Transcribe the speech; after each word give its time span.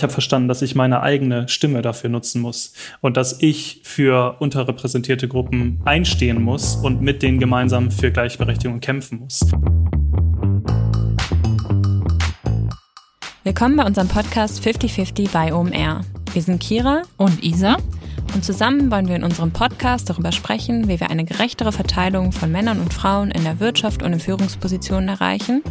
Ich 0.00 0.02
habe 0.04 0.12
verstanden, 0.12 0.46
dass 0.46 0.62
ich 0.62 0.76
meine 0.76 1.02
eigene 1.02 1.48
Stimme 1.48 1.82
dafür 1.82 2.08
nutzen 2.08 2.40
muss 2.40 2.72
und 3.00 3.16
dass 3.16 3.42
ich 3.42 3.80
für 3.82 4.36
unterrepräsentierte 4.38 5.26
Gruppen 5.26 5.80
einstehen 5.84 6.40
muss 6.40 6.76
und 6.76 7.02
mit 7.02 7.20
denen 7.20 7.40
gemeinsam 7.40 7.90
für 7.90 8.12
Gleichberechtigung 8.12 8.78
kämpfen 8.78 9.18
muss. 9.18 9.40
Willkommen 13.42 13.74
bei 13.74 13.84
unserem 13.86 14.06
Podcast 14.06 14.62
5050 14.62 15.30
bei 15.32 15.52
OMR. 15.52 16.02
Wir 16.32 16.42
sind 16.42 16.62
Kira 16.62 17.02
und 17.16 17.42
Isa 17.42 17.78
und 18.34 18.44
zusammen 18.44 18.90
wollen 18.90 19.08
wir 19.08 19.16
in 19.16 19.24
unserem 19.24 19.50
Podcast 19.50 20.08
darüber 20.08 20.32
sprechen, 20.32 20.88
wie 20.88 21.00
wir 21.00 21.10
eine 21.10 21.24
gerechtere 21.24 21.72
Verteilung 21.72 22.32
von 22.32 22.52
Männern 22.52 22.80
und 22.80 22.94
Frauen 22.94 23.30
in 23.30 23.44
der 23.44 23.60
Wirtschaft 23.60 24.02
und 24.02 24.12
in 24.12 24.20
Führungspositionen 24.20 25.08
erreichen, 25.08 25.62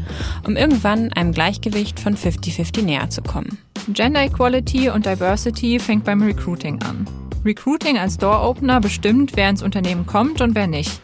um 0.46 0.55
irgendwann 0.55 1.14
einem 1.14 1.32
Gleichgewicht 1.32 2.00
von 2.00 2.15
50-50 2.15 2.83
näher 2.83 3.10
zu 3.10 3.21
kommen. 3.21 3.57
Gender 3.89 4.23
Equality 4.23 4.89
und 4.89 5.05
Diversity 5.05 5.79
fängt 5.79 6.04
beim 6.04 6.21
Recruiting 6.21 6.82
an. 6.83 7.07
Recruiting 7.46 7.97
als 7.97 8.18
Door-Opener 8.18 8.82
bestimmt, 8.82 9.32
wer 9.36 9.50
ins 9.50 9.64
Unternehmen 9.64 10.05
kommt 10.05 10.41
und 10.41 10.55
wer 10.55 10.68
nicht. 10.68 11.02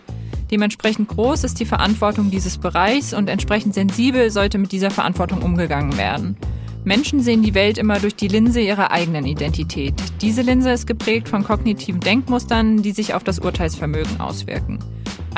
Dementsprechend 0.52 1.08
groß 1.08 1.46
ist 1.46 1.60
die 1.60 1.66
Verantwortung 1.66 2.30
dieses 2.30 2.58
Bereichs 2.58 3.14
und 3.14 3.30
entsprechend 3.30 3.74
sensibel 3.74 4.30
sollte 4.30 4.58
mit 4.58 4.72
dieser 4.72 4.92
Verantwortung 4.92 5.42
umgegangen 5.42 5.98
werden. 5.98 6.38
Menschen 6.86 7.22
sehen 7.22 7.44
die 7.44 7.54
Welt 7.54 7.78
immer 7.78 8.00
durch 8.00 8.16
die 8.16 8.28
Linse 8.28 8.60
ihrer 8.60 8.92
eigenen 8.92 9.26
Identität. 9.26 9.94
Diese 10.22 10.42
Linse 10.42 10.72
ist 10.72 10.86
geprägt 10.86 11.30
von 11.30 11.44
kognitiven 11.44 12.02
Denkmustern, 12.02 12.82
die 12.82 12.92
sich 12.92 13.14
auf 13.14 13.24
das 13.24 13.40
Urteilsvermögen 13.40 14.20
auswirken. 14.20 14.80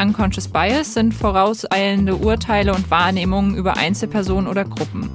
Unconscious 0.02 0.48
Bias 0.48 0.95
sind 0.95 1.13
vorauseilende 1.13 2.16
Urteile 2.16 2.73
und 2.73 2.90
Wahrnehmungen 2.90 3.55
über 3.55 3.77
Einzelpersonen 3.77 4.48
oder 4.48 4.66
Gruppen. 4.66 5.09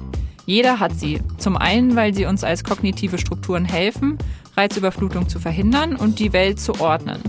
Jeder 0.45 0.79
hat 0.79 0.97
sie. 0.97 1.19
Zum 1.37 1.57
einen, 1.57 1.95
weil 1.95 2.13
sie 2.13 2.25
uns 2.25 2.43
als 2.43 2.63
kognitive 2.63 3.17
Strukturen 3.17 3.65
helfen, 3.65 4.17
Reizüberflutung 4.55 5.27
zu 5.27 5.39
verhindern 5.39 5.95
und 5.95 6.19
die 6.19 6.33
Welt 6.33 6.59
zu 6.59 6.79
ordnen. 6.79 7.19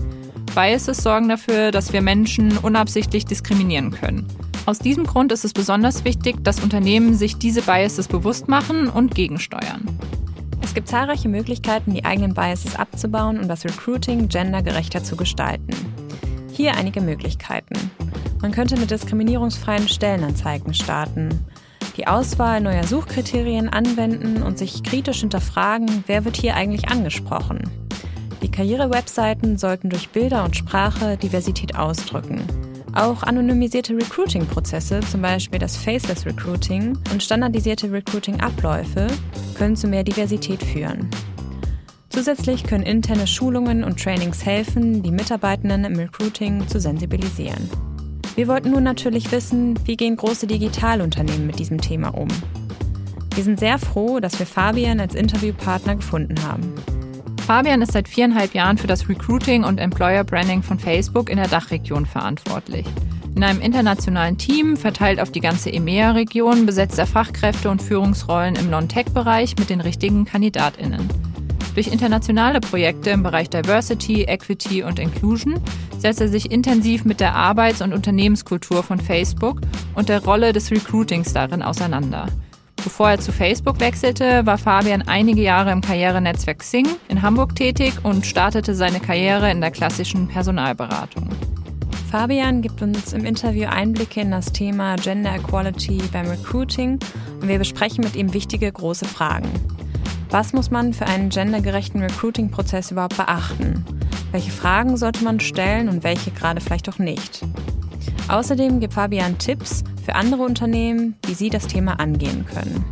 Biases 0.55 0.97
sorgen 0.97 1.29
dafür, 1.29 1.71
dass 1.71 1.93
wir 1.93 2.01
Menschen 2.01 2.57
unabsichtlich 2.57 3.25
diskriminieren 3.25 3.91
können. 3.91 4.27
Aus 4.65 4.79
diesem 4.79 5.05
Grund 5.05 5.31
ist 5.31 5.43
es 5.43 5.53
besonders 5.53 6.05
wichtig, 6.05 6.43
dass 6.43 6.61
Unternehmen 6.61 7.15
sich 7.15 7.37
diese 7.37 7.61
Biases 7.61 8.07
bewusst 8.07 8.47
machen 8.47 8.87
und 8.87 9.13
gegensteuern. 9.13 9.99
Es 10.61 10.73
gibt 10.73 10.87
zahlreiche 10.87 11.27
Möglichkeiten, 11.27 11.93
die 11.93 12.05
eigenen 12.05 12.33
Biases 12.33 12.75
abzubauen 12.75 13.39
und 13.39 13.47
das 13.47 13.65
Recruiting 13.65 14.29
gendergerechter 14.29 15.03
zu 15.03 15.15
gestalten. 15.15 15.73
Hier 16.51 16.75
einige 16.75 17.01
Möglichkeiten. 17.01 17.75
Man 18.41 18.51
könnte 18.51 18.77
mit 18.77 18.91
diskriminierungsfreien 18.91 19.87
Stellenanzeigen 19.87 20.73
starten 20.73 21.45
die 21.97 22.07
Auswahl 22.07 22.59
neuer 22.59 22.85
Suchkriterien 22.85 23.69
anwenden 23.69 24.41
und 24.41 24.57
sich 24.57 24.83
kritisch 24.83 25.19
hinterfragen, 25.19 26.03
wer 26.07 26.25
wird 26.25 26.37
hier 26.37 26.55
eigentlich 26.55 26.89
angesprochen. 26.89 27.61
Die 28.41 28.49
Karrierewebseiten 28.49 29.57
sollten 29.57 29.89
durch 29.89 30.09
Bilder 30.09 30.43
und 30.43 30.55
Sprache 30.55 31.17
Diversität 31.17 31.75
ausdrücken. 31.75 32.41
Auch 32.95 33.23
anonymisierte 33.23 33.95
Recruiting-Prozesse, 33.95 34.99
zum 34.99 35.21
Beispiel 35.23 35.57
das 35.57 35.75
Faceless 35.75 36.27
Recruiting 36.27 36.95
und 37.11 37.23
standardisierte 37.23 37.91
Recruiting-Abläufe, 37.91 39.07
können 39.57 39.75
zu 39.75 39.87
mehr 39.87 40.03
Diversität 40.03 40.61
führen. 40.61 41.09
Zusätzlich 42.09 42.63
können 42.63 42.83
interne 42.83 43.25
Schulungen 43.25 43.83
und 43.83 43.99
Trainings 43.99 44.45
helfen, 44.45 45.01
die 45.01 45.11
Mitarbeitenden 45.11 45.85
im 45.85 45.95
Recruiting 45.95 46.67
zu 46.67 46.79
sensibilisieren. 46.79 47.67
Wir 48.35 48.47
wollten 48.47 48.69
nun 48.69 48.83
natürlich 48.83 49.31
wissen, 49.31 49.79
wie 49.85 49.97
gehen 49.97 50.15
große 50.15 50.45
Digitalunternehmen 50.45 51.47
mit 51.47 51.57
diesem 51.57 51.81
Thema 51.81 52.09
um. 52.09 52.27
Wir 53.33 53.43
sind 53.43 53.59
sehr 53.59 53.79
froh, 53.79 54.19
dass 54.19 54.37
wir 54.37 54.45
Fabian 54.45 54.99
als 54.99 55.15
Interviewpartner 55.15 55.95
gefunden 55.95 56.35
haben. 56.43 56.71
Fabian 57.45 57.81
ist 57.81 57.91
seit 57.91 58.07
viereinhalb 58.07 58.53
Jahren 58.53 58.77
für 58.77 58.87
das 58.87 59.09
Recruiting 59.09 59.65
und 59.65 59.77
Employer 59.77 60.23
Branding 60.23 60.63
von 60.63 60.79
Facebook 60.79 61.29
in 61.29 61.35
der 61.35 61.49
Dachregion 61.49 62.05
verantwortlich. 62.05 62.85
In 63.35 63.43
einem 63.43 63.59
internationalen 63.59 64.37
Team, 64.37 64.77
verteilt 64.77 65.19
auf 65.19 65.29
die 65.29 65.41
ganze 65.41 65.69
EMEA-Region, 65.69 66.65
besetzt 66.65 66.97
er 66.99 67.05
Fachkräfte 67.05 67.69
und 67.69 67.81
Führungsrollen 67.81 68.55
im 68.55 68.69
Non-Tech-Bereich 68.69 69.55
mit 69.59 69.69
den 69.69 69.81
richtigen 69.81 70.23
KandidatInnen. 70.23 71.09
Durch 71.75 71.87
internationale 71.87 72.61
Projekte 72.61 73.09
im 73.09 73.23
Bereich 73.23 73.49
Diversity, 73.49 74.23
Equity 74.23 74.83
und 74.83 74.97
Inclusion 74.97 75.59
setzt 75.97 76.21
er 76.21 76.29
sich 76.29 76.49
intensiv 76.49 77.03
mit 77.03 77.19
der 77.19 77.35
Arbeits- 77.35 77.81
und 77.81 77.91
Unternehmenskultur 77.91 78.83
von 78.83 79.01
Facebook 79.01 79.59
und 79.95 80.07
der 80.07 80.23
Rolle 80.23 80.53
des 80.53 80.71
Recruitings 80.71 81.33
darin 81.33 81.61
auseinander. 81.61 82.27
Bevor 82.83 83.11
er 83.11 83.19
zu 83.19 83.31
Facebook 83.31 83.79
wechselte, 83.79 84.45
war 84.45 84.57
Fabian 84.57 85.03
einige 85.03 85.41
Jahre 85.41 85.71
im 85.71 85.79
Karrierenetzwerk 85.79 86.61
Sing 86.63 86.85
in 87.07 87.21
Hamburg 87.21 87.55
tätig 87.55 87.93
und 88.03 88.25
startete 88.25 88.75
seine 88.75 88.99
Karriere 88.99 89.49
in 89.49 89.61
der 89.61 89.71
klassischen 89.71 90.27
Personalberatung. 90.27 91.29
Fabian 92.11 92.61
gibt 92.61 92.81
uns 92.81 93.13
im 93.13 93.23
Interview 93.23 93.67
Einblicke 93.69 94.21
in 94.21 94.31
das 94.31 94.51
Thema 94.51 94.97
Gender 94.97 95.33
Equality 95.33 96.01
beim 96.11 96.27
Recruiting 96.27 96.99
und 97.41 97.47
wir 97.47 97.57
besprechen 97.57 98.03
mit 98.03 98.15
ihm 98.15 98.33
wichtige 98.33 98.69
große 98.69 99.05
Fragen. 99.05 99.49
Was 100.29 100.51
muss 100.51 100.69
man 100.69 100.93
für 100.93 101.05
einen 101.05 101.29
gendergerechten 101.29 102.01
Recruiting-Prozess 102.01 102.91
überhaupt 102.91 103.15
beachten? 103.15 103.85
Welche 104.31 104.51
Fragen 104.51 104.97
sollte 104.97 105.23
man 105.23 105.39
stellen 105.39 105.87
und 105.87 106.03
welche 106.03 106.31
gerade 106.31 106.59
vielleicht 106.59 106.89
auch 106.89 106.99
nicht? 106.99 107.45
Außerdem 108.27 108.79
gibt 108.79 108.93
Fabian 108.93 109.37
Tipps 109.37 109.83
für 110.05 110.15
andere 110.15 110.43
Unternehmen, 110.43 111.15
wie 111.25 111.33
sie 111.33 111.49
das 111.49 111.67
Thema 111.67 111.99
angehen 111.99 112.45
können. 112.45 112.85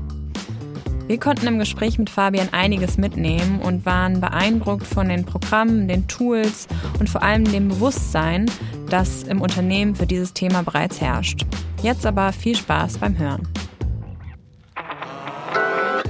Wir 1.08 1.20
konnten 1.20 1.48
im 1.48 1.60
Gespräch 1.60 2.00
mit 2.00 2.10
Fabian 2.10 2.50
einiges 2.54 2.98
mitnehmen 2.98 3.60
und 3.62 3.86
waren 3.86 4.22
beeindruckt 4.22 4.88
von 4.88 5.10
den 5.10 5.26
Programmen, 5.26 5.90
den 5.90 6.08
Tools 6.08 6.68
und 7.00 7.10
vor 7.10 7.22
allem 7.22 7.44
dem 7.44 7.68
Bewusstsein, 7.68 8.50
das 8.90 9.24
im 9.24 9.42
Unternehmen 9.42 9.94
für 9.94 10.06
dieses 10.06 10.34
Thema 10.34 10.64
bereits 10.64 11.02
herrscht. 11.02 11.46
Jetzt 11.84 12.06
aber 12.06 12.32
viel 12.32 12.56
Spaß 12.56 13.00
beim 13.00 13.18
Hören. 13.18 13.46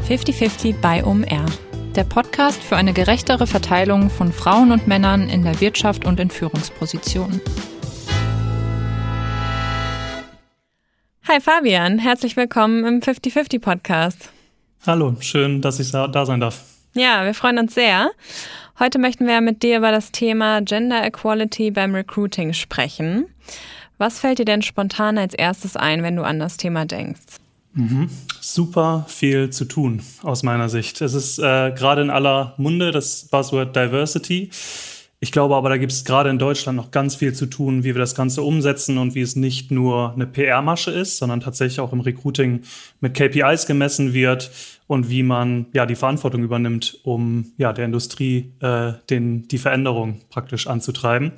50-50 0.08 0.76
bei 0.82 1.04
OMR. 1.04 1.46
Der 1.96 2.04
Podcast 2.04 2.62
für 2.62 2.76
eine 2.76 2.94
gerechtere 2.94 3.48
Verteilung 3.48 4.10
von 4.10 4.32
Frauen 4.32 4.72
und 4.72 4.88
Männern 4.88 5.30
in 5.30 5.44
der 5.44 5.60
Wirtschaft 5.62 6.06
und 6.06 6.20
in 6.20 6.30
Führungspositionen. 6.30 7.42
Hi 11.32 11.40
Fabian, 11.40 11.98
herzlich 11.98 12.36
willkommen 12.36 12.84
im 12.84 13.00
50-50 13.00 13.62
Podcast. 13.62 14.30
Hallo, 14.86 15.16
schön, 15.22 15.62
dass 15.62 15.80
ich 15.80 15.90
da 15.90 16.26
sein 16.26 16.42
darf. 16.42 16.62
Ja, 16.94 17.24
wir 17.24 17.34
freuen 17.34 17.58
uns 17.58 17.74
sehr. 17.74 18.12
Heute 18.78 19.00
möchten 19.00 19.26
wir 19.28 19.40
mit 19.40 19.64
dir 19.64 19.78
über 19.78 19.92
das 19.92 20.12
Thema 20.12 20.60
Gender 20.60 21.06
Equality 21.06 21.72
beim 21.72 21.96
Recruiting 21.96 22.52
sprechen. 22.52 23.28
Was 23.98 24.20
fällt 24.20 24.40
dir 24.40 24.46
denn 24.46 24.62
spontan 24.62 25.18
als 25.18 25.34
erstes 25.34 25.78
ein, 25.78 26.04
wenn 26.04 26.18
du 26.18 26.24
an 26.24 26.38
das 26.38 26.58
Thema 26.58 26.84
denkst? 26.86 27.38
Mhm. 27.76 28.10
Super 28.42 29.06
viel 29.08 29.52
zu 29.52 29.64
tun 29.64 30.02
aus 30.24 30.44
meiner 30.44 30.68
Sicht. 30.68 31.00
Es 31.00 31.14
ist 31.14 31.40
äh, 31.40 31.72
gerade 31.72 32.02
in 32.02 32.10
aller 32.10 32.56
Munde 32.58 32.92
das 32.92 33.30
Buzzword 33.32 33.74
Diversity. 33.74 34.50
Ich 35.24 35.32
glaube 35.32 35.56
aber, 35.56 35.70
da 35.70 35.78
gibt 35.78 35.92
es 35.92 36.04
gerade 36.04 36.32
in 36.32 36.40
Deutschland 36.40 36.76
noch 36.76 36.90
ganz 36.90 37.16
viel 37.16 37.32
zu 37.34 37.46
tun, 37.46 37.84
wie 37.84 37.94
wir 37.94 38.00
das 38.00 38.16
Ganze 38.16 38.42
umsetzen 38.42 38.98
und 38.98 39.14
wie 39.14 39.22
es 39.22 39.36
nicht 39.36 39.70
nur 39.70 40.14
eine 40.14 40.26
PR-Masche 40.26 40.90
ist, 40.90 41.18
sondern 41.18 41.42
tatsächlich 41.42 41.80
auch 41.80 41.94
im 41.94 42.00
Recruiting 42.00 42.64
mit 43.02 43.14
KPIs 43.14 43.68
gemessen 43.68 44.14
wird 44.14 44.50
und 44.88 45.12
wie 45.12 45.22
man 45.22 45.68
ja 45.74 45.86
die 45.86 45.94
Verantwortung 45.94 46.42
übernimmt, 46.44 46.98
um 47.04 47.54
ja 47.58 47.72
der 47.72 47.86
Industrie 47.86 48.52
äh, 48.62 48.94
den, 49.12 49.48
die 49.48 49.60
Veränderung 49.60 50.22
praktisch 50.32 50.66
anzutreiben. 50.66 51.34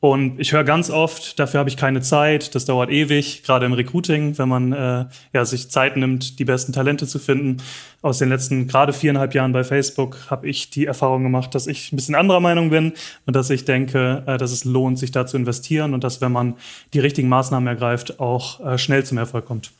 Und 0.00 0.40
ich 0.40 0.52
höre 0.54 0.64
ganz 0.64 0.88
oft, 0.88 1.38
dafür 1.38 1.60
habe 1.60 1.68
ich 1.68 1.76
keine 1.76 2.00
Zeit, 2.00 2.54
das 2.54 2.64
dauert 2.64 2.88
ewig, 2.88 3.42
gerade 3.42 3.66
im 3.66 3.74
Recruiting, 3.74 4.38
wenn 4.38 4.48
man 4.48 4.72
äh, 4.72 5.04
ja, 5.34 5.44
sich 5.44 5.70
Zeit 5.70 5.98
nimmt, 5.98 6.38
die 6.38 6.46
besten 6.46 6.72
Talente 6.72 7.06
zu 7.06 7.18
finden. 7.18 7.58
Aus 8.00 8.16
den 8.16 8.30
letzten 8.30 8.66
gerade 8.66 8.94
viereinhalb 8.94 9.34
Jahren 9.34 9.52
bei 9.52 9.62
Facebook 9.62 10.16
habe 10.30 10.48
ich 10.48 10.70
die 10.70 10.86
Erfahrung 10.86 11.22
gemacht, 11.22 11.54
dass 11.54 11.66
ich 11.66 11.92
ein 11.92 11.96
bisschen 11.96 12.14
anderer 12.14 12.40
Meinung 12.40 12.70
bin 12.70 12.94
und 13.26 13.36
dass 13.36 13.50
ich 13.50 13.66
denke, 13.66 14.22
äh, 14.26 14.38
dass 14.38 14.52
es 14.52 14.64
lohnt, 14.64 14.98
sich 14.98 15.10
da 15.10 15.26
zu 15.26 15.36
investieren 15.36 15.92
und 15.92 16.02
dass, 16.02 16.22
wenn 16.22 16.32
man 16.32 16.54
die 16.94 17.00
richtigen 17.00 17.28
Maßnahmen 17.28 17.66
ergreift, 17.66 18.20
auch 18.20 18.58
äh, 18.64 18.78
schnell 18.78 19.04
zum 19.04 19.18
Erfolg 19.18 19.44
kommt. 19.44 19.70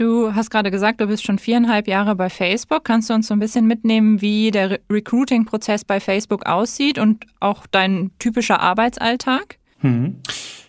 Du 0.00 0.34
hast 0.34 0.48
gerade 0.48 0.70
gesagt, 0.70 1.02
du 1.02 1.08
bist 1.08 1.26
schon 1.26 1.38
viereinhalb 1.38 1.86
Jahre 1.86 2.14
bei 2.14 2.30
Facebook. 2.30 2.84
Kannst 2.84 3.10
du 3.10 3.14
uns 3.14 3.26
so 3.26 3.34
ein 3.34 3.38
bisschen 3.38 3.66
mitnehmen, 3.66 4.22
wie 4.22 4.50
der 4.50 4.70
Re 4.70 4.78
Recruiting-Prozess 4.90 5.84
bei 5.84 6.00
Facebook 6.00 6.46
aussieht 6.46 6.98
und 6.98 7.26
auch 7.38 7.66
dein 7.70 8.10
typischer 8.18 8.60
Arbeitsalltag? 8.60 9.58
Hm. 9.80 10.16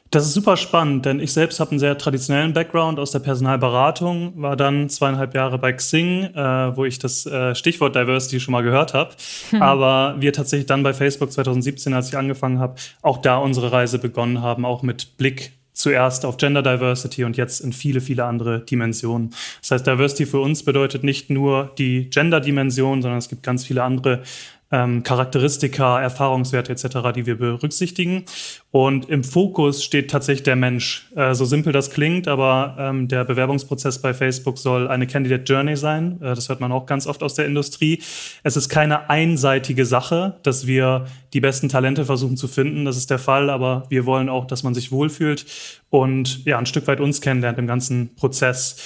Das 0.09 0.25
ist 0.25 0.33
super 0.33 0.57
spannend, 0.57 1.05
denn 1.05 1.21
ich 1.21 1.31
selbst 1.31 1.61
habe 1.61 1.71
einen 1.71 1.79
sehr 1.79 1.97
traditionellen 1.97 2.51
Background 2.51 2.99
aus 2.99 3.11
der 3.11 3.19
Personalberatung, 3.19 4.33
war 4.35 4.57
dann 4.57 4.89
zweieinhalb 4.89 5.33
Jahre 5.33 5.57
bei 5.57 5.71
Xing, 5.71 6.25
äh, 6.25 6.75
wo 6.75 6.83
ich 6.83 6.99
das 6.99 7.25
äh, 7.25 7.55
Stichwort 7.55 7.95
Diversity 7.95 8.41
schon 8.41 8.51
mal 8.51 8.63
gehört 8.63 8.93
habe. 8.93 9.11
Hm. 9.51 9.61
Aber 9.61 10.17
wir 10.19 10.33
tatsächlich 10.33 10.67
dann 10.67 10.83
bei 10.83 10.93
Facebook 10.93 11.31
2017, 11.31 11.93
als 11.93 12.09
ich 12.09 12.17
angefangen 12.17 12.59
habe, 12.59 12.75
auch 13.01 13.19
da 13.19 13.37
unsere 13.37 13.71
Reise 13.71 13.97
begonnen 13.97 14.41
haben, 14.41 14.65
auch 14.65 14.83
mit 14.83 15.15
Blick 15.15 15.53
zuerst 15.81 16.25
auf 16.25 16.37
Gender 16.37 16.61
Diversity 16.61 17.23
und 17.23 17.37
jetzt 17.37 17.59
in 17.59 17.73
viele, 17.73 18.01
viele 18.01 18.25
andere 18.25 18.61
Dimensionen. 18.61 19.33
Das 19.61 19.71
heißt, 19.71 19.87
Diversity 19.87 20.25
für 20.25 20.39
uns 20.39 20.63
bedeutet 20.63 21.03
nicht 21.03 21.29
nur 21.29 21.71
die 21.77 22.09
Gender-Dimension, 22.09 23.01
sondern 23.01 23.17
es 23.17 23.29
gibt 23.29 23.43
ganz 23.43 23.65
viele 23.65 23.83
andere 23.83 24.21
ähm, 24.71 25.03
Charakteristika, 25.03 26.01
Erfahrungswerte 26.01 26.71
etc., 26.71 27.11
die 27.13 27.25
wir 27.25 27.37
berücksichtigen. 27.37 28.25
Und 28.71 29.09
im 29.09 29.23
Fokus 29.23 29.83
steht 29.83 30.09
tatsächlich 30.11 30.43
der 30.43 30.55
Mensch. 30.55 31.07
Äh, 31.15 31.33
so 31.35 31.45
simpel 31.45 31.73
das 31.73 31.89
klingt, 31.89 32.27
aber 32.27 32.77
ähm, 32.79 33.07
der 33.07 33.25
Bewerbungsprozess 33.25 34.01
bei 34.01 34.13
Facebook 34.13 34.57
soll 34.57 34.87
eine 34.87 35.07
Candidate 35.07 35.43
Journey 35.43 35.75
sein. 35.75 36.21
Äh, 36.21 36.35
das 36.35 36.47
hört 36.47 36.61
man 36.61 36.71
auch 36.71 36.85
ganz 36.85 37.05
oft 37.05 37.21
aus 37.21 37.33
der 37.33 37.45
Industrie. 37.45 38.01
Es 38.43 38.55
ist 38.55 38.69
keine 38.69 39.09
einseitige 39.09 39.85
Sache, 39.85 40.39
dass 40.43 40.67
wir 40.67 41.05
die 41.33 41.41
besten 41.41 41.69
Talente 41.69 42.05
versuchen 42.05 42.37
zu 42.37 42.47
finden. 42.47 42.85
Das 42.85 42.97
ist 42.97 43.09
der 43.09 43.19
Fall, 43.19 43.49
aber 43.49 43.83
wir 43.89 44.05
wollen 44.05 44.29
auch, 44.29 44.45
dass 44.45 44.63
man 44.63 44.73
sich 44.73 44.91
wohlfühlt 44.91 45.45
und 45.89 46.45
ja, 46.45 46.57
ein 46.57 46.65
Stück 46.65 46.87
weit 46.87 47.01
uns 47.01 47.21
kennenlernt 47.21 47.59
im 47.59 47.67
ganzen 47.67 48.15
Prozess. 48.15 48.77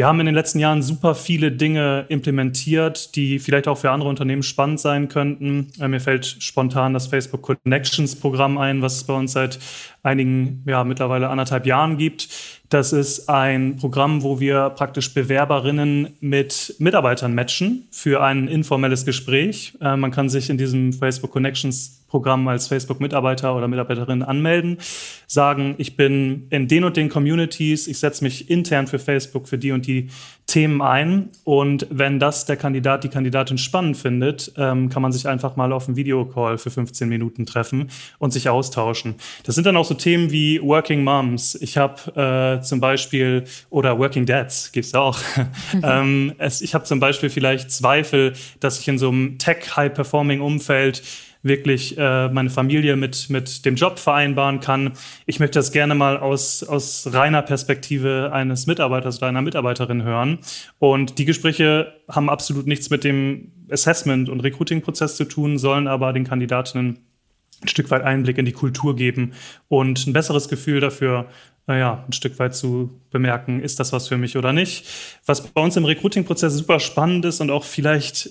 Wir 0.00 0.06
haben 0.06 0.18
in 0.20 0.24
den 0.24 0.34
letzten 0.34 0.60
Jahren 0.60 0.80
super 0.80 1.14
viele 1.14 1.52
Dinge 1.52 2.06
implementiert, 2.08 3.14
die 3.16 3.38
vielleicht 3.38 3.68
auch 3.68 3.76
für 3.76 3.90
andere 3.90 4.08
Unternehmen 4.08 4.42
spannend 4.42 4.80
sein 4.80 5.08
könnten. 5.08 5.66
Äh, 5.78 5.88
mir 5.88 6.00
fällt 6.00 6.24
spontan 6.24 6.94
das 6.94 7.06
Facebook 7.06 7.42
Connections 7.42 8.16
Programm 8.16 8.56
ein, 8.56 8.80
was 8.80 8.96
es 8.96 9.04
bei 9.04 9.12
uns 9.12 9.32
seit 9.32 9.58
einigen, 10.02 10.62
ja, 10.66 10.84
mittlerweile 10.84 11.28
anderthalb 11.28 11.66
Jahren 11.66 11.98
gibt. 11.98 12.28
Das 12.68 12.92
ist 12.92 13.28
ein 13.28 13.76
Programm, 13.76 14.22
wo 14.22 14.40
wir 14.40 14.70
praktisch 14.70 15.12
Bewerberinnen 15.12 16.16
mit 16.20 16.76
Mitarbeitern 16.78 17.34
matchen 17.34 17.88
für 17.90 18.22
ein 18.22 18.48
informelles 18.48 19.04
Gespräch. 19.04 19.76
Äh, 19.80 19.96
man 19.96 20.10
kann 20.10 20.28
sich 20.28 20.50
in 20.50 20.58
diesem 20.58 20.92
Facebook 20.92 21.32
Connections 21.32 22.00
Programm 22.10 22.46
als 22.48 22.66
Facebook-Mitarbeiter 22.66 23.56
oder 23.56 23.68
Mitarbeiterin 23.68 24.22
anmelden, 24.22 24.78
sagen, 25.28 25.76
ich 25.78 25.96
bin 25.96 26.48
in 26.50 26.66
den 26.66 26.82
und 26.82 26.96
den 26.96 27.08
Communities, 27.08 27.86
ich 27.86 27.98
setze 27.98 28.24
mich 28.24 28.50
intern 28.50 28.88
für 28.88 28.98
Facebook 28.98 29.46
für 29.46 29.58
die 29.58 29.70
und 29.70 29.86
die 29.86 30.10
Themen 30.50 30.82
ein. 30.82 31.30
Und 31.44 31.86
wenn 31.90 32.18
das 32.18 32.44
der 32.44 32.56
Kandidat, 32.56 33.04
die 33.04 33.08
Kandidatin 33.08 33.56
spannend 33.56 33.96
findet, 33.96 34.52
ähm, 34.56 34.88
kann 34.88 35.00
man 35.00 35.12
sich 35.12 35.28
einfach 35.28 35.54
mal 35.54 35.72
auf 35.72 35.86
einen 35.86 35.96
Videocall 35.96 36.58
für 36.58 36.70
15 36.70 37.08
Minuten 37.08 37.46
treffen 37.46 37.88
und 38.18 38.32
sich 38.32 38.48
austauschen. 38.48 39.14
Das 39.44 39.54
sind 39.54 39.64
dann 39.66 39.76
auch 39.76 39.84
so 39.84 39.94
Themen 39.94 40.32
wie 40.32 40.60
Working 40.60 41.04
Moms. 41.04 41.54
Ich 41.54 41.78
habe 41.78 42.58
äh, 42.58 42.62
zum 42.62 42.80
Beispiel, 42.80 43.44
oder 43.70 43.98
Working 43.98 44.26
Dads 44.26 44.72
gibt's 44.72 44.94
auch. 44.94 45.18
Mhm. 45.72 45.82
ähm, 45.84 46.32
es, 46.38 46.62
ich 46.62 46.74
habe 46.74 46.84
zum 46.84 47.00
Beispiel 47.00 47.30
vielleicht 47.30 47.70
Zweifel, 47.70 48.32
dass 48.60 48.80
ich 48.80 48.88
in 48.88 48.98
so 48.98 49.08
einem 49.08 49.38
Tech-High-Performing-Umfeld 49.38 51.02
wirklich 51.42 51.96
äh, 51.96 52.28
meine 52.28 52.50
Familie 52.50 52.96
mit, 52.96 53.30
mit 53.30 53.64
dem 53.64 53.76
Job 53.76 53.98
vereinbaren 53.98 54.60
kann. 54.60 54.92
Ich 55.26 55.40
möchte 55.40 55.58
das 55.58 55.72
gerne 55.72 55.94
mal 55.94 56.18
aus, 56.18 56.62
aus 56.62 57.08
reiner 57.12 57.42
Perspektive 57.42 58.30
eines 58.32 58.66
Mitarbeiters 58.66 59.18
oder 59.18 59.28
einer 59.28 59.42
Mitarbeiterin 59.42 60.02
hören. 60.02 60.38
Und 60.78 61.18
die 61.18 61.24
Gespräche 61.24 61.94
haben 62.08 62.28
absolut 62.28 62.66
nichts 62.66 62.90
mit 62.90 63.04
dem 63.04 63.52
Assessment- 63.70 64.28
und 64.28 64.40
Recruiting-Prozess 64.40 65.16
zu 65.16 65.24
tun, 65.24 65.58
sollen 65.58 65.88
aber 65.88 66.12
den 66.12 66.24
Kandidatinnen 66.24 66.98
ein 67.62 67.68
Stück 67.68 67.90
weit 67.90 68.02
Einblick 68.02 68.38
in 68.38 68.46
die 68.46 68.52
Kultur 68.52 68.96
geben 68.96 69.32
und 69.68 70.06
ein 70.06 70.12
besseres 70.12 70.48
Gefühl 70.48 70.80
dafür, 70.80 71.26
naja, 71.66 72.04
ein 72.06 72.12
Stück 72.12 72.38
weit 72.38 72.54
zu 72.54 73.00
bemerken, 73.10 73.60
ist 73.60 73.78
das 73.78 73.92
was 73.92 74.08
für 74.08 74.16
mich 74.16 74.36
oder 74.36 74.52
nicht. 74.52 74.86
Was 75.26 75.46
bei 75.46 75.60
uns 75.62 75.76
im 75.76 75.84
Recruiting-Prozess 75.84 76.54
super 76.54 76.80
spannend 76.80 77.24
ist 77.26 77.40
und 77.40 77.50
auch 77.50 77.64
vielleicht 77.64 78.30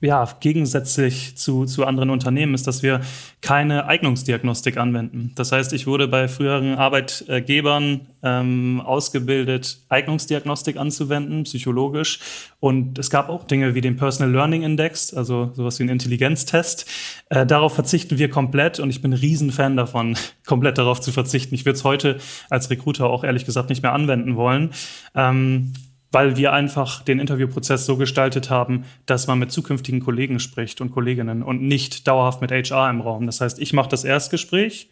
ja, 0.00 0.28
gegensätzlich 0.38 1.36
zu, 1.36 1.64
zu 1.64 1.84
anderen 1.84 2.10
Unternehmen 2.10 2.54
ist, 2.54 2.68
dass 2.68 2.84
wir 2.84 3.00
keine 3.40 3.86
Eignungsdiagnostik 3.86 4.76
anwenden. 4.76 5.32
Das 5.34 5.50
heißt, 5.50 5.72
ich 5.72 5.88
wurde 5.88 6.06
bei 6.06 6.28
früheren 6.28 6.76
Arbeitgebern 6.76 8.02
ähm, 8.22 8.80
ausgebildet, 8.84 9.78
Eignungsdiagnostik 9.88 10.76
anzuwenden, 10.76 11.42
psychologisch. 11.44 12.20
Und 12.60 12.98
es 12.98 13.10
gab 13.10 13.28
auch 13.28 13.44
Dinge 13.44 13.74
wie 13.74 13.80
den 13.80 13.96
Personal 13.96 14.32
Learning 14.32 14.62
Index, 14.62 15.12
also 15.12 15.50
sowas 15.54 15.80
wie 15.80 15.84
ein 15.84 15.88
Intelligenztest. 15.88 16.86
Äh, 17.30 17.44
darauf 17.44 17.74
verzichten 17.74 18.18
wir 18.18 18.30
komplett 18.30 18.78
und 18.78 18.90
ich 18.90 19.02
bin 19.02 19.12
ein 19.12 19.18
Riesenfan 19.18 19.76
davon, 19.76 20.16
komplett 20.46 20.78
darauf 20.78 21.00
zu 21.00 21.10
verzichten. 21.10 21.56
Ich 21.56 21.64
würde 21.64 21.76
es 21.76 21.84
heute 21.84 22.18
als 22.50 22.70
Recruiter 22.70 23.06
auch 23.06 23.24
ehrlich 23.24 23.44
gesagt 23.44 23.68
nicht 23.68 23.82
mehr 23.82 23.92
anwenden 23.92 24.36
wollen. 24.36 24.70
Ähm, 25.16 25.72
weil 26.10 26.36
wir 26.36 26.52
einfach 26.52 27.02
den 27.02 27.18
Interviewprozess 27.18 27.84
so 27.84 27.96
gestaltet 27.96 28.50
haben, 28.50 28.84
dass 29.06 29.26
man 29.26 29.38
mit 29.38 29.52
zukünftigen 29.52 30.00
Kollegen 30.00 30.40
spricht 30.40 30.80
und 30.80 30.90
Kolleginnen 30.90 31.42
und 31.42 31.62
nicht 31.62 32.08
dauerhaft 32.08 32.40
mit 32.40 32.50
HR 32.50 32.90
im 32.90 33.00
Raum. 33.00 33.26
Das 33.26 33.40
heißt, 33.40 33.58
ich 33.58 33.72
mache 33.72 33.90
das 33.90 34.04
Erstgespräch, 34.04 34.88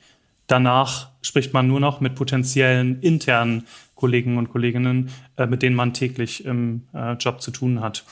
danach 0.47 1.11
spricht 1.23 1.53
man 1.53 1.67
nur 1.67 1.81
noch 1.81 2.01
mit 2.01 2.15
potenziellen 2.15 3.01
internen 3.01 3.67
Kollegen 3.95 4.37
und 4.37 4.51
Kolleginnen, 4.51 5.11
äh, 5.37 5.47
mit 5.47 5.63
denen 5.63 5.75
man 5.75 5.95
täglich 5.95 6.45
im 6.45 6.83
äh, 6.95 7.15
Job 7.15 7.41
zu 7.41 7.51
tun 7.51 7.81
hat. 7.81 8.05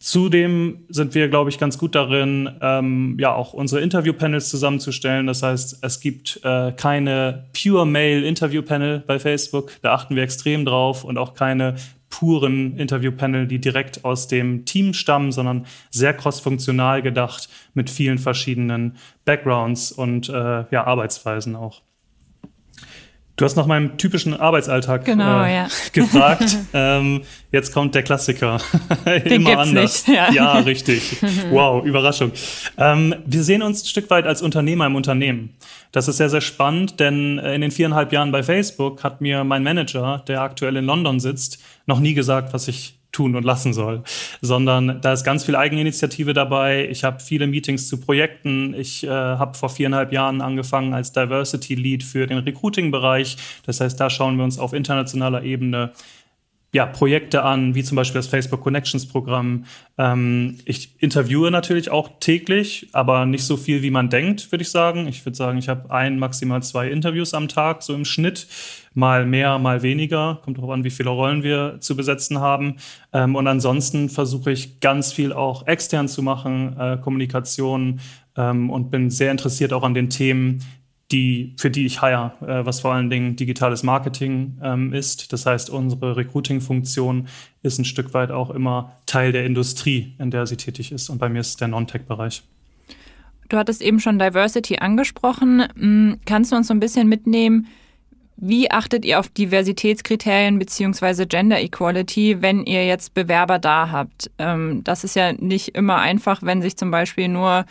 Zudem 0.00 0.84
sind 0.88 1.16
wir, 1.16 1.28
glaube 1.28 1.50
ich, 1.50 1.58
ganz 1.58 1.76
gut 1.76 1.96
darin, 1.96 2.48
ähm, 2.62 3.16
ja 3.18 3.34
auch 3.34 3.52
unsere 3.52 3.80
Interview-Panels 3.80 4.48
zusammenzustellen. 4.48 5.26
Das 5.26 5.42
heißt, 5.42 5.80
es 5.82 6.00
gibt 6.00 6.40
äh, 6.44 6.70
keine 6.72 7.48
Pure 7.52 7.84
Mail 7.84 8.22
Interview-Panel 8.22 9.02
bei 9.06 9.18
Facebook. 9.18 9.72
Da 9.82 9.92
achten 9.92 10.14
wir 10.14 10.22
extrem 10.22 10.64
drauf 10.64 11.02
und 11.02 11.18
auch 11.18 11.34
keine 11.34 11.74
puren 12.10 12.76
Interviewpanel, 12.76 13.46
die 13.46 13.60
direkt 13.60 14.04
aus 14.04 14.28
dem 14.28 14.64
Team 14.64 14.94
stammen, 14.94 15.32
sondern 15.32 15.66
sehr 15.90 16.14
crossfunktional 16.14 17.02
gedacht 17.02 17.48
mit 17.74 17.90
vielen 17.90 18.18
verschiedenen 18.18 18.96
Backgrounds 19.24 19.92
und 19.92 20.28
äh, 20.28 20.64
ja, 20.70 20.84
Arbeitsweisen 20.84 21.56
auch. 21.56 21.82
Du 23.38 23.44
hast 23.44 23.54
nach 23.54 23.66
meinem 23.66 23.96
typischen 23.98 24.34
Arbeitsalltag 24.34 25.04
genau, 25.04 25.44
äh, 25.44 25.54
ja. 25.54 25.68
gefragt. 25.92 26.56
ähm, 26.74 27.22
jetzt 27.52 27.72
kommt 27.72 27.94
der 27.94 28.02
Klassiker. 28.02 28.60
Immer 29.24 29.60
anders. 29.60 30.08
Nicht, 30.08 30.16
ja. 30.16 30.32
ja. 30.32 30.58
richtig. 30.58 31.18
Wow, 31.50 31.84
Überraschung. 31.84 32.32
Ähm, 32.76 33.14
wir 33.24 33.44
sehen 33.44 33.62
uns 33.62 33.84
ein 33.84 33.86
Stück 33.86 34.10
weit 34.10 34.26
als 34.26 34.42
Unternehmer 34.42 34.86
im 34.86 34.96
Unternehmen. 34.96 35.54
Das 35.92 36.08
ist 36.08 36.16
sehr, 36.16 36.28
sehr 36.28 36.40
spannend, 36.40 36.98
denn 36.98 37.38
äh, 37.38 37.54
in 37.54 37.60
den 37.60 37.70
viereinhalb 37.70 38.12
Jahren 38.12 38.32
bei 38.32 38.42
Facebook 38.42 39.04
hat 39.04 39.20
mir 39.20 39.44
mein 39.44 39.62
Manager, 39.62 40.24
der 40.26 40.42
aktuell 40.42 40.76
in 40.76 40.84
London 40.84 41.20
sitzt, 41.20 41.62
noch 41.88 41.98
nie 42.00 42.14
gesagt, 42.14 42.52
was 42.52 42.68
ich 42.68 42.98
tun 43.10 43.34
und 43.34 43.42
lassen 43.42 43.72
soll, 43.72 44.02
sondern 44.42 45.00
da 45.00 45.12
ist 45.12 45.24
ganz 45.24 45.42
viel 45.42 45.56
Eigeninitiative 45.56 46.34
dabei. 46.34 46.88
Ich 46.90 47.04
habe 47.04 47.20
viele 47.20 47.46
Meetings 47.46 47.88
zu 47.88 47.98
Projekten. 47.98 48.74
Ich 48.74 49.02
äh, 49.02 49.08
habe 49.08 49.56
vor 49.56 49.70
viereinhalb 49.70 50.12
Jahren 50.12 50.42
angefangen 50.42 50.92
als 50.92 51.12
Diversity 51.12 51.74
Lead 51.74 52.02
für 52.02 52.26
den 52.26 52.38
Recruiting-Bereich. 52.38 53.36
Das 53.64 53.80
heißt, 53.80 53.98
da 53.98 54.10
schauen 54.10 54.36
wir 54.36 54.44
uns 54.44 54.58
auf 54.58 54.74
internationaler 54.74 55.42
Ebene 55.42 55.92
ja, 56.72 56.84
Projekte 56.84 57.44
an, 57.44 57.74
wie 57.74 57.82
zum 57.82 57.96
Beispiel 57.96 58.18
das 58.18 58.26
Facebook 58.26 58.60
Connections 58.60 59.06
Programm. 59.06 59.64
Ähm, 59.96 60.58
ich 60.66 61.02
interviewe 61.02 61.50
natürlich 61.50 61.90
auch 61.90 62.10
täglich, 62.20 62.88
aber 62.92 63.24
nicht 63.24 63.44
so 63.44 63.56
viel, 63.56 63.82
wie 63.82 63.90
man 63.90 64.10
denkt, 64.10 64.52
würde 64.52 64.62
ich 64.62 64.70
sagen. 64.70 65.08
Ich 65.08 65.24
würde 65.24 65.36
sagen, 65.36 65.58
ich 65.58 65.70
habe 65.70 65.90
ein, 65.90 66.18
maximal 66.18 66.62
zwei 66.62 66.90
Interviews 66.90 67.32
am 67.32 67.48
Tag, 67.48 67.82
so 67.82 67.94
im 67.94 68.04
Schnitt. 68.04 68.46
Mal 68.92 69.24
mehr, 69.24 69.58
mal 69.58 69.82
weniger. 69.82 70.40
Kommt 70.44 70.58
darauf 70.58 70.70
an, 70.70 70.84
wie 70.84 70.90
viele 70.90 71.10
Rollen 71.10 71.42
wir 71.42 71.76
zu 71.80 71.96
besetzen 71.96 72.40
haben. 72.40 72.76
Ähm, 73.14 73.34
und 73.34 73.46
ansonsten 73.46 74.10
versuche 74.10 74.52
ich 74.52 74.80
ganz 74.80 75.12
viel 75.12 75.32
auch 75.32 75.66
extern 75.66 76.06
zu 76.06 76.22
machen, 76.22 76.76
äh, 76.78 76.98
Kommunikation 76.98 78.00
ähm, 78.36 78.68
und 78.68 78.90
bin 78.90 79.10
sehr 79.10 79.30
interessiert 79.30 79.72
auch 79.72 79.84
an 79.84 79.94
den 79.94 80.10
Themen, 80.10 80.62
die, 81.10 81.54
für 81.58 81.70
die 81.70 81.86
ich 81.86 82.00
hire, 82.00 82.32
äh, 82.42 82.66
was 82.66 82.80
vor 82.80 82.92
allen 82.92 83.08
Dingen 83.08 83.36
digitales 83.36 83.82
Marketing 83.82 84.58
ähm, 84.62 84.92
ist. 84.92 85.32
Das 85.32 85.46
heißt, 85.46 85.70
unsere 85.70 86.16
Recruiting-Funktion 86.16 87.28
ist 87.62 87.78
ein 87.78 87.84
Stück 87.84 88.12
weit 88.14 88.30
auch 88.30 88.50
immer 88.50 88.96
Teil 89.06 89.32
der 89.32 89.46
Industrie, 89.46 90.14
in 90.18 90.30
der 90.30 90.46
sie 90.46 90.56
tätig 90.56 90.92
ist. 90.92 91.08
Und 91.08 91.18
bei 91.18 91.28
mir 91.28 91.40
ist 91.40 91.60
der 91.60 91.68
Non-Tech-Bereich. 91.68 92.42
Du 93.48 93.56
hattest 93.56 93.80
eben 93.80 94.00
schon 94.00 94.18
Diversity 94.18 94.78
angesprochen. 94.78 95.66
Hm, 95.74 96.20
kannst 96.26 96.52
du 96.52 96.56
uns 96.56 96.68
so 96.68 96.74
ein 96.74 96.80
bisschen 96.80 97.08
mitnehmen? 97.08 97.66
Wie 98.36 98.70
achtet 98.70 99.04
ihr 99.04 99.18
auf 99.18 99.28
Diversitätskriterien 99.28 100.58
beziehungsweise 100.58 101.26
Gender 101.26 101.60
Equality, 101.60 102.40
wenn 102.40 102.64
ihr 102.64 102.86
jetzt 102.86 103.14
Bewerber 103.14 103.58
da 103.58 103.90
habt? 103.90 104.30
Ähm, 104.38 104.84
das 104.84 105.02
ist 105.02 105.16
ja 105.16 105.32
nicht 105.32 105.74
immer 105.74 105.96
einfach, 105.96 106.42
wenn 106.42 106.62
sich 106.62 106.76
zum 106.76 106.90
Beispiel 106.90 107.28
nur, 107.28 107.64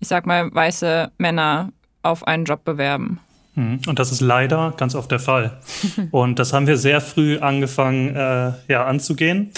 ich 0.00 0.08
sag 0.08 0.26
mal, 0.26 0.52
weiße 0.52 1.12
Männer 1.16 1.72
auf 2.04 2.26
einen 2.26 2.44
Job 2.44 2.64
bewerben. 2.64 3.20
Mhm. 3.54 3.80
Und 3.86 3.98
das 3.98 4.12
ist 4.12 4.20
leider 4.20 4.74
ganz 4.76 4.94
oft 4.94 5.10
der 5.10 5.20
Fall. 5.20 5.58
Und 6.10 6.38
das 6.38 6.52
haben 6.52 6.66
wir 6.66 6.76
sehr 6.76 7.00
früh 7.00 7.38
angefangen 7.38 8.14
äh, 8.14 8.52
ja, 8.68 8.84
anzugehen. 8.84 9.50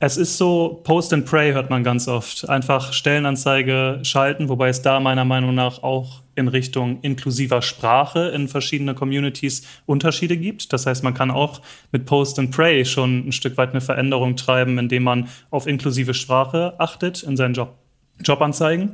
Es 0.00 0.16
ist 0.16 0.36
so, 0.36 0.80
Post 0.84 1.12
and 1.14 1.24
Pray 1.24 1.52
hört 1.52 1.70
man 1.70 1.82
ganz 1.82 2.08
oft. 2.08 2.48
Einfach 2.48 2.92
Stellenanzeige 2.92 4.00
schalten, 4.02 4.48
wobei 4.48 4.68
es 4.68 4.82
da 4.82 5.00
meiner 5.00 5.24
Meinung 5.24 5.54
nach 5.54 5.82
auch 5.82 6.20
in 6.34 6.48
Richtung 6.48 7.00
inklusiver 7.02 7.62
Sprache 7.62 8.28
in 8.28 8.48
verschiedene 8.48 8.94
Communities 8.94 9.66
Unterschiede 9.86 10.36
gibt. 10.36 10.72
Das 10.72 10.84
heißt, 10.84 11.04
man 11.04 11.14
kann 11.14 11.30
auch 11.30 11.62
mit 11.92 12.06
Post 12.06 12.38
and 12.38 12.50
Pray 12.50 12.84
schon 12.84 13.28
ein 13.28 13.32
Stück 13.32 13.56
weit 13.56 13.70
eine 13.70 13.80
Veränderung 13.80 14.36
treiben, 14.36 14.78
indem 14.78 15.04
man 15.04 15.28
auf 15.50 15.66
inklusive 15.66 16.12
Sprache 16.12 16.74
achtet 16.78 17.22
in 17.22 17.36
seinen 17.36 17.54
Job, 17.54 17.74
Jobanzeigen. 18.22 18.92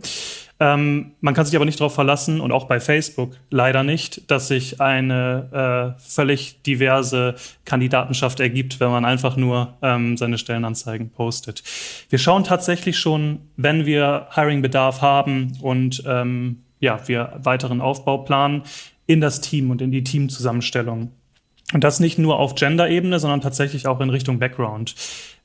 Ähm, 0.61 1.13
man 1.23 1.33
kann 1.33 1.47
sich 1.47 1.57
aber 1.57 1.65
nicht 1.65 1.81
darauf 1.81 1.95
verlassen 1.95 2.41
und 2.41 2.53
auch 2.53 2.67
bei 2.67 2.81
Facebook 2.81 3.37
leider 3.49 3.83
nicht, 3.83 4.31
dass 4.31 4.49
sich 4.49 4.81
eine 4.81 5.97
äh, 5.97 6.01
völlig 6.01 6.63
diverse 6.63 7.35
Kandidatenschaft 7.65 8.41
ergibt, 8.41 8.79
wenn 8.79 8.91
man 8.91 9.07
einfach 9.07 9.37
nur 9.37 9.75
ähm, 9.81 10.19
seine 10.19 10.37
Stellenanzeigen 10.37 11.11
postet. 11.11 11.63
Wir 12.11 12.19
schauen 12.19 12.45
tatsächlich 12.45 12.99
schon, 12.99 13.41
wenn 13.57 13.87
wir 13.87 14.29
Hiring-Bedarf 14.35 15.01
haben 15.01 15.53
und 15.63 16.03
ähm, 16.07 16.63
ja, 16.79 17.01
wir 17.09 17.33
weiteren 17.43 17.81
Aufbau 17.81 18.19
planen, 18.19 18.63
in 19.07 19.21
das 19.21 19.41
Team 19.41 19.71
und 19.71 19.81
in 19.81 19.91
die 19.91 20.05
Teamzusammenstellung. 20.05 21.11
Und 21.73 21.85
das 21.85 22.01
nicht 22.01 22.19
nur 22.19 22.39
auf 22.39 22.55
Gender-Ebene, 22.55 23.19
sondern 23.19 23.41
tatsächlich 23.41 23.87
auch 23.87 24.01
in 24.01 24.11
Richtung 24.11 24.39
Background. 24.39 24.95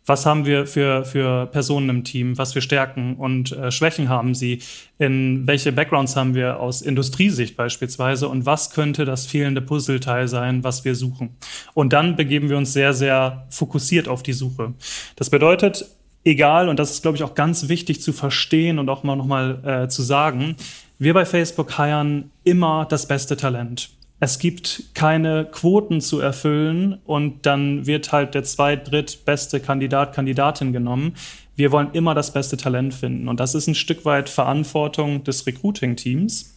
Was 0.06 0.26
haben 0.26 0.46
wir 0.46 0.68
für, 0.68 1.04
für 1.04 1.48
Personen 1.48 1.90
im 1.90 2.04
Team? 2.04 2.38
Was 2.38 2.54
für 2.54 2.62
Stärken 2.62 3.16
und 3.16 3.52
äh, 3.52 3.72
Schwächen 3.72 4.08
haben 4.08 4.36
sie? 4.36 4.60
In 5.00 5.48
welche 5.48 5.72
Backgrounds 5.72 6.16
haben 6.16 6.36
wir 6.36 6.60
aus 6.60 6.82
Industriesicht 6.82 7.58
beispielsweise? 7.58 8.28
Und 8.28 8.46
was 8.46 8.70
könnte 8.70 9.06
das 9.06 9.26
fehlende 9.26 9.62
Puzzleteil 9.62 10.28
sein, 10.28 10.64
was 10.64 10.86
wir 10.86 10.94
suchen? 10.94 11.36
Und 11.74 11.92
dann 11.94 12.16
begeben 12.16 12.50
wir 12.50 12.58
uns 12.58 12.74
sehr, 12.74 12.94
sehr 12.94 13.48
fokussiert 13.50 14.08
auf 14.08 14.22
die 14.22 14.34
Suche. 14.34 14.74
Das 15.16 15.32
bedeutet, 15.32 15.86
egal, 16.24 16.70
und 16.70 16.78
das 16.78 16.92
ist, 16.92 17.02
glaube 17.02 17.18
ich, 17.18 17.24
auch 17.24 17.34
ganz 17.34 17.68
wichtig 17.68 18.02
zu 18.02 18.14
verstehen 18.14 18.78
und 18.78 18.90
auch 18.90 19.04
mal 19.04 19.16
nochmal 19.16 19.86
äh, 19.86 19.88
zu 19.88 20.04
sagen, 20.04 20.56
wir 21.00 21.14
bei 21.14 21.26
Facebook 21.26 21.78
heiern 21.78 22.32
immer 22.44 22.86
das 22.86 23.08
beste 23.08 23.36
Talent. 23.36 23.90
Es 24.20 24.40
gibt 24.40 24.84
keine 24.94 25.46
Quoten 25.46 26.00
zu 26.02 26.20
erfüllen 26.20 27.00
und 27.06 27.46
dann 27.46 27.86
wird 27.86 28.12
halt 28.12 28.34
der 28.34 28.44
zweit-, 28.44 28.92
dritt 28.92 29.26
beste 29.26 29.60
Kandidat, 29.60 30.14
Kandidatin 30.14 30.72
genommen. 30.74 31.16
Wir 31.56 31.72
wollen 31.72 31.90
immer 31.94 32.16
das 32.16 32.32
beste 32.32 32.58
Talent 32.58 32.94
finden. 32.94 33.28
Und 33.28 33.40
das 33.40 33.56
ist 33.56 33.68
ein 33.68 33.76
Stück 33.76 34.06
weit 34.06 34.30
Verantwortung 34.30 35.24
des 35.24 35.46
Recruiting-Teams 35.46 36.56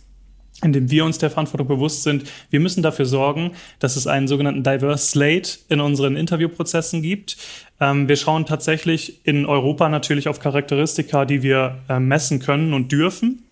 in 0.63 0.73
dem 0.73 0.91
wir 0.91 1.05
uns 1.05 1.19
der 1.19 1.31
Verantwortung 1.31 1.69
bewusst 1.69 2.03
sind, 2.03 2.25
wir 2.51 2.59
müssen 2.59 2.83
dafür 2.83 3.07
sorgen, 3.07 3.53
dass 3.79 3.97
es 3.97 4.07
einen 4.07 4.27
sogenannten 4.27 4.65
Diverse 4.65 5.07
Slate 5.07 5.51
in 5.69 5.81
unseren 5.81 6.17
Interviewprozessen 6.17 7.01
gibt. 7.01 7.37
Ähm, 7.81 8.09
wir 8.09 8.17
schauen 8.17 8.45
tatsächlich 8.45 9.25
in 9.25 9.47
Europa 9.47 9.89
natürlich 9.89 10.29
auf 10.29 10.41
Charakteristika, 10.41 11.25
die 11.27 11.43
wir 11.43 11.79
äh, 11.89 12.01
messen 12.01 12.41
können 12.41 12.75
und 12.75 12.91
dürfen. 12.91 13.45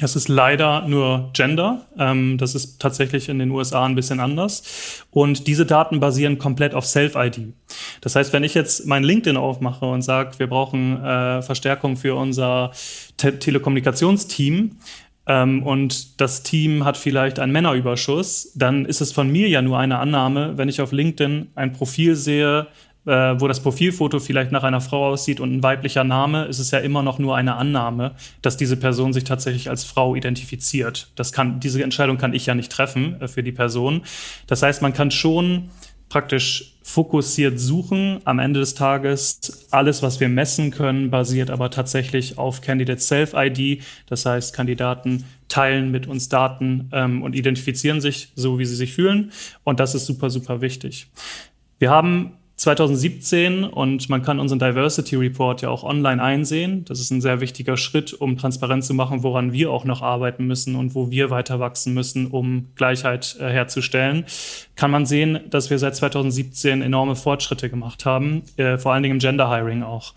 Es 0.00 0.14
ist 0.14 0.28
leider 0.28 0.86
nur 0.86 1.30
Gender. 1.32 1.86
Ähm, 1.98 2.38
das 2.38 2.54
ist 2.54 2.80
tatsächlich 2.80 3.28
in 3.28 3.38
den 3.38 3.50
USA 3.50 3.84
ein 3.84 3.96
bisschen 3.96 4.20
anders. 4.20 5.04
Und 5.10 5.46
diese 5.48 5.66
Daten 5.66 5.98
basieren 5.98 6.38
komplett 6.38 6.74
auf 6.74 6.86
Self-ID. 6.86 7.52
Das 8.00 8.14
heißt, 8.14 8.32
wenn 8.32 8.44
ich 8.44 8.54
jetzt 8.54 8.86
mein 8.86 9.02
LinkedIn 9.02 9.36
aufmache 9.36 9.86
und 9.86 10.02
sage, 10.02 10.38
wir 10.38 10.46
brauchen 10.46 11.02
äh, 11.04 11.42
Verstärkung 11.42 11.96
für 11.96 12.14
unser 12.14 12.70
Te 13.16 13.38
Telekommunikationsteam, 13.38 14.76
ähm, 15.28 15.62
und 15.62 16.20
das 16.20 16.42
Team 16.42 16.84
hat 16.86 16.96
vielleicht 16.96 17.38
einen 17.38 17.52
Männerüberschuss, 17.52 18.52
dann 18.54 18.86
ist 18.86 19.02
es 19.02 19.12
von 19.12 19.30
mir 19.30 19.48
ja 19.48 19.60
nur 19.60 19.78
eine 19.78 19.98
Annahme, 19.98 20.56
wenn 20.56 20.70
ich 20.70 20.80
auf 20.80 20.90
LinkedIn 20.90 21.48
ein 21.54 21.72
Profil 21.74 22.16
sehe, 22.16 22.66
äh, 23.08 23.40
wo 23.40 23.48
das 23.48 23.60
Profilfoto 23.60 24.20
vielleicht 24.20 24.52
nach 24.52 24.64
einer 24.64 24.82
Frau 24.82 25.06
aussieht 25.06 25.40
und 25.40 25.50
ein 25.50 25.62
weiblicher 25.62 26.04
Name, 26.04 26.44
ist 26.44 26.58
es 26.58 26.70
ja 26.70 26.78
immer 26.78 27.02
noch 27.02 27.18
nur 27.18 27.34
eine 27.36 27.56
Annahme, 27.56 28.14
dass 28.42 28.58
diese 28.58 28.76
Person 28.76 29.14
sich 29.14 29.24
tatsächlich 29.24 29.70
als 29.70 29.84
Frau 29.84 30.14
identifiziert. 30.14 31.10
Das 31.16 31.32
kann, 31.32 31.58
diese 31.58 31.82
Entscheidung 31.82 32.18
kann 32.18 32.34
ich 32.34 32.44
ja 32.44 32.54
nicht 32.54 32.70
treffen 32.70 33.18
äh, 33.20 33.26
für 33.28 33.42
die 33.42 33.52
Person. 33.52 34.02
Das 34.46 34.62
heißt, 34.62 34.82
man 34.82 34.92
kann 34.92 35.10
schon 35.10 35.70
praktisch 36.10 36.74
fokussiert 36.82 37.58
suchen. 37.58 38.20
Am 38.24 38.38
Ende 38.38 38.60
des 38.60 38.74
Tages 38.74 39.66
alles, 39.70 40.02
was 40.02 40.20
wir 40.20 40.28
messen 40.28 40.70
können, 40.70 41.10
basiert 41.10 41.50
aber 41.50 41.70
tatsächlich 41.70 42.36
auf 42.36 42.60
Candidate 42.60 43.00
Self-ID. 43.00 43.82
Das 44.06 44.26
heißt, 44.26 44.54
Kandidaten 44.54 45.24
teilen 45.48 45.90
mit 45.90 46.06
uns 46.06 46.28
Daten 46.28 46.90
ähm, 46.92 47.22
und 47.22 47.34
identifizieren 47.34 48.02
sich 48.02 48.32
so, 48.34 48.58
wie 48.58 48.66
sie 48.66 48.76
sich 48.76 48.92
fühlen. 48.92 49.32
Und 49.64 49.80
das 49.80 49.94
ist 49.94 50.04
super, 50.04 50.28
super 50.28 50.60
wichtig. 50.60 51.08
Wir 51.78 51.90
haben 51.90 52.37
2017 52.58 53.62
und 53.62 54.08
man 54.08 54.22
kann 54.22 54.40
unseren 54.40 54.58
Diversity 54.58 55.14
Report 55.14 55.62
ja 55.62 55.68
auch 55.68 55.84
online 55.84 56.20
einsehen. 56.20 56.84
Das 56.86 56.98
ist 56.98 57.12
ein 57.12 57.20
sehr 57.20 57.40
wichtiger 57.40 57.76
Schritt, 57.76 58.12
um 58.12 58.36
transparent 58.36 58.84
zu 58.84 58.94
machen, 58.94 59.22
woran 59.22 59.52
wir 59.52 59.70
auch 59.70 59.84
noch 59.84 60.02
arbeiten 60.02 60.44
müssen 60.48 60.74
und 60.74 60.96
wo 60.96 61.08
wir 61.12 61.30
weiter 61.30 61.60
wachsen 61.60 61.94
müssen, 61.94 62.26
um 62.26 62.66
Gleichheit 62.74 63.36
äh, 63.38 63.48
herzustellen. 63.48 64.24
Kann 64.74 64.90
man 64.90 65.06
sehen, 65.06 65.38
dass 65.48 65.70
wir 65.70 65.78
seit 65.78 65.94
2017 65.94 66.82
enorme 66.82 67.14
Fortschritte 67.14 67.70
gemacht 67.70 68.04
haben, 68.04 68.42
äh, 68.56 68.76
vor 68.76 68.92
allen 68.92 69.04
Dingen 69.04 69.16
im 69.16 69.20
Gender 69.20 69.48
Hiring 69.48 69.84
auch. 69.84 70.14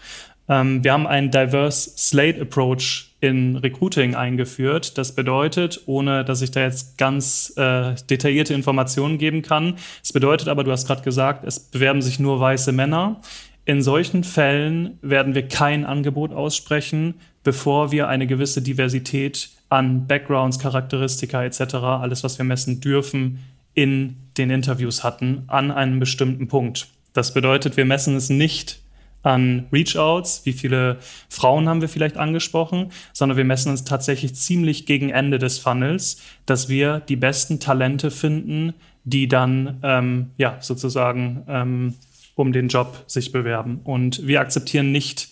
Ähm, 0.52 0.84
wir 0.84 0.92
haben 0.92 1.08
einen 1.08 1.32
Diverse 1.32 1.92
Slate 1.98 2.42
Approach 2.42 3.16
in 3.22 3.56
Recruiting 3.56 4.16
eingeführt. 4.16 4.98
Das 4.98 5.16
bedeutet, 5.16 5.82
ohne 5.86 6.26
dass 6.26 6.42
ich 6.42 6.52
da 6.52 6.60
jetzt 6.60 6.98
ganz 6.98 7.54
äh, 7.56 7.96
detaillierte 8.10 8.54
Informationen 8.54 9.18
geben 9.18 9.44
kann, 9.44 9.76
es 10.04 10.12
bedeutet 10.12 10.50
aber, 10.50 10.66
du 10.66 10.72
hast 10.72 10.86
gerade 10.88 11.04
gesagt, 11.04 11.46
es 11.46 11.60
bewerben 11.60 12.02
sich 12.02 12.20
nur 12.20 12.40
weiße 12.42 12.74
Männer. 12.74 13.22
In 13.64 13.82
solchen 13.82 14.26
Fällen 14.26 14.98
werden 15.02 15.36
wir 15.36 15.48
kein 15.48 15.86
Angebot 15.86 16.34
aussprechen, 16.34 17.14
bevor 17.44 17.94
wir 17.94 18.10
eine 18.10 18.28
gewisse 18.28 18.62
Diversität 18.62 19.50
an 19.70 20.06
Backgrounds, 20.06 20.60
Charakteristika 20.60 21.46
etc., 21.46 21.76
alles, 21.76 22.26
was 22.26 22.38
wir 22.38 22.44
messen 22.44 22.82
dürfen, 22.82 23.40
in 23.74 24.18
den 24.38 24.50
Interviews 24.50 25.06
hatten, 25.06 25.44
an 25.48 25.72
einem 25.72 26.00
bestimmten 26.00 26.50
Punkt. 26.50 26.88
Das 27.14 27.34
bedeutet, 27.34 27.78
wir 27.78 27.86
messen 27.86 28.18
es 28.18 28.30
nicht 28.30 28.81
an 29.24 29.68
Reach-outs, 29.72 30.42
wie 30.46 30.54
viele 30.54 30.98
Frauen 31.30 31.70
haben 31.70 31.82
wir 31.82 31.90
vielleicht 31.90 32.18
angesprochen, 32.18 32.92
sondern 33.14 33.38
wir 33.38 33.46
messen 33.46 33.70
uns 33.70 33.84
tatsächlich 33.84 34.36
ziemlich 34.36 34.86
gegen 34.86 35.10
Ende 35.10 35.40
des 35.40 35.60
Funnels, 35.60 36.22
dass 36.46 36.70
wir 36.70 37.00
die 37.00 37.16
besten 37.16 37.60
Talente 37.60 38.12
finden, 38.12 38.74
die 39.04 39.28
dann 39.28 39.80
ähm, 39.84 40.32
ja 40.38 40.58
sozusagen 40.60 41.44
ähm, 41.48 41.96
um 42.36 42.52
den 42.52 42.68
Job 42.68 43.04
sich 43.08 43.32
bewerben. 43.32 43.82
Und 43.84 44.26
wir 44.26 44.42
akzeptieren 44.42 44.92
nicht, 44.92 45.30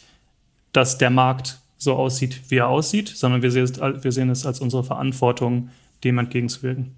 dass 0.74 0.98
der 0.98 1.10
Markt 1.10 1.60
so 1.78 1.96
aussieht, 1.96 2.42
wie 2.50 2.58
er 2.58 2.68
aussieht, 2.68 3.08
sondern 3.08 3.42
wir 3.42 3.52
sehen 3.52 3.64
es, 3.64 3.80
wir 3.80 4.12
sehen 4.12 4.30
es 4.30 4.46
als 4.46 4.60
unsere 4.60 4.84
Verantwortung, 4.84 5.70
dem 6.04 6.18
entgegenzuwirken. 6.18 6.96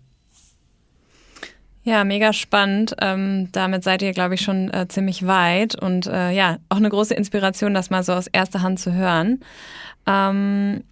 Ja, 1.83 2.03
mega 2.03 2.31
spannend. 2.31 2.95
Ähm, 3.01 3.49
damit 3.51 3.83
seid 3.83 4.01
ihr, 4.01 4.11
glaube 4.11 4.35
ich, 4.35 4.41
schon 4.41 4.71
äh, 4.71 4.87
ziemlich 4.87 5.25
weit 5.25 5.75
und 5.75 6.05
äh, 6.05 6.31
ja, 6.31 6.57
auch 6.69 6.77
eine 6.77 6.89
große 6.89 7.13
Inspiration, 7.15 7.73
das 7.73 7.89
mal 7.89 8.03
so 8.03 8.13
aus 8.13 8.27
erster 8.27 8.61
Hand 8.61 8.79
zu 8.79 8.93
hören. 8.93 9.39
Ähm, 10.05 10.83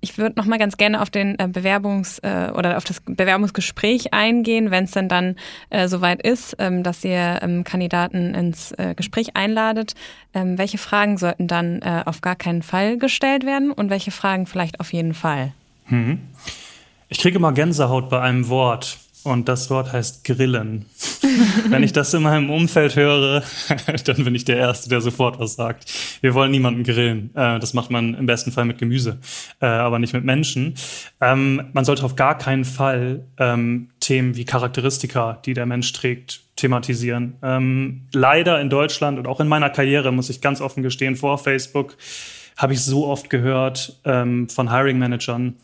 ich 0.00 0.16
würde 0.16 0.38
noch 0.38 0.46
mal 0.46 0.58
ganz 0.58 0.76
gerne 0.76 1.02
auf 1.02 1.10
den 1.10 1.38
äh, 1.38 1.44
Bewerbungs- 1.44 2.22
äh, 2.22 2.52
oder 2.52 2.76
auf 2.76 2.84
das 2.84 3.00
Bewerbungsgespräch 3.00 4.14
eingehen, 4.14 4.70
wenn 4.70 4.84
es 4.84 4.92
denn 4.92 5.08
dann 5.08 5.36
äh, 5.70 5.88
soweit 5.88 6.22
ist, 6.22 6.56
ähm, 6.58 6.82
dass 6.82 7.04
ihr 7.04 7.40
ähm, 7.42 7.64
Kandidaten 7.64 8.34
ins 8.34 8.72
äh, 8.72 8.94
Gespräch 8.94 9.36
einladet. 9.36 9.94
Ähm, 10.34 10.56
welche 10.56 10.78
Fragen 10.78 11.18
sollten 11.18 11.48
dann 11.48 11.82
äh, 11.82 12.04
auf 12.06 12.20
gar 12.20 12.36
keinen 12.36 12.62
Fall 12.62 12.96
gestellt 12.96 13.44
werden 13.44 13.72
und 13.72 13.90
welche 13.90 14.12
Fragen 14.12 14.46
vielleicht 14.46 14.80
auf 14.80 14.92
jeden 14.92 15.14
Fall? 15.14 15.52
Hm. 15.86 16.20
Ich 17.08 17.18
kriege 17.18 17.36
immer 17.36 17.52
Gänsehaut 17.52 18.08
bei 18.08 18.20
einem 18.20 18.48
Wort. 18.48 18.98
Und 19.28 19.46
das 19.46 19.68
Wort 19.68 19.92
heißt 19.92 20.24
Grillen. 20.24 20.86
Wenn 21.68 21.82
ich 21.82 21.92
das 21.92 22.14
in 22.14 22.22
meinem 22.22 22.48
Umfeld 22.48 22.96
höre, 22.96 23.42
dann 24.04 24.24
bin 24.24 24.34
ich 24.34 24.46
der 24.46 24.56
Erste, 24.56 24.88
der 24.88 25.02
sofort 25.02 25.38
was 25.38 25.54
sagt. 25.54 25.92
Wir 26.22 26.32
wollen 26.32 26.50
niemanden 26.50 26.82
grillen. 26.82 27.30
Äh, 27.34 27.58
das 27.58 27.74
macht 27.74 27.90
man 27.90 28.14
im 28.14 28.24
besten 28.24 28.52
Fall 28.52 28.64
mit 28.64 28.78
Gemüse, 28.78 29.18
äh, 29.60 29.66
aber 29.66 29.98
nicht 29.98 30.14
mit 30.14 30.24
Menschen. 30.24 30.76
Ähm, 31.20 31.68
man 31.74 31.84
sollte 31.84 32.04
auf 32.04 32.16
gar 32.16 32.38
keinen 32.38 32.64
Fall 32.64 33.26
ähm, 33.38 33.90
Themen 34.00 34.34
wie 34.34 34.46
Charakteristika, 34.46 35.42
die 35.44 35.52
der 35.52 35.66
Mensch 35.66 35.92
trägt, 35.92 36.40
thematisieren. 36.56 37.36
Ähm, 37.42 38.06
leider 38.14 38.62
in 38.62 38.70
Deutschland 38.70 39.18
und 39.18 39.26
auch 39.26 39.40
in 39.40 39.48
meiner 39.48 39.68
Karriere, 39.68 40.10
muss 40.10 40.30
ich 40.30 40.40
ganz 40.40 40.62
offen 40.62 40.82
gestehen, 40.82 41.16
vor 41.16 41.36
Facebook, 41.36 41.98
habe 42.56 42.72
ich 42.72 42.80
so 42.80 43.06
oft 43.06 43.30
gehört 43.30 44.00
von 44.02 44.48
Hiring-Managern, 44.72 45.54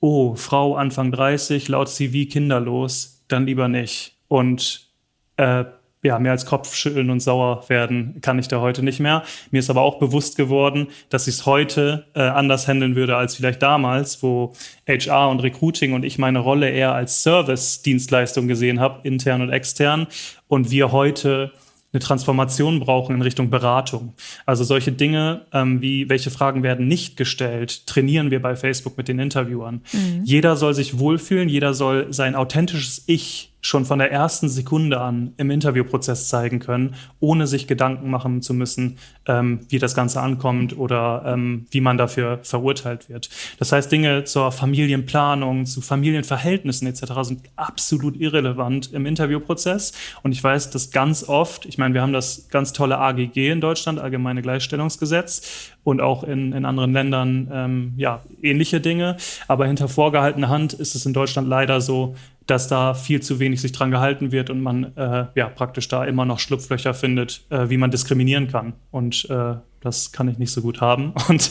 oh, 0.00 0.34
Frau 0.34 0.74
Anfang 0.74 1.12
30, 1.12 1.68
laut 1.68 1.88
CV 1.88 2.30
kinderlos, 2.30 3.24
dann 3.28 3.46
lieber 3.46 3.68
nicht. 3.68 4.16
Und 4.28 4.88
äh, 5.36 5.64
ja, 6.02 6.18
mehr 6.18 6.32
als 6.32 6.46
Kopfschütteln 6.46 7.10
und 7.10 7.20
sauer 7.20 7.68
werden 7.68 8.20
kann 8.20 8.38
ich 8.38 8.48
da 8.48 8.60
heute 8.60 8.82
nicht 8.82 9.00
mehr. 9.00 9.24
Mir 9.50 9.58
ist 9.58 9.70
aber 9.70 9.82
auch 9.82 9.98
bewusst 9.98 10.36
geworden, 10.36 10.88
dass 11.10 11.26
ich 11.26 11.36
es 11.36 11.46
heute 11.46 12.06
äh, 12.14 12.20
anders 12.20 12.68
handeln 12.68 12.94
würde 12.94 13.16
als 13.16 13.34
vielleicht 13.34 13.60
damals, 13.62 14.22
wo 14.22 14.54
HR 14.86 15.28
und 15.30 15.42
Recruiting 15.42 15.94
und 15.94 16.04
ich 16.04 16.18
meine 16.18 16.38
Rolle 16.38 16.70
eher 16.70 16.94
als 16.94 17.22
Service-Dienstleistung 17.22 18.46
gesehen 18.46 18.78
habe, 18.78 19.06
intern 19.06 19.42
und 19.42 19.50
extern. 19.50 20.06
Und 20.46 20.70
wir 20.70 20.92
heute 20.92 21.52
eine 21.96 22.04
Transformation 22.04 22.78
brauchen 22.78 23.16
in 23.16 23.22
Richtung 23.22 23.48
Beratung. 23.48 24.12
Also 24.44 24.64
solche 24.64 24.92
Dinge 24.92 25.46
ähm, 25.52 25.80
wie, 25.80 26.08
welche 26.08 26.30
Fragen 26.30 26.62
werden 26.62 26.86
nicht 26.86 27.16
gestellt, 27.16 27.86
trainieren 27.86 28.30
wir 28.30 28.40
bei 28.42 28.54
Facebook 28.54 28.98
mit 28.98 29.08
den 29.08 29.18
Interviewern. 29.18 29.80
Mhm. 29.92 30.22
Jeder 30.24 30.56
soll 30.56 30.74
sich 30.74 30.98
wohlfühlen, 30.98 31.48
jeder 31.48 31.72
soll 31.72 32.12
sein 32.12 32.34
authentisches 32.34 33.02
Ich 33.06 33.52
schon 33.66 33.84
von 33.84 33.98
der 33.98 34.12
ersten 34.12 34.48
Sekunde 34.48 35.00
an 35.00 35.32
im 35.36 35.50
Interviewprozess 35.50 36.28
zeigen 36.28 36.60
können, 36.60 36.94
ohne 37.20 37.46
sich 37.46 37.66
Gedanken 37.66 38.10
machen 38.10 38.42
zu 38.42 38.54
müssen, 38.54 38.98
ähm, 39.26 39.60
wie 39.68 39.78
das 39.78 39.94
Ganze 39.94 40.20
ankommt 40.20 40.78
oder 40.78 41.24
ähm, 41.26 41.66
wie 41.70 41.80
man 41.80 41.98
dafür 41.98 42.38
verurteilt 42.42 43.08
wird. 43.08 43.28
Das 43.58 43.72
heißt, 43.72 43.90
Dinge 43.90 44.24
zur 44.24 44.52
Familienplanung, 44.52 45.66
zu 45.66 45.80
Familienverhältnissen 45.80 46.86
etc. 46.86 47.12
sind 47.22 47.40
absolut 47.56 48.16
irrelevant 48.16 48.92
im 48.92 49.04
Interviewprozess. 49.04 49.92
Und 50.22 50.32
ich 50.32 50.42
weiß, 50.42 50.70
dass 50.70 50.90
ganz 50.90 51.28
oft, 51.28 51.66
ich 51.66 51.76
meine, 51.76 51.94
wir 51.94 52.02
haben 52.02 52.12
das 52.12 52.48
ganz 52.50 52.72
tolle 52.72 52.98
AGG 52.98 53.50
in 53.50 53.60
Deutschland, 53.60 53.98
Allgemeine 53.98 54.42
Gleichstellungsgesetz, 54.42 55.72
und 55.86 56.00
auch 56.00 56.24
in, 56.24 56.52
in 56.52 56.64
anderen 56.64 56.92
Ländern 56.92 57.48
ähm, 57.52 57.92
ja, 57.96 58.20
ähnliche 58.42 58.80
Dinge. 58.80 59.16
Aber 59.46 59.68
hinter 59.68 59.86
vorgehaltener 59.86 60.48
Hand 60.48 60.72
ist 60.72 60.96
es 60.96 61.06
in 61.06 61.12
Deutschland 61.12 61.46
leider 61.46 61.80
so, 61.80 62.16
dass 62.46 62.68
da 62.68 62.94
viel 62.94 63.20
zu 63.20 63.40
wenig 63.40 63.60
sich 63.60 63.72
dran 63.72 63.90
gehalten 63.90 64.32
wird 64.32 64.50
und 64.50 64.60
man 64.60 64.96
äh, 64.96 65.26
ja 65.34 65.48
praktisch 65.48 65.88
da 65.88 66.04
immer 66.04 66.24
noch 66.24 66.38
Schlupflöcher 66.38 66.94
findet, 66.94 67.44
äh, 67.50 67.68
wie 67.70 67.76
man 67.76 67.90
diskriminieren 67.90 68.48
kann. 68.48 68.74
Und 68.90 69.28
äh, 69.28 69.54
das 69.80 70.12
kann 70.12 70.28
ich 70.28 70.38
nicht 70.38 70.52
so 70.52 70.62
gut 70.62 70.80
haben. 70.80 71.12
Und 71.28 71.50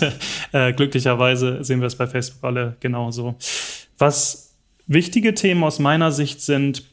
äh, 0.52 0.74
glücklicherweise 0.74 1.64
sehen 1.64 1.80
wir 1.80 1.88
es 1.88 1.96
bei 1.96 2.08
Facebook 2.08 2.44
alle 2.44 2.76
genauso. 2.80 3.36
Was 3.98 4.56
wichtige 4.88 5.34
Themen 5.34 5.64
aus 5.64 5.80
meiner 5.80 6.12
Sicht 6.12 6.42
sind, 6.42 6.84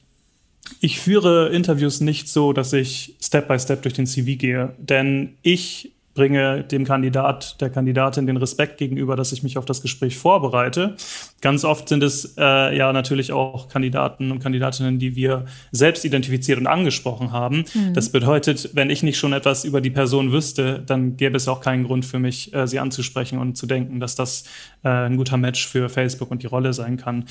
ich 0.81 1.01
führe 1.01 1.49
Interviews 1.49 2.01
nicht 2.01 2.29
so, 2.29 2.53
dass 2.53 2.73
ich 2.73 3.17
Step 3.21 3.49
by 3.49 3.59
Step 3.59 3.83
durch 3.83 3.95
den 3.95 4.07
CV 4.07 4.39
gehe, 4.39 4.75
denn 4.79 5.37
ich 5.43 5.92
bringe 6.15 6.63
dem 6.65 6.85
Kandidat, 6.85 7.61
der 7.61 7.71
Kandidatin 7.71 8.27
den 8.27 8.37
Respekt 8.37 8.79
gegenüber, 8.79 9.17
dass 9.17 9.33
ich 9.33 9.43
mich 9.43 9.57
auf 9.57 9.65
das 9.65 9.81
Gespräch 9.81 10.19
vorbereite. 10.19 10.97
Ganz 11.41 11.65
oft 11.65 11.89
sind 11.89 12.03
es 12.03 12.35
äh, 12.37 12.77
ja 12.77 12.93
natürlich 12.93 13.33
auch 13.33 13.69
Kandidaten 13.69 14.31
und 14.31 14.41
Kandidatinnen, 14.41 14.99
die 14.99 15.17
wir 15.17 15.47
selbst 15.71 16.05
identifiziert 16.05 16.59
und 16.59 16.67
angesprochen 16.67 17.33
haben. 17.33 17.65
Mhm. 17.75 17.95
Das 17.95 18.11
bedeutet, 18.13 18.71
wenn 18.75 18.91
ich 18.91 19.03
nicht 19.03 19.19
schon 19.19 19.33
etwas 19.33 19.65
über 19.65 19.81
die 19.81 19.91
Person 19.91 20.33
wüsste, 20.33 20.83
dann 20.87 21.17
gäbe 21.17 21.37
es 21.37 21.49
auch 21.49 21.61
keinen 21.61 21.85
Grund 21.85 22.05
für 22.05 22.19
mich, 22.19 22.53
äh, 22.55 22.67
sie 22.67 22.79
anzusprechen 22.79 23.39
und 23.39 23.57
zu 23.57 23.67
denken, 23.67 23.99
dass 23.99 24.15
das 24.15 24.45
äh, 24.85 24.89
ein 24.89 25.17
guter 25.17 25.39
Match 25.39 25.67
für 25.67 25.89
Facebook 25.89 26.31
und 26.31 26.43
die 26.43 26.47
Rolle 26.47 26.73
sein 26.75 26.99
kann. 26.99 27.25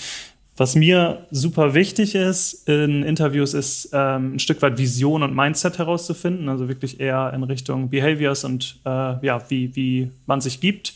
Was 0.57 0.75
mir 0.75 1.25
super 1.31 1.73
wichtig 1.73 2.13
ist 2.13 2.67
in 2.67 3.03
Interviews, 3.03 3.53
ist 3.53 3.89
ähm, 3.93 4.35
ein 4.35 4.39
Stück 4.39 4.61
weit 4.61 4.77
Vision 4.77 5.23
und 5.23 5.33
Mindset 5.33 5.77
herauszufinden, 5.77 6.49
also 6.49 6.67
wirklich 6.67 6.99
eher 6.99 7.31
in 7.33 7.43
Richtung 7.43 7.89
Behaviors 7.89 8.43
und 8.43 8.79
äh, 8.85 9.25
ja, 9.25 9.41
wie, 9.49 9.75
wie 9.75 10.11
man 10.25 10.41
sich 10.41 10.59
gibt. 10.59 10.93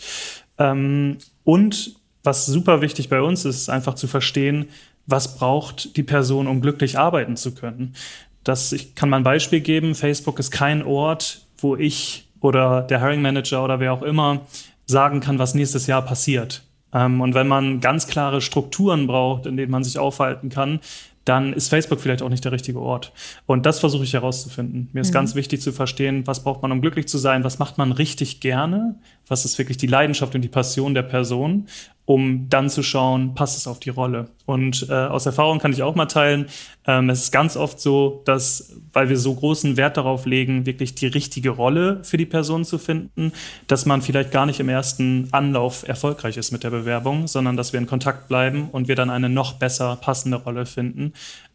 Ähm, 0.57 1.17
und 1.43 1.95
was 2.23 2.45
super 2.45 2.81
wichtig 2.81 3.09
bei 3.09 3.21
uns 3.21 3.45
ist, 3.45 3.69
einfach 3.69 3.95
zu 3.95 4.07
verstehen, 4.07 4.67
was 5.05 5.37
braucht 5.37 5.95
die 5.97 6.03
Person, 6.03 6.47
um 6.47 6.61
glücklich 6.61 6.97
arbeiten 6.97 7.37
zu 7.37 7.53
können. 7.53 7.95
Das, 8.43 8.73
ich 8.73 8.95
kann 8.95 9.09
mal 9.09 9.17
ein 9.17 9.23
Beispiel 9.23 9.61
geben. 9.61 9.95
Facebook 9.95 10.39
ist 10.39 10.51
kein 10.51 10.83
Ort, 10.83 11.41
wo 11.57 11.75
ich 11.75 12.27
oder 12.41 12.81
der 12.83 12.99
Hiring 12.99 13.21
Manager 13.21 13.63
oder 13.63 13.79
wer 13.79 13.93
auch 13.93 14.03
immer 14.03 14.41
sagen 14.85 15.19
kann, 15.19 15.39
was 15.39 15.55
nächstes 15.55 15.87
Jahr 15.87 16.03
passiert. 16.03 16.63
Ähm, 16.95 17.21
und 17.21 17.35
wenn 17.35 17.47
man 17.47 17.81
ganz 17.81 18.07
klare 18.07 18.41
Strukturen 18.41 19.05
braucht, 19.05 19.45
in 19.45 19.57
denen 19.57 19.71
man 19.71 19.83
sich 19.83 19.99
aufhalten 19.99 20.49
kann, 20.49 20.79
dann 21.25 21.53
ist 21.53 21.69
Facebook 21.69 21.99
vielleicht 21.99 22.21
auch 22.21 22.29
nicht 22.29 22.45
der 22.45 22.51
richtige 22.51 22.79
Ort. 22.79 23.11
Und 23.47 23.65
das 23.65 23.79
versuche 23.79 24.03
ich 24.03 24.13
herauszufinden. 24.13 24.89
Mir 24.93 25.01
ist 25.01 25.09
mhm. 25.09 25.13
ganz 25.13 25.35
wichtig 25.35 25.59
zu 25.59 25.71
verstehen, 25.71 26.25
was 26.27 26.43
braucht 26.43 26.61
man, 26.61 26.71
um 26.71 26.81
glücklich 26.81 27.07
zu 27.07 27.17
sein, 27.17 27.43
was 27.43 27.57
macht 27.59 27.77
man 27.79 27.91
richtig 27.91 28.39
gerne, 28.39 28.95
was 29.27 29.45
ist 29.45 29.57
wirklich 29.57 29.77
die 29.77 29.87
Leidenschaft 29.87 30.35
und 30.35 30.41
die 30.41 30.49
Passion 30.49 30.93
der 30.93 31.03
Person 31.03 31.67
um 32.05 32.47
dann 32.49 32.69
zu 32.69 32.83
schauen, 32.83 33.33
passt 33.33 33.57
es 33.57 33.67
auf 33.67 33.79
die 33.79 33.89
Rolle. 33.89 34.29
Und 34.45 34.87
äh, 34.89 34.93
aus 34.93 35.25
Erfahrung 35.25 35.57
kann 35.57 35.73
ich 35.73 35.81
auch 35.81 35.95
mal 35.95 36.05
teilen, 36.05 36.45
ähm, 36.85 37.09
es 37.09 37.23
ist 37.23 37.31
ganz 37.31 37.57
oft 37.57 37.79
so, 37.79 38.21
dass, 38.25 38.75
weil 38.93 39.09
wir 39.09 39.17
so 39.17 39.33
großen 39.33 39.75
Wert 39.75 39.97
darauf 39.97 40.27
legen, 40.27 40.67
wirklich 40.67 40.93
die 40.93 41.07
richtige 41.07 41.49
Rolle 41.49 42.03
für 42.03 42.17
die 42.17 42.27
Person 42.27 42.63
zu 42.63 42.77
finden, 42.77 43.31
dass 43.65 43.87
man 43.87 44.03
vielleicht 44.03 44.31
gar 44.31 44.45
nicht 44.45 44.59
im 44.59 44.69
ersten 44.69 45.29
Anlauf 45.31 45.87
erfolgreich 45.87 46.37
ist 46.37 46.51
mit 46.51 46.63
der 46.63 46.69
Bewerbung, 46.69 47.27
sondern 47.27 47.57
dass 47.57 47.73
wir 47.73 47.79
in 47.79 47.87
Kontakt 47.87 48.27
bleiben 48.27 48.69
und 48.71 48.87
wir 48.87 48.95
dann 48.95 49.09
eine 49.09 49.29
noch 49.29 49.53
besser 49.53 49.95
passende 49.95 50.37
Rolle 50.37 50.67
finden. 50.67 51.13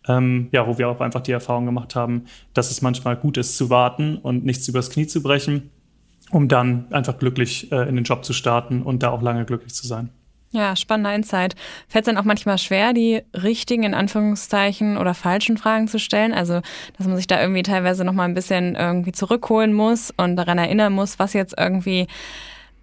Ähm, 0.08 0.48
ja, 0.50 0.66
wo 0.66 0.78
wir 0.78 0.88
auch 0.88 1.00
einfach 1.00 1.20
die 1.20 1.32
Erfahrung 1.32 1.66
gemacht 1.66 1.94
haben, 1.94 2.24
dass 2.54 2.70
es 2.70 2.82
manchmal 2.82 3.16
gut 3.16 3.36
ist 3.36 3.56
zu 3.56 3.70
warten 3.70 4.16
und 4.16 4.44
nichts 4.44 4.66
übers 4.66 4.90
Knie 4.90 5.06
zu 5.06 5.22
brechen, 5.22 5.70
um 6.30 6.48
dann 6.48 6.86
einfach 6.90 7.18
glücklich 7.18 7.70
äh, 7.72 7.88
in 7.88 7.96
den 7.96 8.04
Job 8.04 8.24
zu 8.24 8.32
starten 8.32 8.82
und 8.82 9.02
da 9.02 9.10
auch 9.10 9.22
lange 9.22 9.44
glücklich 9.44 9.74
zu 9.74 9.86
sein. 9.86 10.10
Ja, 10.52 10.74
spannender 10.74 11.14
Insight. 11.14 11.54
Fällt 11.86 12.04
es 12.04 12.06
dann 12.06 12.18
auch 12.18 12.24
manchmal 12.24 12.58
schwer, 12.58 12.92
die 12.92 13.22
richtigen, 13.34 13.84
in 13.84 13.94
Anführungszeichen, 13.94 14.96
oder 14.96 15.14
falschen 15.14 15.56
Fragen 15.56 15.86
zu 15.86 16.00
stellen? 16.00 16.32
Also, 16.32 16.60
dass 16.98 17.06
man 17.06 17.16
sich 17.16 17.28
da 17.28 17.40
irgendwie 17.40 17.62
teilweise 17.62 18.04
nochmal 18.04 18.28
ein 18.28 18.34
bisschen 18.34 18.74
irgendwie 18.74 19.12
zurückholen 19.12 19.72
muss 19.72 20.12
und 20.16 20.34
daran 20.34 20.58
erinnern 20.58 20.92
muss, 20.92 21.20
was 21.20 21.34
jetzt 21.34 21.54
irgendwie 21.56 22.08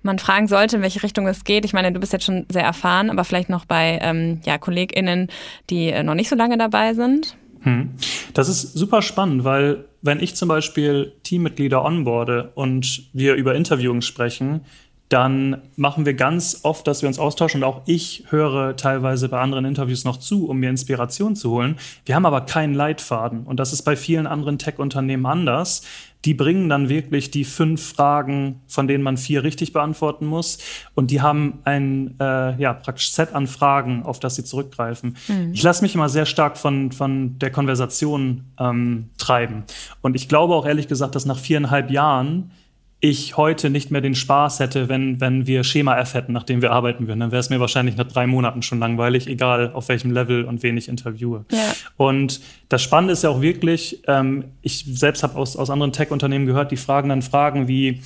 man 0.02 0.18
fragen 0.18 0.48
sollte, 0.48 0.78
in 0.78 0.82
welche 0.82 1.04
Richtung 1.04 1.28
es 1.28 1.44
geht. 1.44 1.66
Ich 1.66 1.74
meine, 1.74 1.92
du 1.92 2.00
bist 2.00 2.14
jetzt 2.14 2.24
schon 2.26 2.46
sehr 2.50 2.64
erfahren, 2.64 3.10
aber 3.10 3.26
vielleicht 3.26 3.50
noch 3.50 3.66
bei 3.66 4.00
ähm, 4.02 4.40
ja, 4.46 4.58
KollegInnen, 4.58 5.28
die 5.70 5.90
äh, 5.90 6.04
noch 6.04 6.16
nicht 6.16 6.30
so 6.30 6.36
lange 6.38 6.58
dabei 6.58 6.94
sind. 6.94 7.36
Hm. 7.62 7.92
Das 8.34 8.48
ist 8.48 8.74
super 8.74 9.02
spannend, 9.02 9.44
weil 9.44 9.86
wenn 10.08 10.20
ich 10.20 10.36
zum 10.36 10.48
Beispiel 10.50 11.12
Teammitglieder 11.22 11.86
onboarde 11.86 12.52
und 12.56 13.04
wir 13.14 13.36
über 13.36 13.54
Interviewing 13.54 14.02
sprechen, 14.02 14.62
dann 15.10 15.62
machen 15.78 16.06
wir 16.06 16.16
ganz 16.16 16.62
oft, 16.64 16.86
dass 16.86 17.02
wir 17.02 17.08
uns 17.08 17.18
austauschen 17.18 17.64
und 17.64 17.70
auch 17.70 17.82
ich 17.86 18.26
höre 18.30 18.76
teilweise 18.76 19.30
bei 19.30 19.40
anderen 19.40 19.64
Interviews 19.64 20.04
noch 20.04 20.18
zu, 20.18 20.50
um 20.50 20.58
mir 20.58 20.70
Inspiration 20.70 21.36
zu 21.36 21.52
holen. 21.52 21.78
Wir 22.06 22.16
haben 22.16 22.26
aber 22.26 22.42
keinen 22.42 22.74
Leitfaden 22.74 23.44
und 23.44 23.58
das 23.58 23.72
ist 23.72 23.84
bei 23.84 23.96
vielen 23.96 24.28
anderen 24.28 24.58
Tech-Unternehmen 24.58 25.26
anders. 25.26 25.84
Die 26.26 26.34
bringen 26.34 26.68
dann 26.68 26.90
wirklich 26.90 27.32
die 27.32 27.46
fünf 27.46 27.94
Fragen, 27.94 28.62
von 28.68 28.88
denen 28.88 29.04
man 29.04 29.16
vier 29.16 29.44
richtig 29.44 29.72
beantworten 29.72 30.26
muss 30.26 30.58
und 30.94 31.10
die 31.10 31.22
haben 31.22 31.60
ein 31.64 32.16
äh, 32.20 32.60
ja, 32.60 32.74
praktisch 32.74 33.12
Set 33.12 33.34
an 33.34 33.48
Fragen, 33.48 34.04
auf 34.04 34.20
das 34.20 34.36
sie 34.36 34.44
zurückgreifen. 34.44 35.16
Mhm. 35.30 35.54
Ich 35.54 35.64
lasse 35.64 35.84
mich 35.84 35.96
immer 35.96 36.10
sehr 36.10 36.26
stark 36.26 36.58
von, 36.58 36.92
von 36.92 37.40
der 37.40 37.52
Konversation 37.52 38.44
ähm, 38.60 39.10
treiben 39.18 39.64
und 40.02 40.18
ich 40.18 40.28
glaube 40.28 40.54
auch 40.54 40.66
ehrlich 40.66 40.90
gesagt, 40.90 41.16
dass 41.16 41.26
nach 41.26 41.40
viereinhalb 41.40 41.92
Jahren 41.92 42.52
ich 43.00 43.38
heute 43.38 43.70
nicht 43.70 43.92
mehr 43.92 44.02
den 44.02 44.16
Spaß 44.16 44.60
hätte, 44.60 44.90
wenn, 44.90 45.22
wenn 45.22 45.46
wir 45.46 45.64
Schema 45.64 45.98
F 46.00 46.16
hätten, 46.16 46.34
nachdem 46.34 46.64
wir 46.64 46.72
arbeiten 46.72 47.08
würden. 47.08 47.20
Dann 47.20 47.32
wäre 47.32 47.40
es 47.40 47.52
mir 47.52 47.60
wahrscheinlich 47.60 47.96
nach 47.96 48.08
drei 48.08 48.26
Monaten 48.26 48.64
schon 48.64 48.80
langweilig, 48.80 49.28
egal 49.28 49.72
auf 49.74 49.90
welchem 49.90 50.12
Level 50.12 50.46
und 50.46 50.64
wen 50.64 50.78
ich 50.78 50.88
interviewe. 50.88 51.46
Ja. 51.52 51.74
Und 51.96 52.42
das 52.70 52.82
Spannende 52.82 53.14
ist 53.14 53.24
ja 53.24 53.30
auch 53.30 53.42
wirklich, 53.42 54.02
ähm, 54.08 54.46
ich 54.64 54.84
selbst 54.88 55.22
habe 55.22 55.38
aus, 55.38 55.56
aus 55.56 55.70
anderen 55.70 55.94
Tech-Unternehmen 55.94 56.48
gehört, 56.48 56.72
die 56.72 56.78
fragen 56.78 57.10
dann 57.10 57.22
Fragen 57.22 57.68
wie, 57.68 58.02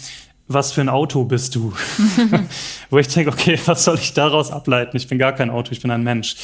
was 0.54 0.72
für 0.72 0.82
ein 0.82 0.90
Auto 0.90 1.24
bist 1.24 1.56
du? 1.56 1.74
Wo 2.90 2.98
ich 2.98 3.08
denke, 3.08 3.32
okay, 3.32 3.60
was 3.66 3.84
soll 3.84 3.96
ich 3.96 4.14
daraus 4.14 4.52
ableiten? 4.52 4.98
Ich 4.98 5.08
bin 5.08 5.18
gar 5.18 5.34
kein 5.34 5.50
Auto, 5.50 5.72
ich 5.72 5.82
bin 5.82 5.92
ein 5.92 6.04
Mensch. 6.04 6.36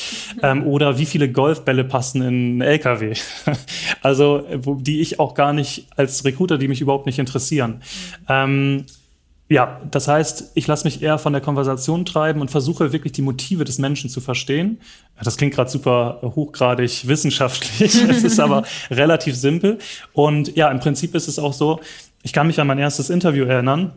Ähm, 0.42 0.66
oder 0.66 0.98
wie 0.98 1.06
viele 1.06 1.32
Golfbälle 1.32 1.84
passen 1.84 2.22
in 2.22 2.28
einen 2.28 2.62
LKW? 2.62 3.14
also, 4.02 4.46
wo, 4.56 4.76
die 4.76 5.02
ich 5.02 5.20
auch 5.20 5.34
gar 5.34 5.54
nicht 5.54 5.88
als 5.96 6.26
Recruiter, 6.26 6.58
die 6.58 6.68
mich 6.68 6.82
überhaupt 6.82 7.06
nicht 7.06 7.20
interessieren. 7.20 7.82
Ähm, 8.30 8.86
ja, 9.50 9.82
das 9.90 10.10
heißt, 10.10 10.52
ich 10.56 10.68
lasse 10.68 10.84
mich 10.84 11.02
eher 11.02 11.18
von 11.18 11.32
der 11.32 11.42
Konversation 11.42 12.04
treiben 12.04 12.42
und 12.42 12.52
versuche 12.52 12.92
wirklich 12.92 13.14
die 13.14 13.22
Motive 13.22 13.64
des 13.64 13.80
Menschen 13.80 14.10
zu 14.10 14.20
verstehen. 14.20 14.80
Das 15.24 15.38
klingt 15.38 15.54
gerade 15.54 15.70
super 15.70 16.20
hochgradig 16.22 17.04
wissenschaftlich, 17.08 18.04
es 18.04 18.24
ist 18.24 18.40
aber 18.40 18.64
relativ 18.92 19.36
simpel. 19.36 19.78
Und 20.12 20.56
ja, 20.58 20.70
im 20.70 20.80
Prinzip 20.80 21.16
ist 21.16 21.30
es 21.30 21.40
auch 21.40 21.54
so, 21.54 21.80
ich 22.24 22.34
kann 22.34 22.48
mich 22.48 22.60
an 22.60 22.68
mein 22.68 22.80
erstes 22.80 23.10
Interview 23.10 23.46
erinnern. 23.46 23.94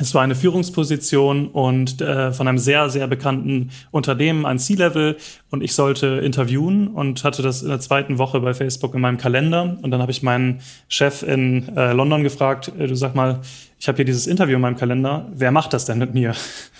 Es 0.00 0.14
war 0.14 0.22
eine 0.22 0.34
Führungsposition 0.34 1.48
und 1.48 2.00
äh, 2.00 2.32
von 2.32 2.48
einem 2.48 2.56
sehr, 2.56 2.88
sehr 2.88 3.06
bekannten 3.06 3.70
Unternehmen, 3.90 4.46
ein 4.46 4.58
C-Level. 4.58 5.16
Und 5.50 5.62
ich 5.62 5.74
sollte 5.74 6.06
interviewen 6.06 6.88
und 6.88 7.22
hatte 7.22 7.42
das 7.42 7.62
in 7.62 7.68
der 7.68 7.80
zweiten 7.80 8.16
Woche 8.16 8.40
bei 8.40 8.54
Facebook 8.54 8.94
in 8.94 9.02
meinem 9.02 9.18
Kalender. 9.18 9.76
Und 9.82 9.90
dann 9.90 10.00
habe 10.00 10.10
ich 10.10 10.22
meinen 10.22 10.60
Chef 10.88 11.22
in 11.22 11.76
äh, 11.76 11.92
London 11.92 12.22
gefragt, 12.22 12.72
äh, 12.78 12.86
du 12.86 12.94
sag 12.94 13.14
mal, 13.14 13.40
ich 13.78 13.88
habe 13.88 13.96
hier 13.96 14.06
dieses 14.06 14.26
Interview 14.26 14.56
in 14.56 14.62
meinem 14.62 14.76
Kalender, 14.76 15.26
wer 15.34 15.50
macht 15.50 15.74
das 15.74 15.84
denn 15.84 15.98
mit 15.98 16.14
mir? 16.14 16.34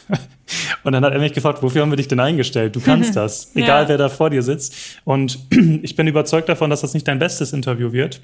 und 0.85 0.92
dann 0.92 1.05
hat 1.05 1.12
er 1.12 1.18
mich 1.18 1.35
gefragt, 1.35 1.62
wofür 1.62 1.83
haben 1.83 1.90
wir 1.90 1.96
dich 1.96 2.09
denn 2.09 2.20
eingestellt? 2.20 2.74
Du 2.74 2.81
kannst 2.81 3.16
das, 3.16 3.55
egal 3.55 3.83
ja. 3.83 3.88
wer 3.90 3.98
da 3.98 4.09
vor 4.09 4.31
dir 4.31 4.42
sitzt. 4.42 4.74
Und 5.05 5.38
ich 5.83 5.94
bin 5.94 6.07
überzeugt 6.07 6.48
davon, 6.48 6.70
dass 6.70 6.81
das 6.81 6.94
nicht 6.94 7.07
dein 7.07 7.18
bestes 7.18 7.53
Interview 7.53 7.92
wird. 7.92 8.22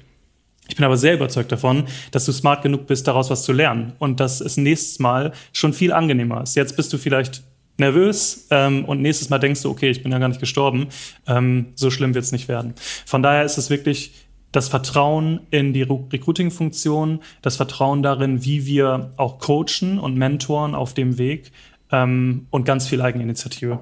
Ich 0.67 0.75
bin 0.75 0.85
aber 0.85 0.97
sehr 0.97 1.13
überzeugt 1.13 1.51
davon, 1.51 1.85
dass 2.11 2.25
du 2.25 2.31
smart 2.31 2.61
genug 2.61 2.87
bist, 2.87 3.07
daraus 3.07 3.29
was 3.29 3.43
zu 3.43 3.53
lernen 3.53 3.93
und 3.99 4.19
dass 4.19 4.41
es 4.41 4.57
nächstes 4.57 4.99
Mal 4.99 5.31
schon 5.53 5.73
viel 5.73 5.93
angenehmer 5.93 6.43
ist. 6.43 6.55
Jetzt 6.55 6.75
bist 6.75 6.91
du 6.93 6.97
vielleicht 6.97 7.43
nervös 7.77 8.47
ähm, 8.49 8.85
und 8.85 9.01
nächstes 9.01 9.29
Mal 9.29 9.39
denkst 9.39 9.61
du, 9.61 9.69
okay, 9.69 9.89
ich 9.89 10.03
bin 10.03 10.11
ja 10.11 10.19
gar 10.19 10.27
nicht 10.27 10.39
gestorben, 10.39 10.87
ähm, 11.27 11.67
so 11.75 11.91
schlimm 11.91 12.13
wird 12.13 12.25
es 12.25 12.31
nicht 12.31 12.47
werden. 12.47 12.73
Von 13.05 13.23
daher 13.23 13.43
ist 13.43 13.57
es 13.57 13.69
wirklich 13.69 14.11
das 14.51 14.69
Vertrauen 14.69 15.41
in 15.51 15.73
die 15.73 15.83
Recruiting-Funktion, 15.83 17.19
das 17.41 17.57
Vertrauen 17.57 18.01
darin, 18.01 18.43
wie 18.43 18.65
wir 18.65 19.11
auch 19.17 19.39
coachen 19.39 19.99
und 19.99 20.15
mentoren 20.15 20.73
auf 20.73 20.93
dem 20.93 21.17
Weg 21.17 21.51
ähm, 21.91 22.47
und 22.49 22.65
ganz 22.65 22.87
viel 22.87 23.01
Eigeninitiative. 23.01 23.79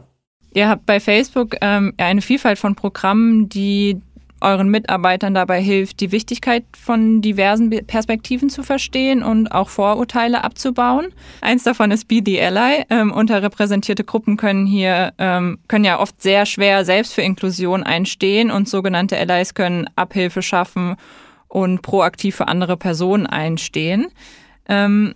Ihr 0.53 0.69
habt 0.69 0.85
bei 0.85 0.99
Facebook 0.99 1.57
ähm, 1.61 1.93
eine 1.97 2.21
Vielfalt 2.21 2.57
von 2.57 2.75
Programmen, 2.75 3.49
die 3.49 4.01
euren 4.41 4.69
Mitarbeitern 4.69 5.33
dabei 5.33 5.61
hilft, 5.61 5.99
die 5.99 6.11
Wichtigkeit 6.11 6.63
von 6.77 7.21
diversen 7.21 7.69
Perspektiven 7.69 8.49
zu 8.49 8.63
verstehen 8.63 9.23
und 9.23 9.47
auch 9.47 9.69
Vorurteile 9.69 10.43
abzubauen. 10.43 11.07
Eins 11.41 11.63
davon 11.63 11.91
ist 11.91 12.07
Be 12.07 12.21
the 12.23 12.39
Ally. 12.41 12.85
Ähm, 12.89 13.11
unterrepräsentierte 13.11 14.03
Gruppen 14.03 14.37
können 14.37 14.65
hier 14.65 15.13
ähm, 15.17 15.59
können 15.67 15.85
ja 15.85 15.99
oft 15.99 16.21
sehr 16.21 16.45
schwer 16.45 16.85
selbst 16.85 17.13
für 17.13 17.21
Inklusion 17.21 17.83
einstehen 17.83 18.51
und 18.51 18.69
sogenannte 18.69 19.17
Allies 19.17 19.53
können 19.53 19.89
Abhilfe 19.95 20.41
schaffen 20.41 20.95
und 21.47 21.81
proaktiv 21.81 22.35
für 22.35 22.47
andere 22.47 22.77
Personen 22.77 23.25
einstehen. 23.25 24.07
Ähm, 24.67 25.15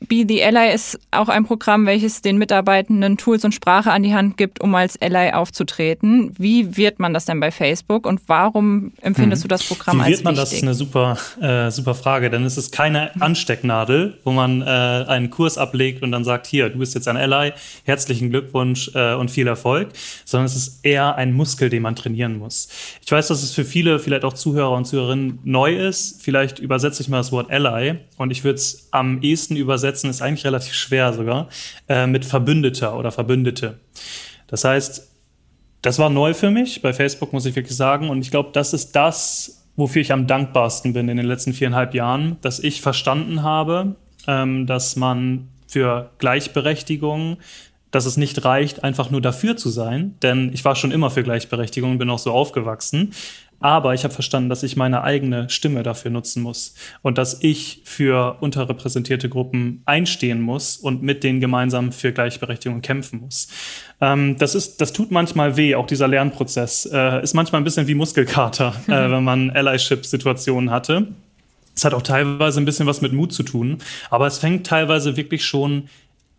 Be 0.00 0.26
the 0.28 0.44
Ally 0.44 0.74
ist 0.74 0.98
auch 1.10 1.30
ein 1.30 1.46
Programm, 1.46 1.86
welches 1.86 2.20
den 2.20 2.36
Mitarbeitenden 2.36 3.16
Tools 3.16 3.44
und 3.44 3.52
Sprache 3.52 3.90
an 3.90 4.02
die 4.02 4.14
Hand 4.14 4.36
gibt, 4.36 4.60
um 4.60 4.74
als 4.74 5.00
Ally 5.00 5.32
aufzutreten. 5.32 6.32
Wie 6.38 6.76
wird 6.76 6.98
man 6.98 7.14
das 7.14 7.24
denn 7.24 7.40
bei 7.40 7.50
Facebook 7.50 8.06
und 8.06 8.20
warum 8.26 8.92
empfindest 9.00 9.42
hm. 9.42 9.48
du 9.48 9.54
das 9.54 9.64
Programm 9.64 10.00
als 10.00 10.10
wichtig? 10.10 10.20
Wie 10.20 10.24
wird 10.24 10.24
man 10.24 10.34
das? 10.36 10.52
Ist 10.52 10.62
eine 10.62 10.74
super, 10.74 11.16
äh, 11.40 11.70
super 11.70 11.94
Frage, 11.94 12.28
denn 12.28 12.44
es 12.44 12.58
ist 12.58 12.72
keine 12.72 13.18
Anstecknadel, 13.22 14.18
wo 14.22 14.32
man 14.32 14.60
äh, 14.60 14.64
einen 14.64 15.30
Kurs 15.30 15.56
ablegt 15.56 16.02
und 16.02 16.12
dann 16.12 16.24
sagt, 16.24 16.46
hier, 16.46 16.68
du 16.68 16.78
bist 16.78 16.94
jetzt 16.94 17.08
ein 17.08 17.16
Ally, 17.16 17.54
herzlichen 17.84 18.28
Glückwunsch 18.28 18.90
äh, 18.94 19.14
und 19.14 19.30
viel 19.30 19.46
Erfolg, 19.46 19.88
sondern 20.26 20.46
es 20.46 20.56
ist 20.56 20.84
eher 20.84 21.16
ein 21.16 21.32
Muskel, 21.32 21.70
den 21.70 21.82
man 21.82 21.96
trainieren 21.96 22.38
muss. 22.38 22.68
Ich 23.02 23.10
weiß, 23.10 23.28
dass 23.28 23.42
es 23.42 23.52
für 23.52 23.64
viele, 23.64 23.98
vielleicht 23.98 24.24
auch 24.24 24.34
Zuhörer 24.34 24.72
und 24.72 24.84
Zuhörerinnen 24.84 25.38
neu 25.44 25.74
ist. 25.74 26.20
Vielleicht 26.22 26.58
übersetze 26.58 27.02
ich 27.02 27.08
mal 27.08 27.16
das 27.18 27.32
Wort 27.32 27.50
Ally 27.50 27.98
und 28.18 28.30
ich 28.30 28.44
würde 28.44 28.56
es 28.56 28.88
am 28.90 29.22
ehesten 29.22 29.56
übersetzen 29.56 29.95
übersetzen 29.96 30.10
ist 30.10 30.22
eigentlich 30.22 30.44
relativ 30.44 30.74
schwer 30.74 31.12
sogar, 31.12 31.48
äh, 31.88 32.06
mit 32.06 32.24
Verbündeter 32.24 32.98
oder 32.98 33.10
Verbündete. 33.10 33.78
Das 34.46 34.64
heißt, 34.64 35.10
das 35.82 35.98
war 35.98 36.10
neu 36.10 36.34
für 36.34 36.50
mich, 36.50 36.82
bei 36.82 36.92
Facebook 36.92 37.32
muss 37.32 37.46
ich 37.46 37.56
wirklich 37.56 37.76
sagen. 37.76 38.08
Und 38.08 38.20
ich 38.20 38.30
glaube, 38.30 38.50
das 38.52 38.72
ist 38.72 38.92
das, 38.92 39.64
wofür 39.76 40.02
ich 40.02 40.12
am 40.12 40.26
dankbarsten 40.26 40.92
bin 40.92 41.08
in 41.08 41.16
den 41.16 41.26
letzten 41.26 41.52
viereinhalb 41.52 41.94
Jahren, 41.94 42.36
dass 42.40 42.58
ich 42.58 42.80
verstanden 42.80 43.42
habe, 43.42 43.96
ähm, 44.26 44.66
dass 44.66 44.96
man 44.96 45.48
für 45.68 46.10
Gleichberechtigung 46.18 47.38
dass 47.92 48.04
es 48.04 48.18
nicht 48.18 48.44
reicht, 48.44 48.84
einfach 48.84 49.10
nur 49.10 49.22
dafür 49.22 49.56
zu 49.56 49.70
sein, 49.70 50.16
denn 50.20 50.52
ich 50.52 50.64
war 50.66 50.76
schon 50.76 50.90
immer 50.90 51.08
für 51.08 51.22
Gleichberechtigung, 51.22 51.96
bin 51.96 52.10
auch 52.10 52.18
so 52.18 52.30
aufgewachsen, 52.30 53.14
aber 53.66 53.94
ich 53.94 54.04
habe 54.04 54.14
verstanden, 54.14 54.48
dass 54.48 54.62
ich 54.62 54.76
meine 54.76 55.02
eigene 55.02 55.50
Stimme 55.50 55.82
dafür 55.82 56.12
nutzen 56.12 56.40
muss 56.40 56.74
und 57.02 57.18
dass 57.18 57.42
ich 57.42 57.82
für 57.82 58.36
unterrepräsentierte 58.40 59.28
Gruppen 59.28 59.82
einstehen 59.86 60.40
muss 60.40 60.76
und 60.76 61.02
mit 61.02 61.24
denen 61.24 61.40
gemeinsam 61.40 61.90
für 61.90 62.12
Gleichberechtigung 62.12 62.80
kämpfen 62.80 63.22
muss. 63.22 63.48
Ähm, 64.00 64.36
das, 64.38 64.54
ist, 64.54 64.80
das 64.80 64.92
tut 64.92 65.10
manchmal 65.10 65.56
weh, 65.56 65.74
auch 65.74 65.88
dieser 65.88 66.06
Lernprozess. 66.06 66.88
Äh, 66.92 67.24
ist 67.24 67.34
manchmal 67.34 67.60
ein 67.60 67.64
bisschen 67.64 67.88
wie 67.88 67.96
Muskelkater, 67.96 68.72
äh, 68.86 69.10
wenn 69.10 69.24
man 69.24 69.50
Allyship-Situationen 69.50 70.70
hatte. 70.70 71.08
Es 71.74 71.84
hat 71.84 71.92
auch 71.92 72.02
teilweise 72.02 72.60
ein 72.60 72.66
bisschen 72.66 72.86
was 72.86 73.00
mit 73.00 73.12
Mut 73.12 73.32
zu 73.32 73.42
tun, 73.42 73.78
aber 74.10 74.28
es 74.28 74.38
fängt 74.38 74.64
teilweise 74.64 75.16
wirklich 75.16 75.44
schon 75.44 75.88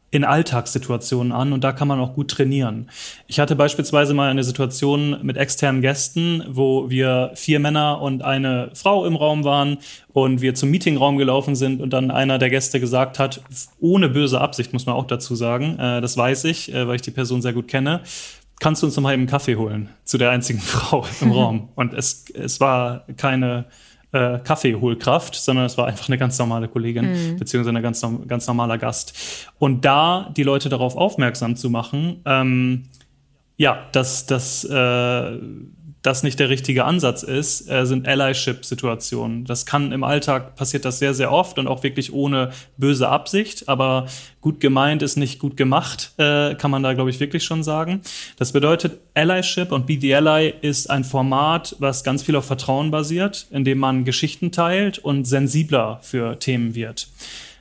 in 0.09 0.23
Alltagssituationen 0.23 1.33
an 1.33 1.51
und 1.51 1.63
da 1.63 1.73
kann 1.73 1.87
man 1.87 1.99
auch 1.99 2.13
gut 2.13 2.31
trainieren. 2.31 2.89
Ich 3.27 3.39
hatte 3.39 3.55
beispielsweise 3.55 4.13
mal 4.13 4.29
eine 4.29 4.43
Situation 4.43 5.17
mit 5.21 5.35
externen 5.35 5.81
Gästen, 5.81 6.43
wo 6.47 6.89
wir 6.89 7.31
vier 7.35 7.59
Männer 7.59 8.01
und 8.01 8.21
eine 8.21 8.71
Frau 8.73 9.05
im 9.05 9.17
Raum 9.17 9.43
waren 9.43 9.79
und 10.13 10.41
wir 10.41 10.55
zum 10.55 10.69
Meetingraum 10.69 11.17
gelaufen 11.17 11.55
sind 11.55 11.81
und 11.81 11.91
dann 11.91 12.09
einer 12.09 12.37
der 12.37 12.49
Gäste 12.49 12.79
gesagt 12.79 13.19
hat, 13.19 13.41
ohne 13.79 14.07
böse 14.07 14.39
Absicht 14.39 14.71
muss 14.71 14.85
man 14.85 14.95
auch 14.95 15.07
dazu 15.07 15.35
sagen, 15.35 15.77
äh, 15.77 15.99
das 15.99 16.15
weiß 16.15 16.45
ich, 16.45 16.73
äh, 16.73 16.87
weil 16.87 16.95
ich 16.95 17.01
die 17.01 17.11
Person 17.11 17.41
sehr 17.41 17.53
gut 17.53 17.67
kenne, 17.67 18.01
kannst 18.59 18.81
du 18.81 18.87
uns 18.87 18.95
noch 18.95 19.03
mal 19.03 19.13
eben 19.13 19.27
Kaffee 19.27 19.57
holen 19.57 19.89
zu 20.05 20.17
der 20.17 20.31
einzigen 20.31 20.59
Frau 20.61 21.05
im 21.21 21.31
Raum. 21.31 21.69
Und 21.75 21.93
es, 21.93 22.25
es 22.33 22.59
war 22.59 23.03
keine 23.17 23.65
äh, 24.11 24.39
Kaffeeholkraft, 24.39 25.35
sondern 25.35 25.65
es 25.65 25.77
war 25.77 25.87
einfach 25.87 26.07
eine 26.07 26.17
ganz 26.17 26.37
normale 26.39 26.67
Kollegin, 26.67 27.11
mhm. 27.11 27.37
beziehungsweise 27.37 27.75
ein 27.75 27.83
ganz, 27.83 28.05
ganz 28.27 28.47
normaler 28.47 28.77
Gast. 28.77 29.13
Und 29.59 29.83
da 29.85 30.31
die 30.35 30.43
Leute 30.43 30.69
darauf 30.69 30.95
aufmerksam 30.95 31.55
zu 31.55 31.69
machen, 31.69 32.21
ähm, 32.25 32.83
ja, 33.57 33.87
dass, 33.91 34.25
dass 34.25 34.63
äh, 34.63 35.37
das 36.07 36.23
nicht 36.23 36.39
der 36.39 36.47
richtige 36.47 36.85
Ansatz 36.85 37.21
ist, 37.21 37.69
äh, 37.69 37.85
sind 37.85 38.07
Allyship-Situationen. 38.07 39.43
Das 39.43 39.65
kann 39.65 39.91
im 39.91 40.05
Alltag 40.05 40.55
passiert 40.55 40.85
das 40.85 40.99
sehr, 40.99 41.13
sehr 41.13 41.33
oft 41.33 41.59
und 41.59 41.67
auch 41.67 41.83
wirklich 41.83 42.13
ohne 42.13 42.51
böse 42.77 43.09
Absicht, 43.09 43.67
aber 43.67 44.07
gut 44.39 44.61
gemeint 44.61 45.01
ist 45.01 45.17
nicht 45.17 45.37
gut 45.37 45.57
gemacht, 45.57 46.13
äh, 46.17 46.55
kann 46.55 46.71
man 46.71 46.81
da, 46.81 46.93
glaube 46.93 47.09
ich, 47.09 47.19
wirklich 47.19 47.43
schon 47.43 47.61
sagen. 47.61 48.01
Das 48.37 48.53
bedeutet, 48.53 49.01
Allyship 49.15 49.73
und 49.73 49.85
Be 49.85 49.97
the 49.99 50.15
Ally 50.15 50.53
ist 50.61 50.89
ein 50.89 51.03
Format, 51.03 51.75
was 51.79 52.05
ganz 52.05 52.23
viel 52.23 52.37
auf 52.37 52.45
Vertrauen 52.45 52.89
basiert, 52.89 53.45
in 53.51 53.65
dem 53.65 53.77
man 53.77 54.05
Geschichten 54.05 54.53
teilt 54.53 54.99
und 54.99 55.25
sensibler 55.25 55.99
für 56.03 56.39
Themen 56.39 56.73
wird. 56.73 57.09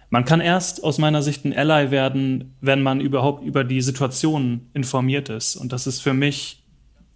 Man 0.09 0.25
kann 0.25 0.41
erst 0.41 0.85
aus 0.85 0.99
meiner 0.99 1.21
Sicht 1.21 1.45
ein 1.45 1.53
Ally 1.53 1.91
werden, 1.91 2.55
wenn 2.61 2.81
man 2.81 3.01
überhaupt 3.01 3.45
über 3.45 3.65
die 3.65 3.81
Situation 3.81 4.69
informiert 4.73 5.31
ist. 5.31 5.57
Und 5.57 5.73
das 5.73 5.89
ist 5.89 6.01
für 6.01 6.15
mich 6.15 6.63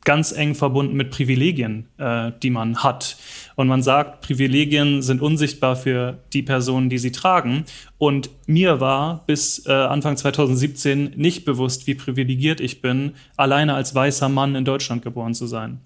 ganz 0.04 0.32
eng 0.32 0.54
verbunden 0.54 0.96
mit 0.96 1.10
Privilegien, 1.10 1.86
äh, 1.98 2.32
die 2.42 2.50
man 2.50 2.82
hat. 2.82 3.16
Und 3.56 3.68
man 3.68 3.82
sagt, 3.82 4.22
Privilegien 4.22 5.02
sind 5.02 5.20
unsichtbar 5.20 5.76
für 5.76 6.18
die 6.32 6.42
Personen, 6.42 6.88
die 6.88 6.98
sie 6.98 7.12
tragen. 7.12 7.64
Und 7.98 8.30
mir 8.46 8.80
war 8.80 9.24
bis 9.26 9.66
äh, 9.66 9.72
Anfang 9.72 10.16
2017 10.16 11.12
nicht 11.16 11.44
bewusst, 11.44 11.86
wie 11.86 11.94
privilegiert 11.94 12.60
ich 12.60 12.80
bin, 12.80 13.12
alleine 13.36 13.74
als 13.74 13.94
weißer 13.94 14.28
Mann 14.28 14.54
in 14.54 14.64
Deutschland 14.64 15.02
geboren 15.02 15.34
zu 15.34 15.46
sein. 15.46 15.80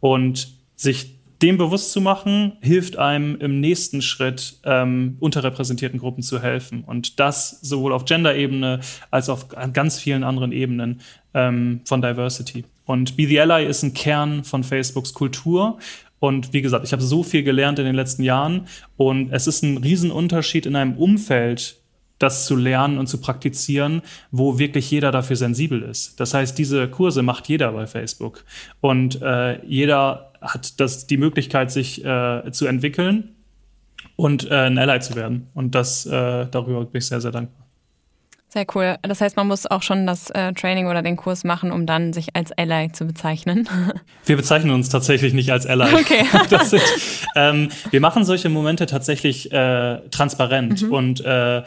Und 0.00 0.48
sich 0.76 1.16
dem 1.42 1.58
bewusst 1.58 1.92
zu 1.92 2.00
machen, 2.00 2.52
hilft 2.62 2.96
einem 2.96 3.36
im 3.36 3.60
nächsten 3.60 4.00
Schritt 4.00 4.58
ähm, 4.64 5.16
unterrepräsentierten 5.20 6.00
Gruppen 6.00 6.22
zu 6.22 6.40
helfen. 6.40 6.82
Und 6.84 7.20
das 7.20 7.60
sowohl 7.60 7.92
auf 7.92 8.04
Gender-Ebene 8.06 8.80
als 9.10 9.28
auch 9.28 9.52
an 9.54 9.72
ganz 9.72 9.98
vielen 9.98 10.24
anderen 10.24 10.52
Ebenen 10.52 11.00
ähm, 11.34 11.80
von 11.84 12.00
Diversity. 12.00 12.64
Und 12.86 13.16
Be 13.16 13.26
the 13.26 13.40
Ally 13.40 13.66
ist 13.66 13.82
ein 13.82 13.92
Kern 13.92 14.44
von 14.44 14.64
Facebooks 14.64 15.12
Kultur. 15.12 15.78
Und 16.18 16.52
wie 16.52 16.62
gesagt, 16.62 16.86
ich 16.86 16.92
habe 16.92 17.02
so 17.02 17.22
viel 17.22 17.42
gelernt 17.42 17.78
in 17.78 17.84
den 17.84 17.94
letzten 17.94 18.22
Jahren. 18.22 18.66
Und 18.96 19.30
es 19.32 19.46
ist 19.46 19.62
ein 19.62 19.76
Riesenunterschied 19.76 20.64
in 20.64 20.76
einem 20.76 20.94
Umfeld, 20.94 21.76
das 22.18 22.46
zu 22.46 22.56
lernen 22.56 22.98
und 22.98 23.08
zu 23.08 23.20
praktizieren, 23.20 24.00
wo 24.30 24.58
wirklich 24.58 24.90
jeder 24.90 25.12
dafür 25.12 25.36
sensibel 25.36 25.82
ist. 25.82 26.18
Das 26.18 26.32
heißt, 26.32 26.56
diese 26.56 26.88
Kurse 26.88 27.22
macht 27.22 27.48
jeder 27.48 27.72
bei 27.72 27.86
Facebook. 27.86 28.44
Und 28.80 29.20
äh, 29.20 29.62
jeder 29.66 30.32
hat 30.40 30.80
das, 30.80 31.06
die 31.06 31.18
Möglichkeit, 31.18 31.70
sich 31.70 32.02
äh, 32.04 32.50
zu 32.52 32.66
entwickeln 32.66 33.34
und 34.14 34.50
äh, 34.50 34.54
ein 34.54 34.78
Ally 34.78 35.00
zu 35.00 35.14
werden. 35.14 35.48
Und 35.52 35.74
das 35.74 36.06
äh, 36.06 36.46
darüber 36.46 36.84
bin 36.84 36.98
ich 36.98 37.06
sehr, 37.06 37.20
sehr 37.20 37.32
dankbar. 37.32 37.65
Sehr 38.48 38.64
cool. 38.74 38.96
Das 39.02 39.20
heißt, 39.20 39.36
man 39.36 39.48
muss 39.48 39.66
auch 39.66 39.82
schon 39.82 40.06
das 40.06 40.30
äh, 40.30 40.52
Training 40.52 40.86
oder 40.86 41.02
den 41.02 41.16
Kurs 41.16 41.42
machen, 41.42 41.72
um 41.72 41.84
dann 41.84 42.12
sich 42.12 42.36
als 42.36 42.52
Ally 42.52 42.92
zu 42.92 43.04
bezeichnen. 43.04 43.68
Wir 44.24 44.36
bezeichnen 44.36 44.70
uns 44.70 44.88
tatsächlich 44.88 45.34
nicht 45.34 45.50
als 45.50 45.66
Ally. 45.66 45.92
Okay. 45.94 46.24
sind, 46.64 46.82
ähm, 47.34 47.68
wir 47.90 48.00
machen 48.00 48.24
solche 48.24 48.48
Momente 48.48 48.86
tatsächlich 48.86 49.52
äh, 49.52 49.98
transparent 50.10 50.82
mhm. 50.82 50.92
und 50.92 51.24
äh, 51.24 51.62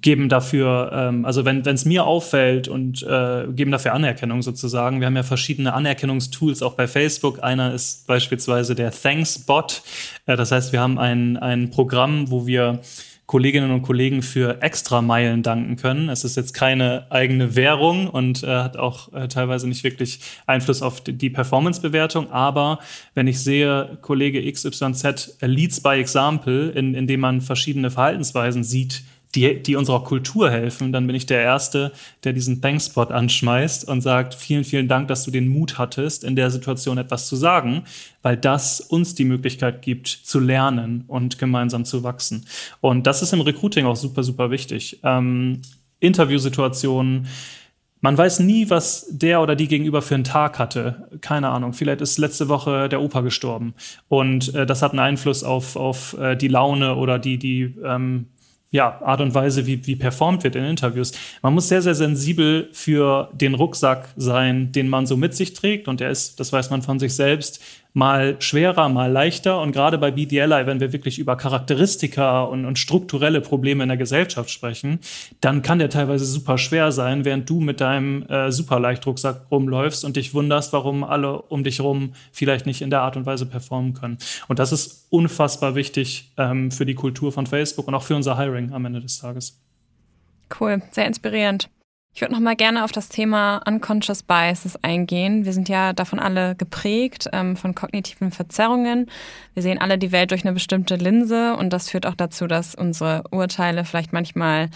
geben 0.00 0.28
dafür, 0.28 0.90
ähm, 0.92 1.24
also 1.24 1.44
wenn 1.44 1.60
es 1.60 1.84
mir 1.84 2.04
auffällt 2.04 2.68
und 2.68 3.02
äh, 3.02 3.46
geben 3.48 3.70
dafür 3.70 3.94
Anerkennung 3.94 4.42
sozusagen. 4.42 5.00
Wir 5.00 5.06
haben 5.06 5.16
ja 5.16 5.22
verschiedene 5.22 5.72
Anerkennungstools 5.72 6.62
auch 6.62 6.74
bei 6.74 6.86
Facebook. 6.86 7.42
Einer 7.42 7.72
ist 7.72 8.06
beispielsweise 8.06 8.74
der 8.74 8.90
Thanks-Bot. 8.90 9.82
Äh, 10.26 10.36
das 10.36 10.52
heißt, 10.52 10.72
wir 10.72 10.80
haben 10.80 10.98
ein, 10.98 11.36
ein 11.36 11.70
Programm, 11.70 12.30
wo 12.30 12.46
wir 12.46 12.80
Kolleginnen 13.28 13.72
und 13.72 13.82
Kollegen 13.82 14.22
für 14.22 14.62
Extrameilen 14.62 15.42
danken 15.42 15.76
können. 15.76 16.08
Es 16.08 16.24
ist 16.24 16.38
jetzt 16.38 16.54
keine 16.54 17.06
eigene 17.10 17.56
Währung 17.56 18.08
und 18.08 18.42
äh, 18.42 18.46
hat 18.46 18.78
auch 18.78 19.12
äh, 19.12 19.28
teilweise 19.28 19.68
nicht 19.68 19.84
wirklich 19.84 20.20
Einfluss 20.46 20.80
auf 20.80 21.02
die 21.02 21.28
Performance-Bewertung. 21.28 22.30
Aber 22.30 22.78
wenn 23.14 23.26
ich 23.26 23.40
sehe, 23.40 23.98
Kollege 24.00 24.50
XYZ 24.50 25.36
leads 25.42 25.78
by 25.82 26.00
example, 26.00 26.70
in, 26.70 26.94
indem 26.94 27.20
man 27.20 27.42
verschiedene 27.42 27.90
Verhaltensweisen 27.90 28.64
sieht, 28.64 29.02
die, 29.34 29.62
die 29.62 29.76
unserer 29.76 30.04
Kultur 30.04 30.50
helfen, 30.50 30.92
dann 30.92 31.06
bin 31.06 31.14
ich 31.14 31.26
der 31.26 31.42
Erste, 31.42 31.92
der 32.24 32.32
diesen 32.32 32.62
Thankspot 32.62 33.10
anschmeißt 33.10 33.86
und 33.86 34.00
sagt, 34.00 34.34
vielen, 34.34 34.64
vielen 34.64 34.88
Dank, 34.88 35.08
dass 35.08 35.24
du 35.24 35.30
den 35.30 35.48
Mut 35.48 35.78
hattest, 35.78 36.24
in 36.24 36.34
der 36.34 36.50
Situation 36.50 36.98
etwas 36.98 37.28
zu 37.28 37.36
sagen, 37.36 37.84
weil 38.22 38.36
das 38.36 38.80
uns 38.80 39.14
die 39.14 39.24
Möglichkeit 39.24 39.82
gibt, 39.82 40.08
zu 40.08 40.40
lernen 40.40 41.04
und 41.06 41.38
gemeinsam 41.38 41.84
zu 41.84 42.02
wachsen. 42.02 42.46
Und 42.80 43.06
das 43.06 43.22
ist 43.22 43.32
im 43.32 43.42
Recruiting 43.42 43.86
auch 43.86 43.96
super, 43.96 44.22
super 44.22 44.50
wichtig. 44.50 45.00
Ähm, 45.02 45.60
Interviewsituationen, 46.00 47.26
man 48.00 48.16
weiß 48.16 48.40
nie, 48.40 48.70
was 48.70 49.06
der 49.10 49.42
oder 49.42 49.56
die 49.56 49.66
gegenüber 49.66 50.02
für 50.02 50.14
einen 50.14 50.24
Tag 50.24 50.58
hatte. 50.60 51.08
Keine 51.20 51.48
Ahnung. 51.48 51.72
Vielleicht 51.72 52.00
ist 52.00 52.18
letzte 52.18 52.48
Woche 52.48 52.88
der 52.88 53.02
Opa 53.02 53.22
gestorben. 53.22 53.74
Und 54.06 54.54
äh, 54.54 54.66
das 54.66 54.82
hat 54.82 54.92
einen 54.92 55.00
Einfluss 55.00 55.42
auf, 55.42 55.74
auf 55.74 56.16
äh, 56.16 56.36
die 56.36 56.46
Laune 56.46 56.94
oder 56.94 57.18
die, 57.18 57.38
die 57.38 57.74
ähm, 57.84 58.26
ja, 58.70 59.00
Art 59.02 59.20
und 59.20 59.34
Weise, 59.34 59.66
wie, 59.66 59.86
wie 59.86 59.96
performt 59.96 60.44
wird 60.44 60.54
in 60.54 60.64
Interviews. 60.64 61.12
Man 61.40 61.54
muss 61.54 61.68
sehr, 61.68 61.80
sehr 61.80 61.94
sensibel 61.94 62.68
für 62.72 63.30
den 63.32 63.54
Rucksack 63.54 64.08
sein, 64.16 64.72
den 64.72 64.88
man 64.88 65.06
so 65.06 65.16
mit 65.16 65.34
sich 65.34 65.54
trägt. 65.54 65.88
Und 65.88 66.00
der 66.00 66.10
ist, 66.10 66.38
das 66.38 66.52
weiß 66.52 66.68
man 66.68 66.82
von 66.82 66.98
sich 66.98 67.14
selbst, 67.14 67.62
mal 67.92 68.36
schwerer, 68.40 68.88
mal 68.88 69.10
leichter. 69.10 69.60
Und 69.60 69.72
gerade 69.72 69.98
bei 69.98 70.08
Ally, 70.08 70.66
wenn 70.66 70.80
wir 70.80 70.92
wirklich 70.92 71.18
über 71.18 71.36
Charakteristika 71.36 72.42
und, 72.42 72.64
und 72.64 72.78
strukturelle 72.78 73.40
Probleme 73.40 73.82
in 73.82 73.88
der 73.88 73.98
Gesellschaft 73.98 74.50
sprechen, 74.50 75.00
dann 75.40 75.62
kann 75.62 75.78
der 75.78 75.90
teilweise 75.90 76.24
super 76.24 76.58
schwer 76.58 76.92
sein, 76.92 77.24
während 77.24 77.48
du 77.48 77.60
mit 77.60 77.80
deinem 77.80 78.22
äh, 78.24 78.52
Superleichtrucksack 78.52 79.50
rumläufst 79.50 80.04
und 80.04 80.16
dich 80.16 80.34
wunderst, 80.34 80.72
warum 80.72 81.04
alle 81.04 81.42
um 81.42 81.64
dich 81.64 81.80
rum 81.80 82.12
vielleicht 82.32 82.66
nicht 82.66 82.82
in 82.82 82.90
der 82.90 83.00
Art 83.00 83.16
und 83.16 83.26
Weise 83.26 83.46
performen 83.46 83.94
können. 83.94 84.18
Und 84.48 84.58
das 84.58 84.72
ist 84.72 85.06
unfassbar 85.10 85.74
wichtig 85.74 86.32
ähm, 86.36 86.70
für 86.70 86.86
die 86.86 86.94
Kultur 86.94 87.32
von 87.32 87.46
Facebook 87.46 87.88
und 87.88 87.94
auch 87.94 88.02
für 88.02 88.16
unser 88.16 88.38
Hiring 88.38 88.72
am 88.72 88.84
Ende 88.84 89.00
des 89.00 89.18
Tages. 89.18 89.60
Cool, 90.60 90.82
sehr 90.92 91.06
inspirierend. 91.06 91.68
Ich 92.18 92.22
würde 92.22 92.34
noch 92.34 92.40
mal 92.40 92.56
gerne 92.56 92.82
auf 92.82 92.90
das 92.90 93.10
Thema 93.10 93.62
Unconscious 93.64 94.24
Biases 94.24 94.76
eingehen. 94.82 95.44
Wir 95.44 95.52
sind 95.52 95.68
ja 95.68 95.92
davon 95.92 96.18
alle 96.18 96.56
geprägt, 96.56 97.28
ähm, 97.32 97.54
von 97.54 97.76
kognitiven 97.76 98.32
Verzerrungen. 98.32 99.08
Wir 99.54 99.62
sehen 99.62 99.80
alle 99.80 99.98
die 99.98 100.10
Welt 100.10 100.32
durch 100.32 100.44
eine 100.44 100.52
bestimmte 100.52 100.96
Linse 100.96 101.54
und 101.54 101.72
das 101.72 101.88
führt 101.88 102.06
auch 102.06 102.16
dazu, 102.16 102.48
dass 102.48 102.74
unsere 102.74 103.22
Urteile 103.30 103.84
vielleicht 103.84 104.12
manchmal 104.12 104.68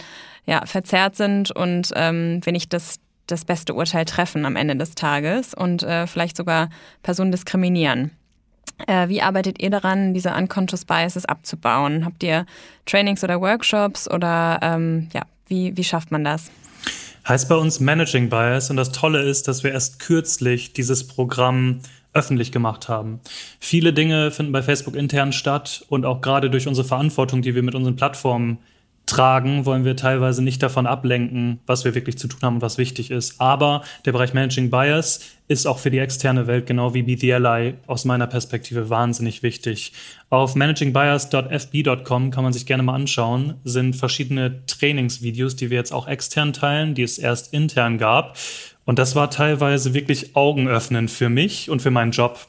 ja, 0.45 0.65
verzerrt 0.65 1.17
sind 1.17 1.51
und 1.51 1.91
ähm, 1.97 2.39
wir 2.45 2.53
nicht 2.53 2.71
das, 2.71 3.01
das 3.27 3.43
beste 3.43 3.73
Urteil 3.73 4.05
treffen 4.05 4.45
am 4.45 4.55
Ende 4.55 4.77
des 4.77 4.95
Tages 4.95 5.53
und 5.53 5.83
äh, 5.83 6.07
vielleicht 6.07 6.37
sogar 6.37 6.69
Personen 7.01 7.33
diskriminieren. 7.33 8.11
Äh, 8.87 9.09
wie 9.09 9.21
arbeitet 9.21 9.61
ihr 9.61 9.69
daran, 9.69 10.13
diese 10.13 10.33
Unconscious 10.33 10.85
Biases 10.85 11.25
abzubauen? 11.25 12.05
Habt 12.05 12.23
ihr 12.23 12.45
Trainings 12.85 13.21
oder 13.21 13.41
Workshops 13.41 14.09
oder 14.09 14.59
ähm, 14.61 15.09
ja, 15.13 15.23
wie, 15.47 15.75
wie 15.75 15.83
schafft 15.83 16.09
man 16.09 16.23
das? 16.23 16.49
Heißt 17.27 17.47
bei 17.47 17.55
uns 17.55 17.79
Managing 17.79 18.29
Bias 18.29 18.69
und 18.69 18.75
das 18.75 18.91
Tolle 18.91 19.21
ist, 19.21 19.47
dass 19.47 19.63
wir 19.63 19.71
erst 19.71 19.99
kürzlich 19.99 20.73
dieses 20.73 21.07
Programm 21.07 21.79
öffentlich 22.13 22.51
gemacht 22.51 22.89
haben. 22.89 23.21
Viele 23.59 23.93
Dinge 23.93 24.29
finden 24.31 24.51
bei 24.51 24.61
Facebook 24.61 24.95
intern 24.95 25.31
statt 25.31 25.85
und 25.89 26.05
auch 26.05 26.21
gerade 26.21 26.49
durch 26.49 26.67
unsere 26.67 26.87
Verantwortung, 26.87 27.41
die 27.41 27.55
wir 27.55 27.63
mit 27.63 27.75
unseren 27.75 27.95
Plattformen 27.95 28.59
tragen, 29.13 29.65
wollen 29.67 29.85
wir 29.85 29.95
teilweise 29.95 30.43
nicht 30.43 30.63
davon 30.63 30.87
ablenken, 30.87 31.59
was 31.67 31.85
wir 31.85 31.93
wirklich 31.93 32.17
zu 32.17 32.27
tun 32.27 32.39
haben 32.41 32.55
und 32.55 32.61
was 32.63 32.79
wichtig 32.79 33.11
ist. 33.11 33.39
Aber 33.39 33.83
der 34.05 34.11
Bereich 34.11 34.33
Managing 34.33 34.71
Bias 34.71 35.19
ist 35.47 35.67
auch 35.67 35.77
für 35.77 35.91
die 35.91 35.99
externe 35.99 36.47
Welt, 36.47 36.65
genau 36.65 36.95
wie 36.95 37.03
BTLI, 37.03 37.75
aus 37.85 38.05
meiner 38.05 38.25
Perspektive 38.25 38.89
wahnsinnig 38.89 39.43
wichtig. 39.43 39.93
Auf 40.31 40.55
managingbias.fb.com 40.55 42.31
kann 42.31 42.43
man 42.43 42.53
sich 42.53 42.65
gerne 42.65 42.81
mal 42.81 42.95
anschauen, 42.95 43.53
sind 43.63 43.95
verschiedene 43.95 44.65
Trainingsvideos, 44.65 45.55
die 45.55 45.69
wir 45.69 45.77
jetzt 45.77 45.93
auch 45.93 46.07
extern 46.07 46.51
teilen, 46.51 46.95
die 46.95 47.03
es 47.03 47.19
erst 47.19 47.53
intern 47.53 47.99
gab. 47.99 48.35
Und 48.85 48.97
das 48.97 49.15
war 49.15 49.29
teilweise 49.29 49.93
wirklich 49.93 50.35
augenöffnend 50.35 51.11
für 51.11 51.29
mich 51.29 51.69
und 51.69 51.83
für 51.83 51.91
meinen 51.91 52.11
Job. 52.11 52.47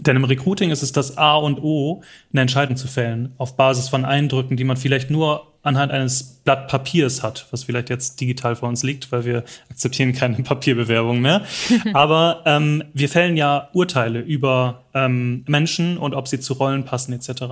Denn 0.00 0.16
im 0.16 0.24
Recruiting 0.24 0.70
ist 0.70 0.82
es 0.82 0.92
das 0.92 1.18
A 1.18 1.36
und 1.36 1.62
O, 1.62 2.02
eine 2.32 2.42
Entscheidung 2.42 2.76
zu 2.76 2.88
fällen, 2.88 3.34
auf 3.38 3.56
Basis 3.56 3.88
von 3.88 4.04
Eindrücken, 4.04 4.56
die 4.56 4.64
man 4.64 4.76
vielleicht 4.76 5.10
nur 5.10 5.46
anhand 5.62 5.92
eines 5.92 6.40
Blatt 6.44 6.68
Papiers 6.68 7.22
hat, 7.22 7.46
was 7.50 7.64
vielleicht 7.64 7.90
jetzt 7.90 8.18
digital 8.20 8.56
vor 8.56 8.68
uns 8.68 8.82
liegt, 8.82 9.12
weil 9.12 9.26
wir 9.26 9.44
akzeptieren 9.70 10.14
keine 10.14 10.36
Papierbewerbung 10.42 11.20
mehr. 11.20 11.42
Aber 11.92 12.42
ähm, 12.46 12.82
wir 12.94 13.08
fällen 13.08 13.36
ja 13.36 13.68
Urteile 13.74 14.20
über 14.20 14.84
ähm, 14.94 15.44
Menschen 15.46 15.98
und 15.98 16.14
ob 16.14 16.28
sie 16.28 16.40
zu 16.40 16.54
Rollen 16.54 16.84
passen 16.84 17.12
etc. 17.12 17.42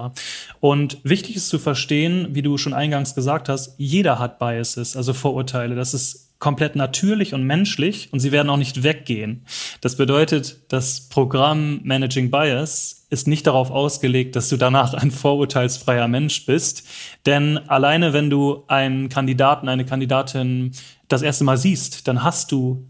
Und 0.61 0.99
wichtig 1.05 1.37
ist 1.37 1.51
zu 1.51 1.59
verstehen, 1.59 2.29
wie 2.31 2.43
du 2.43 2.57
schon 2.57 2.73
eingangs 2.73 3.15
gesagt 3.15 3.49
hast, 3.51 3.75
jeder 3.77 4.19
hat 4.19 4.39
Biases, 4.39 4.97
also 4.97 5.13
Vorurteile. 5.13 5.75
Das 5.75 5.93
ist 5.93 6.28
komplett 6.39 6.77
natürlich 6.77 7.35
und 7.35 7.45
menschlich 7.45 8.13
und 8.13 8.21
sie 8.21 8.31
werden 8.31 8.49
auch 8.49 8.57
nicht 8.57 8.83
weggehen. 8.83 9.45
Das 9.81 9.97
bedeutet, 9.97 10.61
das 10.69 11.09
Programm 11.09 11.81
Managing 11.83 12.31
Bias 12.31 13.07
ist 13.11 13.27
nicht 13.27 13.47
darauf 13.47 13.71
ausgelegt, 13.71 14.37
dass 14.37 14.49
du 14.49 14.57
danach 14.57 14.95
ein 14.95 15.11
vorurteilsfreier 15.11 16.07
Mensch 16.09 16.47
bist. 16.47 16.87
Denn 17.27 17.59
alleine 17.69 18.13
wenn 18.13 18.31
du 18.31 18.65
einen 18.69 19.09
Kandidaten, 19.09 19.69
eine 19.69 19.85
Kandidatin 19.85 20.73
das 21.09 21.23
erste 21.23 21.45
Mal 21.45 21.57
siehst, 21.57 22.07
dann 22.07 22.23
hast 22.23 22.53
du 22.53 22.87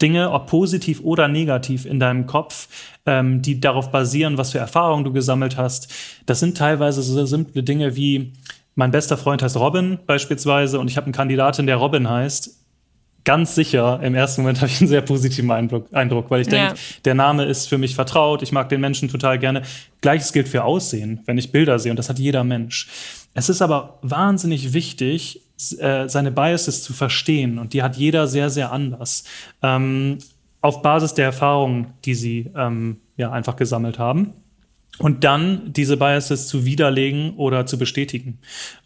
Dinge, 0.00 0.32
ob 0.32 0.48
positiv 0.48 1.00
oder 1.02 1.28
negativ 1.28 1.86
in 1.86 2.00
deinem 2.00 2.26
Kopf, 2.26 2.68
ähm, 3.06 3.40
die 3.40 3.60
darauf 3.60 3.92
basieren, 3.92 4.36
was 4.36 4.50
für 4.50 4.58
Erfahrungen 4.58 5.04
du 5.04 5.12
gesammelt 5.12 5.56
hast. 5.56 5.92
Das 6.26 6.40
sind 6.40 6.56
teilweise 6.56 7.02
so 7.02 7.24
simple 7.24 7.62
Dinge 7.62 7.94
wie, 7.94 8.32
mein 8.74 8.90
bester 8.90 9.16
Freund 9.16 9.42
heißt 9.42 9.56
Robin 9.56 9.98
beispielsweise 10.06 10.80
und 10.80 10.88
ich 10.88 10.96
habe 10.96 11.04
einen 11.04 11.12
Kandidatin, 11.12 11.66
der 11.66 11.76
Robin 11.76 12.08
heißt 12.08 12.61
ganz 13.24 13.54
sicher, 13.54 14.00
im 14.02 14.14
ersten 14.14 14.42
Moment 14.42 14.58
habe 14.60 14.70
ich 14.70 14.80
einen 14.80 14.88
sehr 14.88 15.02
positiven 15.02 15.50
Eindruck, 15.50 15.86
Eindruck 15.92 16.30
weil 16.30 16.42
ich 16.42 16.48
denke, 16.48 16.74
ja. 16.74 16.80
der 17.04 17.14
Name 17.14 17.44
ist 17.44 17.68
für 17.68 17.78
mich 17.78 17.94
vertraut, 17.94 18.42
ich 18.42 18.52
mag 18.52 18.68
den 18.68 18.80
Menschen 18.80 19.08
total 19.08 19.38
gerne. 19.38 19.62
Gleiches 20.00 20.32
gilt 20.32 20.48
für 20.48 20.64
Aussehen, 20.64 21.20
wenn 21.26 21.38
ich 21.38 21.52
Bilder 21.52 21.78
sehe 21.78 21.92
und 21.92 21.96
das 21.96 22.08
hat 22.08 22.18
jeder 22.18 22.44
Mensch. 22.44 22.88
Es 23.34 23.48
ist 23.48 23.62
aber 23.62 23.98
wahnsinnig 24.02 24.72
wichtig, 24.72 25.42
äh, 25.78 26.08
seine 26.08 26.32
Biases 26.32 26.82
zu 26.82 26.92
verstehen 26.92 27.58
und 27.58 27.72
die 27.72 27.82
hat 27.82 27.96
jeder 27.96 28.26
sehr, 28.26 28.50
sehr 28.50 28.72
anders. 28.72 29.24
Ähm, 29.62 30.18
auf 30.60 30.82
Basis 30.82 31.14
der 31.14 31.26
Erfahrungen, 31.26 31.94
die 32.04 32.14
sie 32.14 32.50
ähm, 32.56 32.98
ja 33.16 33.32
einfach 33.32 33.56
gesammelt 33.56 33.98
haben 33.98 34.34
und 34.98 35.24
dann 35.24 35.72
diese 35.72 35.96
Biases 35.96 36.48
zu 36.48 36.64
widerlegen 36.64 37.34
oder 37.36 37.66
zu 37.66 37.78
bestätigen. 37.78 38.38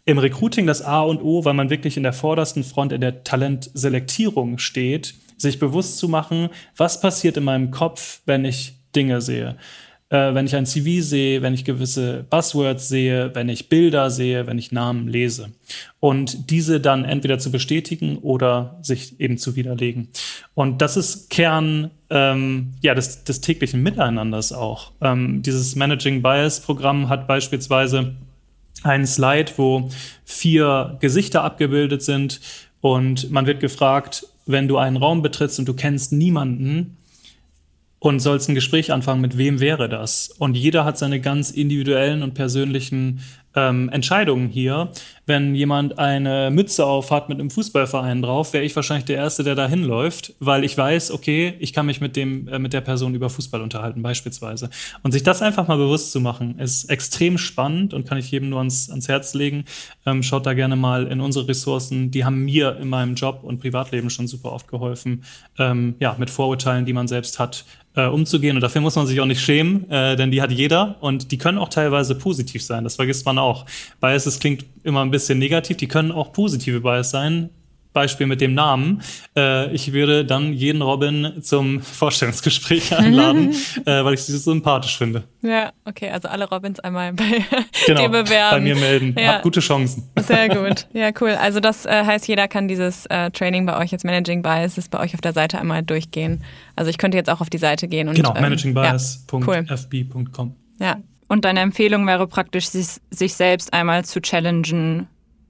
Im 0.05 0.17
Recruiting 0.17 0.65
das 0.65 0.81
A 0.81 1.01
und 1.01 1.21
O, 1.21 1.45
weil 1.45 1.53
man 1.53 1.69
wirklich 1.69 1.97
in 1.97 2.03
der 2.03 2.13
vordersten 2.13 2.63
Front 2.63 2.93
in 2.93 3.01
der 3.01 3.23
Talentselektierung 3.23 4.57
steht, 4.57 5.13
sich 5.37 5.59
bewusst 5.59 5.97
zu 5.97 6.07
machen, 6.07 6.49
was 6.75 7.01
passiert 7.01 7.37
in 7.37 7.43
meinem 7.43 7.71
Kopf, 7.71 8.21
wenn 8.25 8.45
ich 8.45 8.73
Dinge 8.95 9.21
sehe 9.21 9.57
äh, 10.09 10.33
wenn 10.33 10.45
ich 10.45 10.55
ein 10.55 10.65
CV 10.65 11.01
sehe, 11.03 11.41
wenn 11.41 11.53
ich 11.53 11.65
gewisse 11.65 12.25
Buzzwords 12.29 12.87
sehe, 12.87 13.33
wenn 13.33 13.49
ich 13.49 13.69
Bilder 13.69 14.09
sehe, 14.09 14.47
wenn 14.47 14.57
ich 14.57 14.71
Namen 14.71 15.07
lese. 15.07 15.51
Und 15.99 16.49
diese 16.49 16.79
dann 16.79 17.03
entweder 17.03 17.39
zu 17.39 17.51
bestätigen 17.51 18.17
oder 18.19 18.79
sich 18.81 19.19
eben 19.19 19.37
zu 19.37 19.55
widerlegen. 19.55 20.09
Und 20.53 20.81
das 20.81 20.95
ist 20.95 21.29
Kern 21.29 21.91
ähm, 22.09 22.73
ja, 22.81 22.93
des, 22.93 23.23
des 23.23 23.41
täglichen 23.41 23.83
Miteinanders 23.83 24.53
auch. 24.53 24.91
Ähm, 25.01 25.41
dieses 25.41 25.75
Managing 25.75 26.21
Bias 26.21 26.61
Programm 26.61 27.09
hat 27.09 27.27
beispielsweise 27.27 28.15
einen 28.83 29.07
Slide, 29.07 29.51
wo 29.57 29.89
vier 30.23 30.97
Gesichter 30.99 31.43
abgebildet 31.43 32.01
sind 32.01 32.39
und 32.81 33.31
man 33.31 33.45
wird 33.45 33.59
gefragt, 33.59 34.27
wenn 34.45 34.67
du 34.67 34.77
einen 34.77 34.97
Raum 34.97 35.21
betrittst 35.21 35.59
und 35.59 35.67
du 35.67 35.73
kennst 35.73 36.13
niemanden, 36.13 36.96
und 37.99 38.19
sollst 38.19 38.49
ein 38.49 38.55
Gespräch 38.55 38.91
anfangen, 38.91 39.21
mit 39.21 39.37
wem 39.37 39.59
wäre 39.59 39.89
das? 39.89 40.29
Und 40.37 40.55
jeder 40.55 40.85
hat 40.85 40.97
seine 40.97 41.19
ganz 41.19 41.51
individuellen 41.51 42.23
und 42.23 42.33
persönlichen 42.33 43.21
ähm, 43.57 43.89
Entscheidungen 43.89 44.47
hier. 44.47 44.91
Wenn 45.25 45.55
jemand 45.55 45.99
eine 45.99 46.49
Mütze 46.51 46.85
auf 46.85 47.11
hat 47.11 47.27
mit 47.27 47.39
einem 47.39 47.49
Fußballverein 47.49 48.21
drauf, 48.21 48.53
wäre 48.53 48.63
ich 48.63 48.75
wahrscheinlich 48.75 49.05
der 49.05 49.17
Erste, 49.17 49.43
der 49.43 49.55
da 49.55 49.67
hinläuft, 49.67 50.35
weil 50.39 50.63
ich 50.63 50.77
weiß, 50.77 51.11
okay, 51.11 51.55
ich 51.59 51.73
kann 51.73 51.87
mich 51.87 51.99
mit 51.99 52.15
dem 52.15 52.47
äh, 52.47 52.59
mit 52.59 52.71
der 52.71 52.81
Person 52.81 53.15
über 53.15 53.29
Fußball 53.29 53.61
unterhalten 53.61 54.03
beispielsweise. 54.03 54.69
Und 55.01 55.11
sich 55.11 55.23
das 55.23 55.41
einfach 55.41 55.67
mal 55.67 55.77
bewusst 55.77 56.11
zu 56.11 56.21
machen, 56.21 56.59
ist 56.59 56.85
extrem 56.89 57.37
spannend 57.37 57.93
und 57.93 58.07
kann 58.07 58.19
ich 58.19 58.29
jedem 58.31 58.49
nur 58.49 58.59
ans, 58.59 58.89
ans 58.91 59.09
Herz 59.09 59.33
legen. 59.33 59.65
Ähm, 60.05 60.21
schaut 60.21 60.45
da 60.45 60.53
gerne 60.53 60.75
mal 60.75 61.07
in 61.07 61.19
unsere 61.19 61.47
Ressourcen. 61.47 62.11
Die 62.11 62.23
haben 62.23 62.45
mir 62.45 62.77
in 62.79 62.87
meinem 62.87 63.15
Job 63.15 63.39
und 63.43 63.59
Privatleben 63.59 64.11
schon 64.11 64.27
super 64.27 64.51
oft 64.53 64.67
geholfen, 64.67 65.23
ähm, 65.57 65.95
ja, 65.99 66.15
mit 66.19 66.29
Vorurteilen, 66.29 66.85
die 66.85 66.93
man 66.93 67.07
selbst 67.07 67.39
hat, 67.39 67.65
äh, 67.97 68.05
umzugehen. 68.05 68.55
Und 68.55 68.61
dafür 68.61 68.79
muss 68.79 68.95
man 68.95 69.07
sich 69.07 69.19
auch 69.19 69.25
nicht 69.25 69.41
schämen, 69.41 69.89
äh, 69.89 70.15
denn 70.15 70.31
die 70.31 70.41
hat 70.41 70.51
jeder 70.51 70.95
und 71.01 71.31
die 71.31 71.37
können 71.37 71.57
auch 71.57 71.69
teilweise 71.69 72.15
positiv 72.15 72.63
sein. 72.63 72.83
Das 72.83 72.95
vergisst 72.95 73.25
man 73.25 73.39
auch. 73.39 73.46
Biases 73.99 74.39
klingt 74.39 74.65
immer 74.83 75.03
ein 75.03 75.11
bisschen 75.11 75.39
negativ, 75.39 75.77
die 75.77 75.87
können 75.87 76.11
auch 76.11 76.31
positive 76.33 76.81
Bias 76.81 77.11
sein. 77.11 77.49
Beispiel 77.97 78.27
mit 78.27 78.41
dem 78.41 78.53
Namen. 78.53 79.01
Äh, 79.35 79.73
ich 79.73 79.91
würde 79.91 80.23
dann 80.23 80.53
jeden 80.53 80.83
Robin 80.83 81.41
zum 81.41 81.81
Vorstellungsgespräch 81.81 82.95
einladen, 82.97 83.55
äh, 83.87 84.03
weil 84.03 84.13
ich 84.13 84.21
sie 84.21 84.33
so 84.33 84.51
sympathisch 84.51 84.95
finde. 84.99 85.23
Ja, 85.41 85.71
okay, 85.83 86.11
also 86.11 86.27
alle 86.27 86.47
Robins 86.47 86.79
einmal 86.79 87.13
bei 87.13 87.23
genau, 87.87 88.01
dir 88.01 88.09
bewerben. 88.09 88.57
Bei 88.57 88.59
mir 88.59 88.75
melden. 88.75 89.15
Ja. 89.17 89.37
Hab 89.37 89.41
gute 89.41 89.61
Chancen. 89.61 90.03
Sehr 90.15 90.47
gut. 90.47 90.85
Ja, 90.93 91.09
cool. 91.19 91.31
Also 91.31 91.59
das 91.59 91.87
äh, 91.87 92.03
heißt, 92.05 92.27
jeder 92.27 92.47
kann 92.47 92.67
dieses 92.67 93.07
äh, 93.07 93.31
Training 93.31 93.65
bei 93.65 93.75
euch 93.79 93.89
jetzt 93.89 94.05
Managing 94.05 94.43
Biases 94.43 94.89
bei 94.89 94.99
euch 94.99 95.15
auf 95.15 95.21
der 95.21 95.33
Seite 95.33 95.57
einmal 95.59 95.81
durchgehen. 95.81 96.43
Also 96.75 96.91
ich 96.91 96.99
könnte 96.99 97.17
jetzt 97.17 97.31
auch 97.31 97.41
auf 97.41 97.49
die 97.49 97.57
Seite 97.57 97.87
gehen 97.87 98.09
und 98.09 98.13
genau, 98.13 98.35
ähm, 98.35 98.41
managingbias.fb.com. 98.43 99.41
Ja, 99.41 100.27
cool. 100.37 100.51
ja. 100.79 100.97
Und 101.27 101.45
deine 101.45 101.59
Empfehlung 101.59 102.07
wäre 102.07 102.27
praktisch, 102.27 102.67
sich, 102.67 103.33
selbst 103.33 103.73
einmal 103.73 104.05
zu 104.05 104.21
challengen 104.21 105.07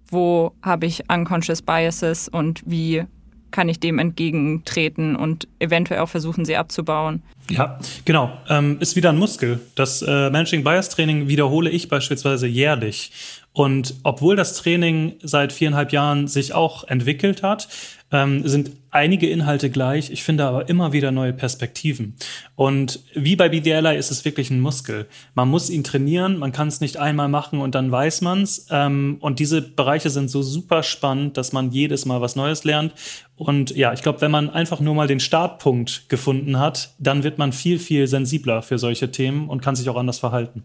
wo 0.10 0.54
habe 0.62 0.86
ich 0.86 1.04
unconscious 1.10 1.62
biases 1.62 2.30
und 2.30 2.62
wie 2.66 3.04
kann 3.52 3.70
ich 3.70 3.80
dem 3.80 3.98
entgegentreten 3.98 5.16
und 5.16 5.48
eventuell 5.60 6.02
auch 6.02 6.10
versuchen, 6.10 6.44
sie 6.44 6.58
abzubauen. 6.58 7.24
Ja, 7.50 7.80
genau. 8.04 8.38
Ähm, 8.50 8.78
ist 8.82 8.98
wieder 8.98 9.10
ein 9.10 9.18
Muskel. 9.18 9.62
Das 9.76 10.02
äh, 10.02 10.30
Managing 10.30 10.66
Bias 10.66 10.90
Training 10.90 11.30
wiederhole 11.30 11.70
ich 11.70 11.88
beispielsweise 11.88 12.46
jährlich. 12.46 13.12
Und 13.58 13.96
obwohl 14.04 14.36
das 14.36 14.54
Training 14.54 15.16
seit 15.24 15.52
viereinhalb 15.52 15.92
Jahren 15.92 16.28
sich 16.28 16.54
auch 16.54 16.84
entwickelt 16.84 17.42
hat, 17.42 17.68
ähm, 18.12 18.48
sind 18.48 18.70
einige 18.92 19.28
Inhalte 19.28 19.72
gleich. 19.72 20.12
Ich 20.12 20.24
finde 20.24 20.46
aber 20.46 20.70
immer 20.70 20.94
wieder 20.94 21.10
neue 21.10 21.34
Perspektiven. 21.34 22.14
Und 22.56 23.00
wie 23.16 23.36
bei 23.36 23.50
BDLI 23.50 23.98
ist 23.98 24.12
es 24.12 24.26
wirklich 24.26 24.52
ein 24.52 24.60
Muskel. 24.60 25.08
Man 25.34 25.50
muss 25.50 25.72
ihn 25.72 25.84
trainieren, 25.84 26.38
man 26.38 26.52
kann 26.52 26.68
es 26.68 26.82
nicht 26.82 26.98
einmal 26.98 27.30
machen 27.30 27.60
und 27.60 27.74
dann 27.74 27.92
weiß 27.92 28.22
man's. 28.22 28.68
Ähm, 28.70 29.18
und 29.22 29.40
diese 29.40 29.64
Bereiche 29.64 30.12
sind 30.12 30.30
so 30.30 30.44
super 30.44 30.84
spannend, 30.84 31.36
dass 31.36 31.52
man 31.52 31.72
jedes 31.72 32.06
Mal 32.06 32.22
was 32.22 32.36
Neues 32.36 32.64
lernt. 32.64 32.94
Und 33.38 33.76
ja, 33.76 33.92
ich 33.92 34.04
glaube, 34.04 34.22
wenn 34.22 34.30
man 34.30 34.52
einfach 34.52 34.82
nur 34.82 34.94
mal 34.94 35.08
den 35.08 35.20
Startpunkt 35.20 36.10
gefunden 36.10 36.60
hat, 36.60 36.94
dann 37.00 37.24
wird 37.24 37.40
man 37.40 37.54
viel, 37.54 37.80
viel 37.80 38.06
sensibler 38.06 38.62
für 38.62 38.78
solche 38.78 39.10
Themen 39.10 39.50
und 39.50 39.64
kann 39.64 39.76
sich 39.76 39.90
auch 39.90 39.98
anders 39.98 40.20
verhalten. 40.20 40.64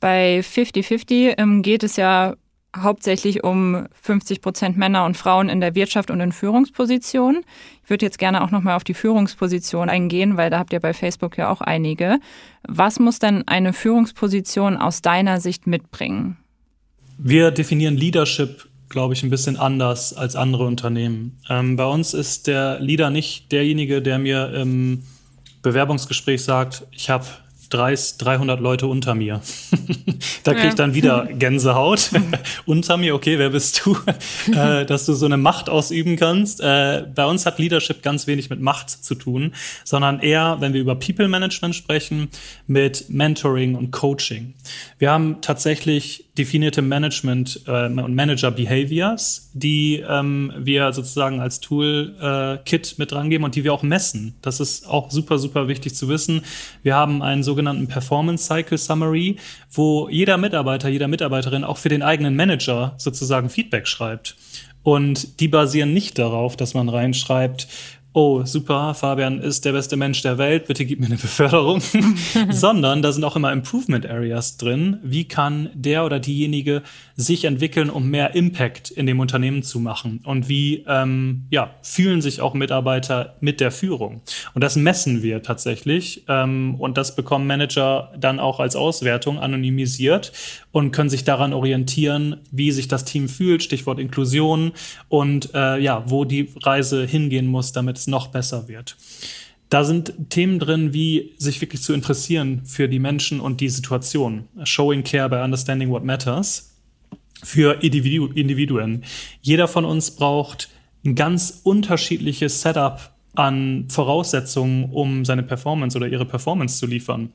Bei 0.00 0.40
50-50 0.40 1.34
ähm, 1.38 1.62
geht 1.62 1.82
es 1.82 1.96
ja 1.96 2.34
hauptsächlich 2.76 3.44
um 3.44 3.86
50 4.02 4.40
Prozent 4.40 4.76
Männer 4.76 5.04
und 5.04 5.16
Frauen 5.16 5.48
in 5.48 5.60
der 5.60 5.74
Wirtschaft 5.74 6.10
und 6.10 6.20
in 6.20 6.32
Führungspositionen. 6.32 7.44
Ich 7.84 7.90
würde 7.90 8.06
jetzt 8.06 8.18
gerne 8.18 8.42
auch 8.42 8.50
nochmal 8.50 8.76
auf 8.76 8.84
die 8.84 8.94
Führungsposition 8.94 9.88
eingehen, 9.88 10.36
weil 10.36 10.50
da 10.50 10.58
habt 10.58 10.72
ihr 10.72 10.80
bei 10.80 10.92
Facebook 10.92 11.38
ja 11.38 11.50
auch 11.50 11.60
einige. 11.60 12.18
Was 12.66 12.98
muss 12.98 13.18
denn 13.18 13.46
eine 13.46 13.72
Führungsposition 13.72 14.76
aus 14.76 15.02
deiner 15.02 15.40
Sicht 15.40 15.66
mitbringen? 15.66 16.36
Wir 17.18 17.50
definieren 17.50 17.96
Leadership, 17.96 18.66
glaube 18.88 19.14
ich, 19.14 19.22
ein 19.22 19.30
bisschen 19.30 19.56
anders 19.56 20.12
als 20.12 20.34
andere 20.34 20.66
Unternehmen. 20.66 21.38
Ähm, 21.48 21.76
bei 21.76 21.86
uns 21.86 22.14
ist 22.14 22.46
der 22.46 22.80
Leader 22.80 23.10
nicht 23.10 23.52
derjenige, 23.52 24.02
der 24.02 24.18
mir 24.18 24.52
im 24.54 25.04
Bewerbungsgespräch 25.62 26.42
sagt, 26.42 26.86
ich 26.90 27.08
habe 27.08 27.26
300 27.76 28.60
Leute 28.60 28.86
unter 28.86 29.14
mir. 29.14 29.40
da 30.44 30.54
krieg 30.54 30.68
ich 30.68 30.74
dann 30.74 30.94
wieder 30.94 31.26
Gänsehaut. 31.26 32.10
unter 32.66 32.96
mir, 32.96 33.14
okay, 33.14 33.38
wer 33.38 33.50
bist 33.50 33.84
du? 33.84 33.96
äh, 34.52 34.84
dass 34.84 35.06
du 35.06 35.14
so 35.14 35.26
eine 35.26 35.36
Macht 35.36 35.68
ausüben 35.68 36.16
kannst. 36.16 36.60
Äh, 36.60 37.04
bei 37.14 37.26
uns 37.26 37.46
hat 37.46 37.58
Leadership 37.58 38.02
ganz 38.02 38.26
wenig 38.26 38.50
mit 38.50 38.60
Macht 38.60 38.90
zu 38.90 39.14
tun, 39.14 39.52
sondern 39.84 40.20
eher, 40.20 40.56
wenn 40.60 40.72
wir 40.72 40.80
über 40.80 40.94
People 40.94 41.28
Management 41.28 41.74
sprechen, 41.74 42.28
mit 42.66 43.08
Mentoring 43.08 43.74
und 43.74 43.90
Coaching. 43.90 44.54
Wir 44.98 45.10
haben 45.10 45.40
tatsächlich 45.40 46.26
definierte 46.38 46.82
Management 46.82 47.62
äh, 47.66 47.86
und 47.86 48.14
Manager 48.14 48.50
Behaviors, 48.50 49.43
die 49.54 50.04
ähm, 50.06 50.52
wir 50.58 50.92
sozusagen 50.92 51.40
als 51.40 51.60
Tool 51.60 52.14
äh, 52.20 52.78
mit 52.98 53.12
rangeben 53.12 53.44
und 53.44 53.54
die 53.54 53.62
wir 53.62 53.72
auch 53.72 53.84
messen. 53.84 54.34
Das 54.42 54.58
ist 54.58 54.86
auch 54.86 55.10
super, 55.10 55.38
super 55.38 55.68
wichtig 55.68 55.94
zu 55.94 56.08
wissen. 56.08 56.42
Wir 56.82 56.96
haben 56.96 57.22
einen 57.22 57.44
sogenannten 57.44 57.86
Performance 57.86 58.44
Cycle 58.44 58.76
Summary, 58.78 59.36
wo 59.70 60.08
jeder 60.08 60.36
Mitarbeiter, 60.38 60.88
jeder 60.88 61.08
Mitarbeiterin 61.08 61.62
auch 61.62 61.78
für 61.78 61.88
den 61.88 62.02
eigenen 62.02 62.34
Manager 62.34 62.94
sozusagen 62.98 63.48
Feedback 63.48 63.86
schreibt. 63.86 64.36
Und 64.82 65.40
die 65.40 65.48
basieren 65.48 65.94
nicht 65.94 66.18
darauf, 66.18 66.56
dass 66.56 66.74
man 66.74 66.88
reinschreibt, 66.88 67.68
oh, 68.14 68.44
super, 68.44 68.94
Fabian 68.94 69.40
ist 69.40 69.64
der 69.64 69.72
beste 69.72 69.96
Mensch 69.96 70.22
der 70.22 70.38
Welt, 70.38 70.68
bitte 70.68 70.86
gib 70.86 71.00
mir 71.00 71.06
eine 71.06 71.16
Beförderung, 71.16 71.82
sondern 72.50 73.02
da 73.02 73.10
sind 73.10 73.24
auch 73.24 73.34
immer 73.34 73.52
Improvement 73.52 74.06
Areas 74.06 74.56
drin. 74.56 74.98
Wie 75.02 75.24
kann 75.24 75.68
der 75.74 76.04
oder 76.04 76.20
diejenige 76.20 76.82
sich 77.16 77.44
entwickeln, 77.44 77.90
um 77.90 78.08
mehr 78.08 78.36
Impact 78.36 78.90
in 78.90 79.06
dem 79.06 79.18
Unternehmen 79.18 79.64
zu 79.64 79.80
machen? 79.80 80.20
Und 80.24 80.48
wie 80.48 80.84
ähm, 80.86 81.46
ja, 81.50 81.74
fühlen 81.82 82.22
sich 82.22 82.40
auch 82.40 82.54
Mitarbeiter 82.54 83.34
mit 83.40 83.60
der 83.60 83.72
Führung? 83.72 84.22
Und 84.54 84.62
das 84.62 84.76
messen 84.76 85.24
wir 85.24 85.42
tatsächlich 85.42 86.24
ähm, 86.28 86.76
und 86.78 86.96
das 86.96 87.16
bekommen 87.16 87.48
Manager 87.48 88.12
dann 88.16 88.38
auch 88.38 88.60
als 88.60 88.76
Auswertung 88.76 89.40
anonymisiert 89.40 90.32
und 90.70 90.92
können 90.92 91.10
sich 91.10 91.24
daran 91.24 91.52
orientieren, 91.52 92.36
wie 92.52 92.70
sich 92.70 92.86
das 92.86 93.04
Team 93.04 93.28
fühlt, 93.28 93.62
Stichwort 93.62 93.98
Inklusion 93.98 94.72
und 95.08 95.52
äh, 95.54 95.78
ja, 95.78 96.04
wo 96.06 96.24
die 96.24 96.52
Reise 96.62 97.04
hingehen 97.06 97.46
muss, 97.46 97.72
damit 97.72 97.98
es 97.98 98.03
noch 98.06 98.28
besser 98.28 98.68
wird. 98.68 98.96
Da 99.70 99.84
sind 99.84 100.14
Themen 100.30 100.58
drin, 100.58 100.92
wie 100.92 101.34
sich 101.38 101.60
wirklich 101.60 101.82
zu 101.82 101.92
interessieren 101.92 102.62
für 102.64 102.88
die 102.88 102.98
Menschen 102.98 103.40
und 103.40 103.60
die 103.60 103.68
Situation. 103.68 104.48
Showing 104.62 105.02
Care 105.02 105.28
by 105.28 105.36
Understanding 105.36 105.90
What 105.90 106.04
Matters 106.04 106.76
für 107.42 107.82
Individu 107.82 108.26
Individuen. 108.26 109.04
Jeder 109.40 109.66
von 109.66 109.84
uns 109.84 110.12
braucht 110.12 110.68
ein 111.04 111.14
ganz 111.14 111.60
unterschiedliches 111.64 112.60
Setup 112.62 113.14
an 113.34 113.88
Voraussetzungen, 113.88 114.90
um 114.90 115.24
seine 115.24 115.42
Performance 115.42 115.96
oder 115.96 116.06
ihre 116.06 116.24
Performance 116.24 116.78
zu 116.78 116.86
liefern 116.86 117.32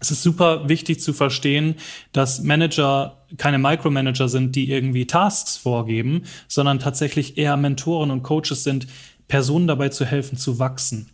es 0.00 0.10
ist 0.10 0.22
super 0.22 0.68
wichtig 0.68 1.00
zu 1.00 1.12
verstehen, 1.12 1.74
dass 2.12 2.42
Manager 2.42 3.24
keine 3.36 3.58
Micromanager 3.58 4.28
sind, 4.28 4.54
die 4.54 4.70
irgendwie 4.70 5.06
Tasks 5.06 5.56
vorgeben, 5.56 6.22
sondern 6.46 6.78
tatsächlich 6.78 7.36
eher 7.36 7.56
Mentoren 7.56 8.10
und 8.10 8.22
Coaches 8.22 8.64
sind, 8.64 8.86
Personen 9.28 9.66
dabei 9.66 9.90
zu 9.90 10.04
helfen, 10.04 10.36
zu 10.36 10.58
wachsen. 10.58 11.10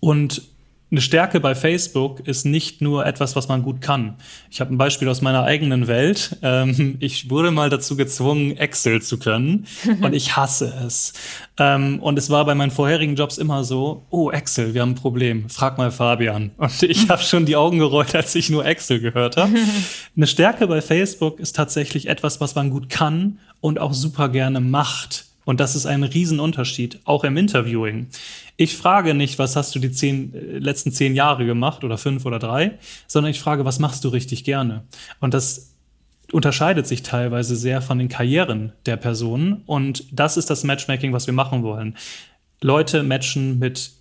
Und 0.00 0.42
eine 0.90 1.02
Stärke 1.02 1.38
bei 1.38 1.54
Facebook 1.54 2.26
ist 2.26 2.46
nicht 2.46 2.80
nur 2.80 3.04
etwas, 3.04 3.36
was 3.36 3.46
man 3.46 3.62
gut 3.62 3.82
kann. 3.82 4.14
Ich 4.50 4.62
habe 4.62 4.72
ein 4.72 4.78
Beispiel 4.78 5.06
aus 5.10 5.20
meiner 5.20 5.44
eigenen 5.44 5.86
Welt. 5.86 6.38
Ähm, 6.42 6.96
ich 7.00 7.28
wurde 7.28 7.50
mal 7.50 7.68
dazu 7.68 7.94
gezwungen, 7.94 8.56
Excel 8.56 9.02
zu 9.02 9.18
können 9.18 9.66
und 10.00 10.14
ich 10.14 10.36
hasse 10.36 10.72
es. 10.86 11.12
Ähm, 11.58 12.00
und 12.00 12.18
es 12.18 12.30
war 12.30 12.46
bei 12.46 12.54
meinen 12.54 12.70
vorherigen 12.70 13.16
Jobs 13.16 13.36
immer 13.36 13.64
so, 13.64 14.06
oh 14.08 14.30
Excel, 14.30 14.72
wir 14.72 14.80
haben 14.80 14.92
ein 14.92 14.94
Problem, 14.94 15.50
frag 15.50 15.76
mal 15.76 15.90
Fabian. 15.90 16.52
Und 16.56 16.82
ich 16.82 17.10
habe 17.10 17.22
schon 17.22 17.44
die 17.44 17.56
Augen 17.56 17.78
gerollt, 17.78 18.14
als 18.14 18.34
ich 18.34 18.48
nur 18.48 18.64
Excel 18.64 19.00
gehört 19.00 19.36
habe. 19.36 19.52
Eine 20.16 20.26
Stärke 20.26 20.66
bei 20.68 20.80
Facebook 20.80 21.38
ist 21.38 21.54
tatsächlich 21.54 22.08
etwas, 22.08 22.40
was 22.40 22.54
man 22.54 22.70
gut 22.70 22.88
kann 22.88 23.40
und 23.60 23.78
auch 23.78 23.92
super 23.92 24.30
gerne 24.30 24.60
macht. 24.60 25.27
Und 25.48 25.60
das 25.60 25.74
ist 25.74 25.86
ein 25.86 26.02
Riesenunterschied, 26.02 27.00
auch 27.04 27.24
im 27.24 27.38
Interviewing. 27.38 28.08
Ich 28.58 28.76
frage 28.76 29.14
nicht, 29.14 29.38
was 29.38 29.56
hast 29.56 29.74
du 29.74 29.78
die 29.78 29.90
zehn, 29.90 30.34
äh, 30.34 30.58
letzten 30.58 30.92
zehn 30.92 31.14
Jahre 31.14 31.46
gemacht 31.46 31.84
oder 31.84 31.96
fünf 31.96 32.26
oder 32.26 32.38
drei, 32.38 32.72
sondern 33.06 33.30
ich 33.30 33.40
frage, 33.40 33.64
was 33.64 33.78
machst 33.78 34.04
du 34.04 34.10
richtig 34.10 34.44
gerne? 34.44 34.82
Und 35.20 35.32
das 35.32 35.74
unterscheidet 36.32 36.86
sich 36.86 37.02
teilweise 37.02 37.56
sehr 37.56 37.80
von 37.80 37.98
den 37.98 38.10
Karrieren 38.10 38.74
der 38.84 38.98
Personen. 38.98 39.62
Und 39.64 40.04
das 40.12 40.36
ist 40.36 40.50
das 40.50 40.64
Matchmaking, 40.64 41.14
was 41.14 41.26
wir 41.26 41.32
machen 41.32 41.62
wollen. 41.62 41.96
Leute 42.60 43.02
matchen 43.02 43.58
mit 43.58 43.92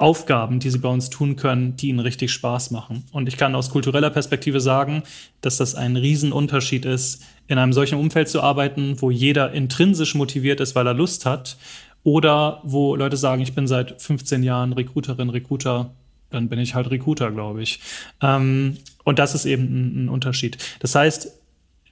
Aufgaben, 0.00 0.60
die 0.60 0.70
sie 0.70 0.78
bei 0.78 0.88
uns 0.88 1.10
tun 1.10 1.36
können, 1.36 1.76
die 1.76 1.88
ihnen 1.88 2.00
richtig 2.00 2.32
Spaß 2.32 2.70
machen. 2.70 3.04
Und 3.12 3.28
ich 3.28 3.36
kann 3.36 3.54
aus 3.54 3.70
kultureller 3.70 4.10
Perspektive 4.10 4.60
sagen, 4.60 5.02
dass 5.40 5.58
das 5.58 5.74
ein 5.74 5.96
Riesenunterschied 5.96 6.84
ist, 6.84 7.22
in 7.48 7.58
einem 7.58 7.72
solchen 7.72 7.98
Umfeld 7.98 8.28
zu 8.28 8.42
arbeiten, 8.42 9.00
wo 9.00 9.10
jeder 9.10 9.52
intrinsisch 9.52 10.14
motiviert 10.14 10.60
ist, 10.60 10.74
weil 10.74 10.86
er 10.86 10.94
Lust 10.94 11.26
hat, 11.26 11.56
oder 12.02 12.60
wo 12.64 12.96
Leute 12.96 13.16
sagen, 13.16 13.42
ich 13.42 13.54
bin 13.54 13.66
seit 13.66 14.00
15 14.00 14.42
Jahren 14.42 14.72
Recruiterin, 14.72 15.30
Recruiter, 15.30 15.92
dann 16.30 16.48
bin 16.48 16.58
ich 16.58 16.74
halt 16.74 16.90
Recruiter, 16.90 17.30
glaube 17.30 17.62
ich. 17.62 17.80
Ähm, 18.22 18.78
und 19.04 19.18
das 19.18 19.34
ist 19.34 19.44
eben 19.44 20.04
ein, 20.04 20.08
Unterschied. 20.08 20.58
Das 20.80 20.94
heißt, 20.94 21.38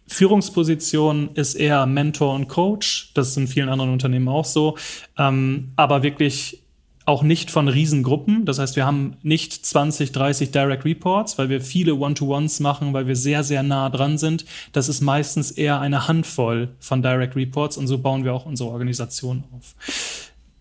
Führungsposition 0.07 1.31
ist 1.35 1.55
eher 1.55 1.85
Mentor 1.85 2.35
und 2.35 2.49
Coach. 2.49 3.12
Das 3.14 3.29
ist 3.29 3.37
in 3.37 3.49
vielen 3.49 3.68
anderen 3.68 3.92
Unternehmen 3.92 4.29
auch 4.29 4.47
so. 4.47 4.79
Ähm, 5.18 5.73
aber 5.77 6.03
wirklich 6.03 6.62
auch 7.09 7.23
nicht 7.23 7.51
von 7.51 7.68
Riesengruppen. 7.68 8.44
Das 8.44 8.59
heißt, 8.59 8.77
wir 8.77 8.85
haben 8.85 9.16
nicht 9.23 9.64
20, 9.64 10.12
30 10.12 10.51
Direct 10.51 10.85
Reports, 10.85 11.38
weil 11.38 11.49
wir 11.49 11.62
viele 11.62 11.94
One-to-Ones 11.94 12.61
machen, 12.61 12.92
weil 12.92 13.07
wir 13.07 13.16
sehr, 13.16 13.42
sehr 13.44 13.62
nah 13.62 13.88
dran 13.88 14.18
sind. 14.18 14.44
Das 14.73 14.90
ist 14.90 15.01
meistens 15.01 15.51
eher 15.51 15.81
eine 15.81 16.07
Handvoll 16.07 16.68
von 16.81 17.01
Direct 17.01 17.35
Reports 17.35 17.79
und 17.79 17.87
so 17.87 17.97
bauen 17.97 18.25
wir 18.25 18.35
auch 18.35 18.44
unsere 18.44 18.68
Organisation 18.68 19.44
auf. 19.57 19.75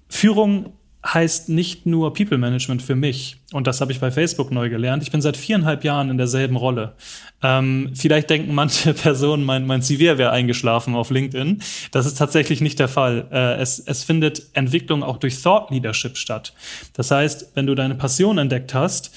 Führung 0.07 0.71
heißt 1.05 1.49
nicht 1.49 1.85
nur 1.85 2.13
People 2.13 2.37
Management 2.37 2.81
für 2.81 2.95
mich. 2.95 3.37
Und 3.53 3.67
das 3.67 3.79
habe 3.79 3.91
ich 3.91 3.99
bei 3.99 4.11
Facebook 4.11 4.51
neu 4.51 4.69
gelernt. 4.69 5.03
Ich 5.03 5.11
bin 5.11 5.21
seit 5.21 5.37
viereinhalb 5.37 5.83
Jahren 5.83 6.09
in 6.09 6.17
derselben 6.17 6.55
Rolle. 6.55 6.93
Ähm, 7.41 7.91
vielleicht 7.93 8.29
denken 8.29 8.53
manche 8.53 8.93
Personen, 8.95 9.43
mein, 9.43 9.65
mein 9.65 9.81
CV 9.81 10.17
wäre 10.17 10.31
eingeschlafen 10.31 10.95
auf 10.95 11.09
LinkedIn. 11.09 11.61
Das 11.91 12.05
ist 12.05 12.17
tatsächlich 12.17 12.61
nicht 12.61 12.79
der 12.79 12.87
Fall. 12.87 13.27
Äh, 13.31 13.61
es, 13.61 13.79
es 13.79 14.03
findet 14.03 14.47
Entwicklung 14.53 15.03
auch 15.03 15.17
durch 15.17 15.41
Thought 15.41 15.71
Leadership 15.71 16.17
statt. 16.17 16.53
Das 16.93 17.11
heißt, 17.11 17.51
wenn 17.55 17.67
du 17.67 17.75
deine 17.75 17.95
Passion 17.95 18.37
entdeckt 18.37 18.73
hast, 18.73 19.11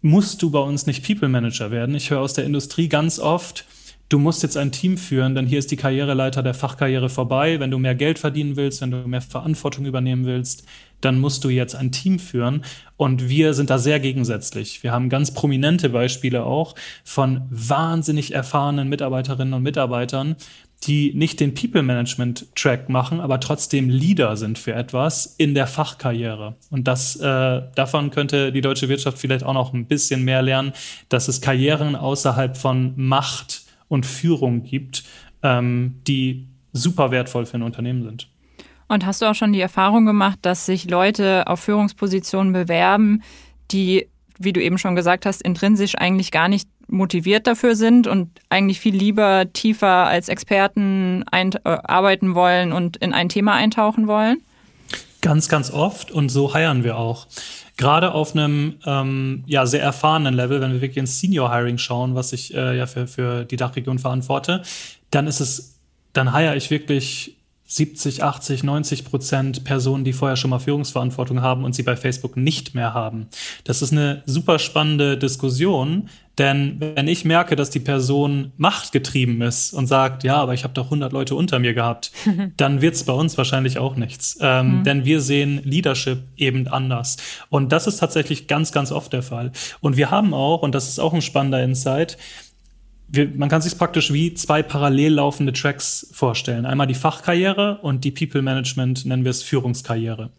musst 0.00 0.40
du 0.42 0.50
bei 0.50 0.60
uns 0.60 0.86
nicht 0.86 1.04
People 1.04 1.28
Manager 1.28 1.70
werden. 1.70 1.94
Ich 1.94 2.10
höre 2.10 2.20
aus 2.20 2.34
der 2.34 2.44
Industrie 2.44 2.88
ganz 2.88 3.18
oft, 3.18 3.64
du 4.08 4.18
musst 4.18 4.42
jetzt 4.42 4.56
ein 4.56 4.72
Team 4.72 4.96
führen, 4.96 5.34
denn 5.34 5.46
hier 5.46 5.58
ist 5.58 5.70
die 5.70 5.76
Karriereleiter 5.76 6.42
der 6.42 6.54
Fachkarriere 6.54 7.08
vorbei. 7.08 7.58
Wenn 7.60 7.70
du 7.70 7.78
mehr 7.78 7.94
Geld 7.94 8.18
verdienen 8.18 8.56
willst, 8.56 8.80
wenn 8.80 8.90
du 8.90 8.98
mehr 9.08 9.20
Verantwortung 9.20 9.84
übernehmen 9.84 10.24
willst, 10.24 10.64
dann 11.00 11.18
musst 11.18 11.44
du 11.44 11.48
jetzt 11.48 11.74
ein 11.74 11.92
Team 11.92 12.18
führen. 12.18 12.64
Und 12.96 13.28
wir 13.28 13.54
sind 13.54 13.70
da 13.70 13.78
sehr 13.78 14.00
gegensätzlich. 14.00 14.82
Wir 14.82 14.92
haben 14.92 15.08
ganz 15.08 15.32
prominente 15.34 15.90
Beispiele 15.90 16.44
auch 16.44 16.74
von 17.04 17.42
wahnsinnig 17.50 18.32
erfahrenen 18.32 18.88
Mitarbeiterinnen 18.88 19.54
und 19.54 19.62
Mitarbeitern, 19.62 20.36
die 20.84 21.12
nicht 21.14 21.40
den 21.40 21.54
People 21.54 21.82
Management 21.82 22.46
Track 22.54 22.88
machen, 22.88 23.20
aber 23.20 23.40
trotzdem 23.40 23.88
Leader 23.88 24.36
sind 24.36 24.58
für 24.58 24.74
etwas 24.74 25.34
in 25.38 25.54
der 25.54 25.66
Fachkarriere. 25.66 26.54
Und 26.70 26.86
das 26.86 27.16
äh, 27.16 27.62
davon 27.74 28.10
könnte 28.10 28.52
die 28.52 28.60
deutsche 28.60 28.88
Wirtschaft 28.88 29.18
vielleicht 29.18 29.44
auch 29.44 29.54
noch 29.54 29.72
ein 29.72 29.86
bisschen 29.86 30.22
mehr 30.24 30.42
lernen, 30.42 30.72
dass 31.08 31.28
es 31.28 31.40
Karrieren 31.40 31.96
außerhalb 31.96 32.56
von 32.56 32.92
Macht 32.96 33.62
und 33.88 34.04
Führung 34.04 34.64
gibt, 34.64 35.04
ähm, 35.42 35.96
die 36.06 36.46
super 36.72 37.10
wertvoll 37.10 37.46
für 37.46 37.56
ein 37.56 37.62
Unternehmen 37.62 38.02
sind. 38.02 38.28
Und 38.88 39.04
hast 39.04 39.22
du 39.22 39.26
auch 39.26 39.34
schon 39.34 39.52
die 39.52 39.60
Erfahrung 39.60 40.06
gemacht, 40.06 40.38
dass 40.42 40.66
sich 40.66 40.88
Leute 40.88 41.44
auf 41.46 41.60
Führungspositionen 41.60 42.52
bewerben, 42.52 43.22
die, 43.70 44.08
wie 44.38 44.52
du 44.52 44.62
eben 44.62 44.78
schon 44.78 44.94
gesagt 44.94 45.26
hast, 45.26 45.42
intrinsisch 45.42 45.96
eigentlich 45.96 46.30
gar 46.30 46.48
nicht 46.48 46.68
motiviert 46.88 47.46
dafür 47.46 47.74
sind 47.74 48.06
und 48.06 48.30
eigentlich 48.48 48.80
viel 48.80 48.94
lieber 48.94 49.52
tiefer 49.52 50.06
als 50.06 50.28
Experten 50.28 51.24
ein, 51.30 51.52
äh, 51.52 51.58
arbeiten 51.64 52.34
wollen 52.34 52.72
und 52.72 52.96
in 52.98 53.12
ein 53.12 53.28
Thema 53.28 53.54
eintauchen 53.54 54.06
wollen? 54.06 54.38
Ganz, 55.20 55.48
ganz 55.48 55.72
oft 55.72 56.12
und 56.12 56.28
so 56.28 56.54
heiern 56.54 56.84
wir 56.84 56.96
auch. 56.96 57.26
Gerade 57.76 58.12
auf 58.12 58.34
einem 58.34 58.76
ähm, 58.86 59.42
ja, 59.46 59.66
sehr 59.66 59.82
erfahrenen 59.82 60.32
Level, 60.32 60.60
wenn 60.60 60.72
wir 60.72 60.80
wirklich 60.80 60.98
ins 60.98 61.18
Senior 61.18 61.52
Hiring 61.52 61.78
schauen, 61.78 62.14
was 62.14 62.32
ich 62.32 62.54
äh, 62.54 62.76
ja 62.76 62.86
für, 62.86 63.06
für 63.06 63.44
die 63.44 63.56
Dachregion 63.56 63.98
verantworte, 63.98 64.62
dann 65.10 65.26
ist 65.26 65.40
es, 65.40 65.80
dann 66.12 66.32
heiere 66.32 66.56
ich 66.56 66.70
wirklich 66.70 67.36
70, 67.66 68.22
80, 68.22 68.62
90 68.62 69.04
Prozent 69.04 69.64
Personen, 69.64 70.04
die 70.04 70.12
vorher 70.12 70.36
schon 70.36 70.50
mal 70.50 70.60
Führungsverantwortung 70.60 71.42
haben 71.42 71.64
und 71.64 71.74
sie 71.74 71.82
bei 71.82 71.96
Facebook 71.96 72.36
nicht 72.36 72.74
mehr 72.74 72.94
haben. 72.94 73.26
Das 73.64 73.82
ist 73.82 73.92
eine 73.92 74.22
super 74.26 74.58
spannende 74.58 75.18
Diskussion, 75.18 76.08
denn 76.38 76.76
wenn 76.94 77.08
ich 77.08 77.24
merke, 77.24 77.56
dass 77.56 77.70
die 77.70 77.80
Person 77.80 78.52
machtgetrieben 78.58 79.40
ist 79.40 79.72
und 79.72 79.86
sagt, 79.86 80.22
ja, 80.22 80.36
aber 80.36 80.52
ich 80.52 80.64
habe 80.64 80.74
doch 80.74 80.86
100 80.86 81.12
Leute 81.12 81.34
unter 81.34 81.58
mir 81.58 81.72
gehabt, 81.72 82.12
dann 82.56 82.82
wird 82.82 82.94
es 82.94 83.04
bei 83.04 83.14
uns 83.14 83.38
wahrscheinlich 83.38 83.78
auch 83.78 83.96
nichts. 83.96 84.38
Ähm, 84.40 84.78
mhm. 84.78 84.84
Denn 84.84 85.04
wir 85.04 85.20
sehen 85.20 85.60
Leadership 85.64 86.24
eben 86.36 86.68
anders. 86.68 87.16
Und 87.48 87.72
das 87.72 87.86
ist 87.86 87.96
tatsächlich 87.96 88.48
ganz, 88.48 88.70
ganz 88.70 88.92
oft 88.92 89.12
der 89.12 89.22
Fall. 89.22 89.50
Und 89.80 89.96
wir 89.96 90.10
haben 90.10 90.34
auch, 90.34 90.62
und 90.62 90.74
das 90.74 90.88
ist 90.88 90.98
auch 90.98 91.14
ein 91.14 91.22
spannender 91.22 91.62
Insight, 91.62 92.18
wir, 93.08 93.30
man 93.34 93.48
kann 93.48 93.62
sich 93.62 93.78
praktisch 93.78 94.12
wie 94.12 94.34
zwei 94.34 94.62
parallel 94.62 95.14
laufende 95.14 95.52
Tracks 95.52 96.08
vorstellen. 96.12 96.66
Einmal 96.66 96.86
die 96.86 96.94
Fachkarriere 96.94 97.78
und 97.82 98.04
die 98.04 98.10
People 98.10 98.42
Management, 98.42 99.06
nennen 99.06 99.24
wir 99.24 99.30
es 99.30 99.42
Führungskarriere. 99.42 100.30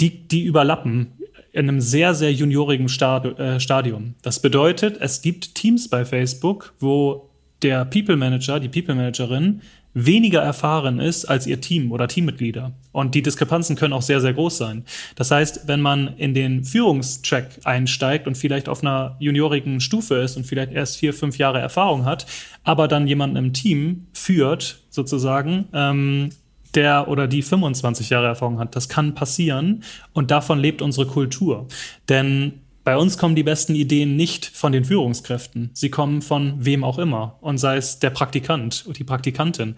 Die, 0.00 0.28
die 0.28 0.44
überlappen 0.44 1.12
in 1.52 1.68
einem 1.68 1.80
sehr, 1.80 2.14
sehr 2.14 2.32
juniorigen 2.32 2.86
äh, 2.86 3.60
Stadium. 3.60 4.14
Das 4.22 4.40
bedeutet, 4.40 4.98
es 5.00 5.20
gibt 5.22 5.54
Teams 5.54 5.88
bei 5.88 6.04
Facebook, 6.04 6.74
wo 6.78 7.28
der 7.62 7.84
People 7.84 8.16
Manager, 8.16 8.60
die 8.60 8.68
People 8.68 8.94
Managerin 8.94 9.60
weniger 9.94 10.40
erfahren 10.40 11.00
ist 11.00 11.24
als 11.24 11.46
ihr 11.46 11.60
Team 11.60 11.90
oder 11.92 12.08
Teammitglieder. 12.08 12.72
Und 12.92 13.14
die 13.14 13.22
Diskrepanzen 13.22 13.76
können 13.76 13.92
auch 13.92 14.02
sehr, 14.02 14.20
sehr 14.20 14.32
groß 14.32 14.56
sein. 14.56 14.84
Das 15.16 15.30
heißt, 15.30 15.66
wenn 15.66 15.80
man 15.80 16.16
in 16.16 16.34
den 16.34 16.64
Führungstrack 16.64 17.48
einsteigt 17.64 18.26
und 18.26 18.36
vielleicht 18.36 18.68
auf 18.68 18.82
einer 18.82 19.16
juniorigen 19.18 19.80
Stufe 19.80 20.16
ist 20.16 20.36
und 20.36 20.46
vielleicht 20.46 20.72
erst 20.72 20.98
vier, 20.98 21.12
fünf 21.12 21.38
Jahre 21.38 21.58
Erfahrung 21.58 22.04
hat, 22.04 22.26
aber 22.62 22.88
dann 22.88 23.06
jemanden 23.06 23.36
im 23.36 23.52
Team 23.52 24.06
führt, 24.12 24.82
sozusagen, 24.90 25.66
ähm, 25.72 26.30
der 26.74 27.08
oder 27.08 27.26
die 27.26 27.42
25 27.42 28.10
Jahre 28.10 28.26
Erfahrung 28.26 28.58
hat. 28.58 28.76
Das 28.76 28.88
kann 28.88 29.14
passieren 29.14 29.82
und 30.12 30.30
davon 30.30 30.60
lebt 30.60 30.82
unsere 30.82 31.06
Kultur. 31.06 31.66
Denn 32.08 32.60
bei 32.84 32.96
uns 32.96 33.18
kommen 33.18 33.34
die 33.34 33.42
besten 33.42 33.74
Ideen 33.74 34.16
nicht 34.16 34.46
von 34.46 34.72
den 34.72 34.84
Führungskräften. 34.84 35.70
Sie 35.74 35.90
kommen 35.90 36.22
von 36.22 36.64
wem 36.64 36.82
auch 36.82 36.98
immer. 36.98 37.36
Und 37.40 37.58
sei 37.58 37.76
es 37.76 37.98
der 37.98 38.10
Praktikant 38.10 38.84
und 38.86 38.98
die 38.98 39.04
Praktikantin. 39.04 39.76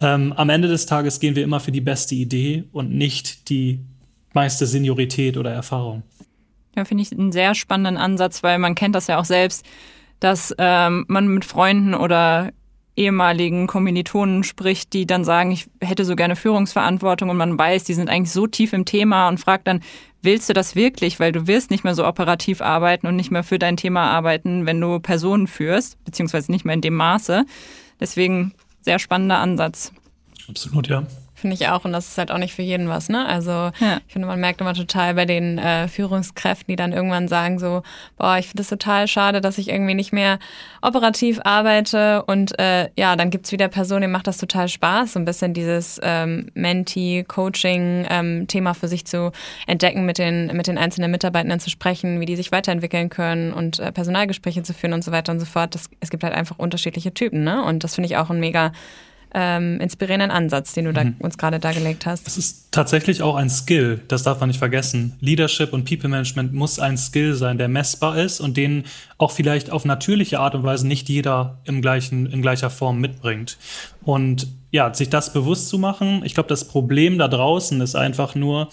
Ähm, 0.00 0.32
am 0.34 0.50
Ende 0.50 0.68
des 0.68 0.86
Tages 0.86 1.18
gehen 1.18 1.34
wir 1.34 1.44
immer 1.44 1.60
für 1.60 1.72
die 1.72 1.80
beste 1.80 2.14
Idee 2.14 2.64
und 2.72 2.90
nicht 2.90 3.48
die 3.48 3.80
meiste 4.34 4.66
Seniorität 4.66 5.36
oder 5.36 5.50
Erfahrung. 5.50 6.02
Ja, 6.76 6.84
finde 6.84 7.02
ich 7.02 7.12
einen 7.12 7.32
sehr 7.32 7.54
spannenden 7.54 7.96
Ansatz, 7.96 8.42
weil 8.42 8.58
man 8.58 8.74
kennt 8.74 8.94
das 8.94 9.06
ja 9.06 9.18
auch 9.18 9.24
selbst, 9.24 9.64
dass 10.20 10.54
ähm, 10.58 11.04
man 11.08 11.28
mit 11.28 11.44
Freunden 11.44 11.94
oder 11.94 12.50
ehemaligen 12.96 13.66
Kommilitonen 13.66 14.44
spricht, 14.44 14.92
die 14.92 15.06
dann 15.06 15.24
sagen, 15.24 15.50
ich 15.50 15.66
hätte 15.80 16.04
so 16.04 16.14
gerne 16.14 16.36
Führungsverantwortung 16.36 17.30
und 17.30 17.36
man 17.36 17.58
weiß, 17.58 17.84
die 17.84 17.94
sind 17.94 18.10
eigentlich 18.10 18.32
so 18.32 18.46
tief 18.46 18.72
im 18.74 18.84
Thema 18.84 19.28
und 19.28 19.38
fragt 19.38 19.66
dann, 19.66 19.80
willst 20.22 20.48
du 20.48 20.52
das 20.52 20.74
wirklich? 20.74 21.20
Weil 21.20 21.32
du 21.32 21.46
wirst 21.46 21.70
nicht 21.70 21.84
mehr 21.84 21.94
so 21.94 22.06
operativ 22.06 22.60
arbeiten 22.60 23.06
und 23.06 23.16
nicht 23.16 23.30
mehr 23.30 23.44
für 23.44 23.58
dein 23.58 23.76
Thema 23.76 24.10
arbeiten, 24.10 24.66
wenn 24.66 24.80
du 24.80 25.00
Personen 25.00 25.46
führst, 25.46 26.02
beziehungsweise 26.04 26.50
nicht 26.50 26.64
mehr 26.64 26.74
in 26.74 26.80
dem 26.80 26.94
Maße. 26.94 27.44
Deswegen 28.00 28.54
sehr 28.80 28.98
spannender 28.98 29.38
Ansatz. 29.38 29.92
Absolut, 30.48 30.88
ja. 30.88 31.06
Finde 31.42 31.54
ich 31.54 31.68
auch. 31.68 31.84
Und 31.84 31.92
das 31.92 32.08
ist 32.08 32.18
halt 32.18 32.30
auch 32.30 32.38
nicht 32.38 32.54
für 32.54 32.62
jeden 32.62 32.88
was, 32.88 33.08
ne? 33.08 33.26
Also 33.26 33.50
ja. 33.50 34.00
ich 34.06 34.12
finde, 34.12 34.28
man 34.28 34.40
merkt 34.40 34.60
immer 34.60 34.74
total 34.74 35.14
bei 35.14 35.24
den 35.24 35.58
äh, 35.58 35.88
Führungskräften, 35.88 36.66
die 36.68 36.76
dann 36.76 36.92
irgendwann 36.92 37.26
sagen 37.26 37.58
so, 37.58 37.82
boah, 38.16 38.38
ich 38.38 38.46
finde 38.46 38.62
es 38.62 38.68
total 38.68 39.08
schade, 39.08 39.40
dass 39.40 39.58
ich 39.58 39.68
irgendwie 39.68 39.94
nicht 39.94 40.12
mehr 40.12 40.38
operativ 40.82 41.40
arbeite. 41.42 42.22
Und 42.24 42.56
äh, 42.60 42.90
ja, 42.96 43.16
dann 43.16 43.30
gibt's 43.30 43.50
wieder 43.50 43.66
Personen, 43.66 44.02
denen 44.02 44.12
macht 44.12 44.26
das 44.26 44.36
total 44.36 44.68
Spaß, 44.68 45.14
so 45.14 45.18
ein 45.18 45.24
bisschen 45.24 45.54
dieses 45.54 45.98
ähm, 46.02 46.50
Menti-Coaching-Thema 46.54 48.70
ähm, 48.70 48.74
für 48.74 48.88
sich 48.88 49.06
zu 49.06 49.32
entdecken, 49.66 50.04
mit 50.04 50.18
den, 50.18 50.54
mit 50.54 50.66
den 50.66 50.76
einzelnen 50.76 51.10
Mitarbeitenden 51.10 51.60
zu 51.60 51.70
sprechen, 51.70 52.20
wie 52.20 52.26
die 52.26 52.36
sich 52.36 52.52
weiterentwickeln 52.52 53.08
können 53.08 53.54
und 53.54 53.78
äh, 53.78 53.90
Personalgespräche 53.90 54.62
zu 54.62 54.74
führen 54.74 54.92
und 54.92 55.02
so 55.02 55.12
weiter 55.12 55.32
und 55.32 55.40
so 55.40 55.46
fort. 55.46 55.74
Das, 55.74 55.88
es 56.00 56.10
gibt 56.10 56.24
halt 56.24 56.34
einfach 56.34 56.58
unterschiedliche 56.58 57.14
Typen, 57.14 57.42
ne? 57.44 57.64
Und 57.64 57.84
das 57.84 57.94
finde 57.94 58.06
ich 58.06 58.18
auch 58.18 58.28
ein 58.28 58.40
mega 58.40 58.72
ähm, 59.34 59.80
inspirierenden 59.80 60.30
Ansatz, 60.30 60.72
den 60.72 60.86
du 60.86 60.92
da, 60.92 61.04
mhm. 61.04 61.16
uns 61.18 61.38
gerade 61.38 61.58
dargelegt 61.58 62.06
hast. 62.06 62.26
Es 62.26 62.36
ist 62.36 62.72
tatsächlich 62.72 63.22
auch 63.22 63.36
ein 63.36 63.48
Skill, 63.48 64.00
das 64.08 64.22
darf 64.22 64.40
man 64.40 64.48
nicht 64.48 64.58
vergessen. 64.58 65.16
Leadership 65.20 65.72
und 65.72 65.84
People 65.84 66.08
Management 66.08 66.52
muss 66.52 66.78
ein 66.78 66.96
Skill 66.96 67.34
sein, 67.34 67.58
der 67.58 67.68
messbar 67.68 68.18
ist 68.18 68.40
und 68.40 68.56
den 68.56 68.84
auch 69.18 69.30
vielleicht 69.30 69.70
auf 69.70 69.84
natürliche 69.84 70.40
Art 70.40 70.54
und 70.54 70.64
Weise 70.64 70.86
nicht 70.86 71.08
jeder 71.08 71.58
im 71.64 71.82
gleichen, 71.82 72.26
in 72.26 72.42
gleicher 72.42 72.70
Form 72.70 73.00
mitbringt. 73.00 73.58
Und 74.02 74.48
ja, 74.70 74.92
sich 74.92 75.10
das 75.10 75.32
bewusst 75.32 75.68
zu 75.68 75.78
machen, 75.78 76.22
ich 76.24 76.34
glaube, 76.34 76.48
das 76.48 76.66
Problem 76.66 77.18
da 77.18 77.28
draußen 77.28 77.80
ist 77.80 77.94
einfach 77.94 78.34
nur, 78.34 78.68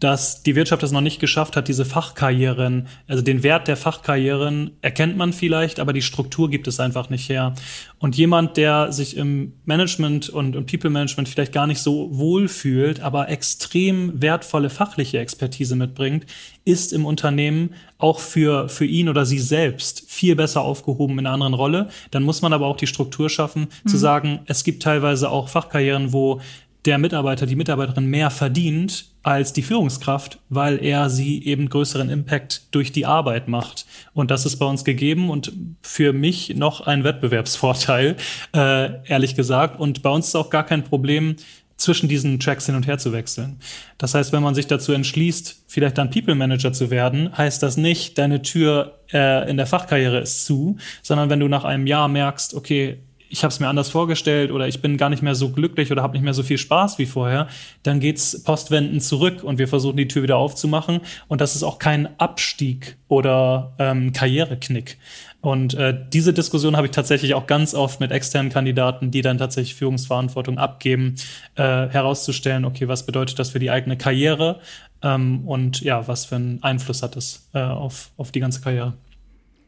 dass 0.00 0.42
die 0.42 0.54
Wirtschaft 0.54 0.82
es 0.82 0.92
noch 0.92 1.00
nicht 1.00 1.20
geschafft 1.20 1.56
hat, 1.56 1.68
diese 1.68 1.84
Fachkarrieren, 1.84 2.88
also 3.06 3.22
den 3.22 3.42
Wert 3.42 3.68
der 3.68 3.76
Fachkarrieren 3.76 4.72
erkennt 4.82 5.16
man 5.16 5.32
vielleicht, 5.32 5.80
aber 5.80 5.92
die 5.92 6.02
Struktur 6.02 6.50
gibt 6.50 6.66
es 6.66 6.80
einfach 6.80 7.10
nicht 7.10 7.28
her. 7.28 7.54
Und 7.98 8.16
jemand, 8.16 8.56
der 8.56 8.92
sich 8.92 9.16
im 9.16 9.54
Management 9.64 10.28
und, 10.28 10.56
und 10.56 10.70
People 10.70 10.90
Management 10.90 11.28
vielleicht 11.28 11.52
gar 11.52 11.66
nicht 11.66 11.80
so 11.80 12.08
wohl 12.12 12.48
fühlt, 12.48 13.00
aber 13.00 13.30
extrem 13.30 14.20
wertvolle 14.20 14.68
fachliche 14.68 15.18
Expertise 15.18 15.74
mitbringt, 15.74 16.26
ist 16.64 16.92
im 16.92 17.06
Unternehmen 17.06 17.70
auch 17.98 18.18
für, 18.18 18.68
für 18.68 18.84
ihn 18.84 19.08
oder 19.08 19.24
sie 19.24 19.38
selbst 19.38 20.04
viel 20.06 20.36
besser 20.36 20.62
aufgehoben 20.62 21.18
in 21.18 21.26
einer 21.26 21.32
anderen 21.32 21.54
Rolle. 21.54 21.88
Dann 22.10 22.24
muss 22.24 22.42
man 22.42 22.52
aber 22.52 22.66
auch 22.66 22.76
die 22.76 22.86
Struktur 22.86 23.30
schaffen, 23.30 23.68
mhm. 23.84 23.88
zu 23.88 23.96
sagen, 23.96 24.40
es 24.46 24.64
gibt 24.64 24.82
teilweise 24.82 25.30
auch 25.30 25.48
Fachkarrieren, 25.48 26.12
wo 26.12 26.40
der 26.84 26.98
Mitarbeiter, 26.98 27.46
die 27.46 27.56
Mitarbeiterin 27.56 28.06
mehr 28.06 28.30
verdient 28.30 29.06
als 29.22 29.54
die 29.54 29.62
Führungskraft, 29.62 30.38
weil 30.50 30.84
er 30.84 31.08
sie 31.08 31.42
eben 31.44 31.70
größeren 31.70 32.10
Impact 32.10 32.74
durch 32.74 32.92
die 32.92 33.06
Arbeit 33.06 33.48
macht. 33.48 33.86
Und 34.12 34.30
das 34.30 34.44
ist 34.44 34.56
bei 34.56 34.66
uns 34.66 34.84
gegeben 34.84 35.30
und 35.30 35.52
für 35.80 36.12
mich 36.12 36.54
noch 36.56 36.82
ein 36.82 37.04
Wettbewerbsvorteil, 37.04 38.16
äh, 38.54 39.08
ehrlich 39.08 39.34
gesagt. 39.34 39.80
Und 39.80 40.02
bei 40.02 40.10
uns 40.10 40.28
ist 40.28 40.36
auch 40.36 40.50
gar 40.50 40.66
kein 40.66 40.84
Problem, 40.84 41.36
zwischen 41.76 42.08
diesen 42.08 42.38
Tracks 42.38 42.66
hin 42.66 42.74
und 42.76 42.86
her 42.86 42.98
zu 42.98 43.12
wechseln. 43.12 43.58
Das 43.98 44.14
heißt, 44.14 44.32
wenn 44.32 44.42
man 44.42 44.54
sich 44.54 44.66
dazu 44.66 44.92
entschließt, 44.92 45.64
vielleicht 45.66 45.98
dann 45.98 46.10
People 46.10 46.34
Manager 46.34 46.72
zu 46.72 46.90
werden, 46.90 47.36
heißt 47.36 47.62
das 47.62 47.76
nicht, 47.76 48.16
deine 48.18 48.42
Tür 48.42 49.00
äh, 49.12 49.48
in 49.50 49.56
der 49.56 49.66
Fachkarriere 49.66 50.20
ist 50.20 50.46
zu, 50.46 50.76
sondern 51.02 51.30
wenn 51.30 51.40
du 51.40 51.48
nach 51.48 51.64
einem 51.64 51.86
Jahr 51.86 52.08
merkst, 52.08 52.54
okay, 52.54 52.98
ich 53.34 53.42
habe 53.42 53.52
es 53.52 53.58
mir 53.58 53.66
anders 53.66 53.90
vorgestellt 53.90 54.52
oder 54.52 54.68
ich 54.68 54.80
bin 54.80 54.96
gar 54.96 55.10
nicht 55.10 55.20
mehr 55.20 55.34
so 55.34 55.48
glücklich 55.48 55.90
oder 55.90 56.02
habe 56.02 56.12
nicht 56.12 56.22
mehr 56.22 56.34
so 56.34 56.44
viel 56.44 56.56
Spaß 56.56 56.98
wie 56.98 57.06
vorher, 57.06 57.48
dann 57.82 57.98
geht's 57.98 58.44
postwendend 58.44 59.02
zurück 59.02 59.42
und 59.42 59.58
wir 59.58 59.66
versuchen 59.66 59.96
die 59.96 60.06
Tür 60.06 60.22
wieder 60.22 60.36
aufzumachen. 60.36 61.00
Und 61.26 61.40
das 61.40 61.56
ist 61.56 61.64
auch 61.64 61.80
kein 61.80 62.08
Abstieg 62.20 62.96
oder 63.08 63.72
ähm, 63.80 64.12
Karriereknick. 64.12 64.98
Und 65.40 65.74
äh, 65.74 65.98
diese 66.12 66.32
Diskussion 66.32 66.76
habe 66.76 66.86
ich 66.86 66.92
tatsächlich 66.92 67.34
auch 67.34 67.48
ganz 67.48 67.74
oft 67.74 67.98
mit 67.98 68.12
externen 68.12 68.52
Kandidaten, 68.52 69.10
die 69.10 69.20
dann 69.20 69.36
tatsächlich 69.36 69.74
Führungsverantwortung 69.74 70.58
abgeben, 70.58 71.16
äh, 71.56 71.88
herauszustellen, 71.88 72.64
okay, 72.64 72.86
was 72.86 73.04
bedeutet 73.04 73.40
das 73.40 73.50
für 73.50 73.58
die 73.58 73.70
eigene 73.72 73.96
Karriere 73.96 74.60
ähm, 75.02 75.46
und 75.48 75.80
ja, 75.80 76.06
was 76.06 76.24
für 76.24 76.36
einen 76.36 76.62
Einfluss 76.62 77.02
hat 77.02 77.16
es 77.16 77.48
äh, 77.52 77.58
auf, 77.58 78.10
auf 78.16 78.30
die 78.30 78.40
ganze 78.40 78.60
Karriere. 78.60 78.94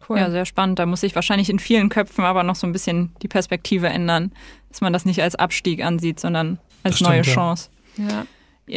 Cool. 0.09 0.19
Ja, 0.19 0.31
sehr 0.31 0.45
spannend. 0.45 0.79
Da 0.79 0.87
muss 0.87 1.01
sich 1.01 1.15
wahrscheinlich 1.15 1.51
in 1.51 1.59
vielen 1.59 1.89
Köpfen 1.89 2.25
aber 2.25 2.43
noch 2.43 2.57
so 2.57 2.67
ein 2.67 2.73
bisschen 2.73 3.13
die 3.23 3.29
Perspektive 3.29 3.89
ändern, 3.89 4.33
dass 4.69 4.81
man 4.81 4.93
das 4.93 5.05
nicht 5.05 5.23
als 5.23 5.35
Abstieg 5.35 5.85
ansieht, 5.85 6.21
sondern 6.21 6.59
als 6.83 6.97
stimmt, 6.97 7.11
neue 7.11 7.23
Chance. 7.23 7.71
Ja. 7.97 8.27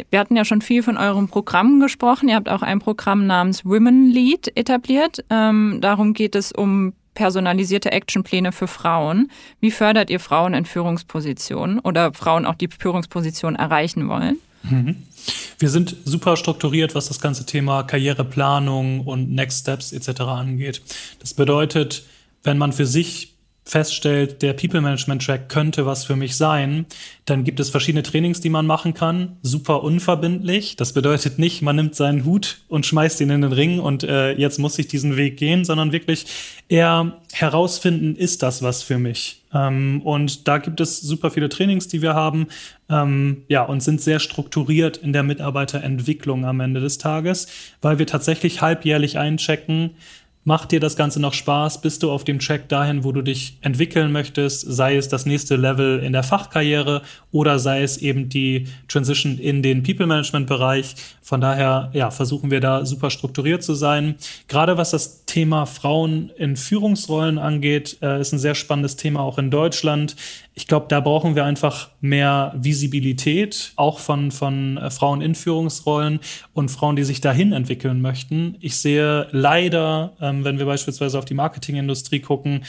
Wir 0.10 0.20
hatten 0.20 0.36
ja 0.36 0.46
schon 0.46 0.62
viel 0.62 0.84
von 0.84 0.98
euren 0.98 1.28
Programmen 1.28 1.80
gesprochen. 1.80 2.30
Ihr 2.30 2.36
habt 2.36 2.50
auch 2.50 2.62
ein 2.62 2.80
Programm 2.80 3.26
namens 3.26 3.66
Women 3.66 4.10
Lead 4.10 4.56
etabliert. 4.56 5.26
Ähm, 5.32 5.80
darum 5.82 6.14
geht 6.14 6.36
es 6.36 6.52
um 6.52 6.94
personalisierte 7.16 7.92
Actionpläne 7.92 8.52
für 8.52 8.68
Frauen. 8.68 9.32
Wie 9.60 9.72
fördert 9.72 10.10
ihr 10.10 10.20
Frauen 10.20 10.54
in 10.54 10.66
Führungspositionen 10.66 11.80
oder 11.80 12.14
Frauen 12.14 12.46
auch 12.46 12.56
die 12.56 12.70
Führungsposition 12.70 13.56
erreichen 13.56 14.08
wollen? 14.08 14.38
Mhm. 14.64 15.04
Wir 15.58 15.70
sind 15.70 15.96
super 16.06 16.38
strukturiert, 16.38 16.96
was 16.96 17.08
das 17.08 17.20
ganze 17.20 17.46
Thema 17.46 17.84
Karriereplanung 17.84 19.02
und 19.02 19.32
Next 19.32 19.62
Steps 19.62 19.92
etc. 19.92 20.22
angeht. 20.22 20.82
Das 21.20 21.34
bedeutet, 21.34 22.04
wenn 22.44 22.58
man 22.58 22.72
für 22.72 22.86
sich 22.86 23.36
feststellt, 23.70 24.42
der 24.42 24.54
People 24.54 24.82
Management 24.82 25.24
Track 25.24 25.48
könnte 25.48 25.86
was 25.86 26.04
für 26.04 26.16
mich 26.16 26.36
sein, 26.36 26.88
dann 27.26 27.44
gibt 27.44 27.60
es 27.60 27.70
verschiedene 27.70 28.02
Trainings, 28.02 28.42
die 28.42 28.50
man 28.50 28.66
machen 28.66 28.96
kann. 28.96 29.38
Super 29.44 29.84
unverbindlich. 29.84 30.76
Das 30.76 30.94
bedeutet 30.94 31.38
nicht, 31.38 31.62
man 31.62 31.76
nimmt 31.76 31.94
seinen 31.94 32.26
Hut 32.26 32.62
und 32.68 32.86
schmeißt 32.86 33.22
ihn 33.22 33.30
in 33.30 33.42
den 33.42 33.54
Ring 33.54 33.80
und 33.80 34.04
äh, 34.04 34.32
jetzt 34.34 34.58
muss 34.58 34.80
ich 34.80 34.88
diesen 34.88 35.18
Weg 35.18 35.38
gehen, 35.38 35.66
sondern 35.66 35.92
wirklich 35.92 36.26
eher 36.68 37.20
herausfinden, 37.32 38.16
ist 38.16 38.42
das 38.42 38.64
was 38.64 38.82
für 38.82 38.98
mich? 38.98 39.44
Ähm, 39.54 40.02
und 40.04 40.48
da 40.48 40.58
gibt 40.58 40.82
es 40.82 41.00
super 41.00 41.30
viele 41.30 41.50
Trainings, 41.50 41.88
die 41.88 42.02
wir 42.02 42.16
haben, 42.16 42.48
ähm, 42.90 43.44
ja, 43.48 43.64
und 43.64 43.84
sind 43.84 44.02
sehr 44.02 44.20
strukturiert 44.20 44.98
in 44.98 45.14
der 45.14 45.24
Mitarbeiterentwicklung 45.24 46.46
am 46.46 46.60
Ende 46.60 46.80
des 46.80 46.98
Tages, 46.98 47.48
weil 47.82 48.00
wir 48.00 48.08
tatsächlich 48.08 48.62
halbjährlich 48.62 49.20
einchecken, 49.20 49.92
Macht 50.46 50.72
dir 50.72 50.80
das 50.80 50.96
Ganze 50.96 51.20
noch 51.20 51.34
Spaß? 51.34 51.82
Bist 51.82 52.02
du 52.02 52.12
auf 52.12 52.24
dem 52.24 52.40
Track 52.40 52.70
dahin, 52.70 53.04
wo 53.04 53.12
du 53.12 53.22
dich 53.22 53.58
entwickeln 53.62 54.12
möchtest? 54.12 54.62
Sei 54.62 54.96
es 54.96 55.10
das 55.10 55.26
nächste 55.26 55.58
Level 55.58 56.00
in 56.00 56.14
der 56.14 56.24
Fachkarriere 56.24 57.02
oder 57.32 57.60
sei 57.60 57.84
es 57.84 57.98
eben 57.98 58.30
die 58.30 58.68
Transition 58.88 59.38
in 59.38 59.62
den 59.62 59.84
People 59.84 60.08
Management 60.08 60.48
Bereich. 60.48 60.96
Von 61.22 61.42
daher, 61.42 61.92
ja, 61.94 62.10
versuchen 62.10 62.52
wir 62.52 62.62
da 62.62 62.86
super 62.86 63.10
strukturiert 63.10 63.64
zu 63.64 63.74
sein. 63.74 64.16
Gerade 64.48 64.78
was 64.78 64.92
das 64.92 65.26
Thema 65.26 65.66
Frauen 65.66 66.32
in 66.38 66.56
Führungsrollen 66.56 67.38
angeht, 67.38 67.98
äh, 68.02 68.22
ist 68.22 68.32
ein 68.32 68.40
sehr 68.40 68.56
spannendes 68.56 68.96
Thema 68.96 69.20
auch 69.20 69.38
in 69.38 69.52
Deutschland. 69.52 70.16
Ich 70.54 70.68
glaube, 70.68 70.88
da 70.90 71.00
brauchen 71.00 71.36
wir 71.36 71.46
einfach 71.46 71.90
mehr 72.02 72.54
Visibilität, 72.58 73.72
auch 73.76 74.00
von, 74.00 74.32
von 74.32 74.78
äh, 74.78 74.90
Frauen 74.90 75.22
in 75.22 75.36
Führungsrollen 75.36 76.20
und 76.54 76.70
Frauen, 76.70 76.96
die 76.96 77.04
sich 77.04 77.22
dahin 77.22 77.54
entwickeln 77.54 78.02
möchten. 78.02 78.58
Ich 78.60 78.76
sehe 78.76 79.28
leider, 79.32 80.14
ähm, 80.20 80.44
wenn 80.44 80.60
wir 80.60 80.66
beispielsweise 80.66 81.18
auf 81.18 81.26
die 81.26 81.34
Marketingindustrie 81.34 82.20
gucken, 82.20 82.66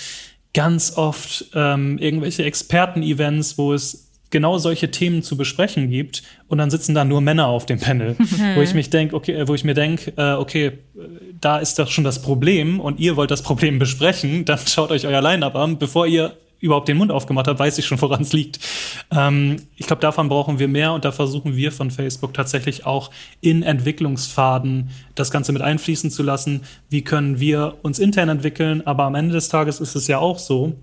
ganz 0.55 0.97
oft 0.97 1.47
ähm, 1.55 1.99
irgendwelche 1.99 2.45
Experten-Events, 2.45 3.59
wo 3.59 3.73
es 3.73 4.11
genau 4.31 4.59
solche 4.59 4.91
Themen 4.91 5.23
zu 5.23 5.37
besprechen 5.37 5.91
gibt 5.91 6.23
und 6.49 6.59
dann 6.59 6.71
sitzen 6.71 6.95
da 6.95 7.05
nur 7.05 7.21
Männer 7.21 7.49
auf 7.49 7.67
dem 7.67 7.81
Panel, 7.81 8.17
wo 8.55 8.63
ich 8.63 8.75
mich 8.75 8.91
denke, 8.91 9.15
okay, 9.15 9.47
wo 9.47 9.55
ich 9.55 9.65
mir 9.65 9.75
denke, 9.75 10.13
äh, 10.17 10.35
okay, 10.35 10.79
da 11.41 11.59
ist 11.59 11.79
doch 11.79 11.91
schon 11.91 12.05
das 12.05 12.23
Problem 12.23 12.81
und 12.81 13.01
ihr 13.01 13.17
wollt 13.17 13.31
das 13.31 13.43
Problem 13.43 13.79
besprechen, 13.79 14.45
dann 14.45 14.61
schaut 14.67 14.91
euch 14.91 15.07
euer 15.07 15.21
Line-up 15.21 15.57
an, 15.57 15.79
bevor 15.79 16.07
ihr 16.07 16.37
überhaupt 16.61 16.89
den 16.89 16.97
Mund 16.97 17.11
aufgemacht 17.11 17.49
habt, 17.49 17.59
weiß 17.59 17.79
ich 17.79 17.87
schon, 17.87 18.01
woran 18.01 18.23
es 18.23 18.33
liegt. 18.33 18.61
Ähm, 19.11 19.57
ich 19.77 19.87
glaube, 19.87 20.03
davon 20.03 20.29
brauchen 20.29 20.59
wir 20.59 20.69
mehr 20.69 20.93
und 20.93 21.05
da 21.05 21.13
versuchen 21.13 21.57
wir 21.57 21.73
von 21.73 21.91
Facebook 21.91 22.35
tatsächlich 22.35 22.87
auch 22.87 23.11
in 23.41 23.63
Entwicklungsfaden 23.63 24.91
das 25.15 25.31
Ganze 25.31 25.53
mit 25.53 25.63
einfließen 25.63 26.11
zu 26.11 26.23
lassen. 26.23 26.63
Wie 26.89 27.03
können 27.03 27.41
wir 27.41 27.77
uns 27.83 27.99
intern 27.99 28.29
entwickeln? 28.29 28.87
Aber 28.87 29.05
am 29.05 29.15
Ende 29.15 29.35
des 29.35 29.49
Tages 29.49 29.81
ist 29.81 29.97
es 29.97 30.07
ja 30.07 30.19
auch 30.19 30.39
so, 30.39 30.75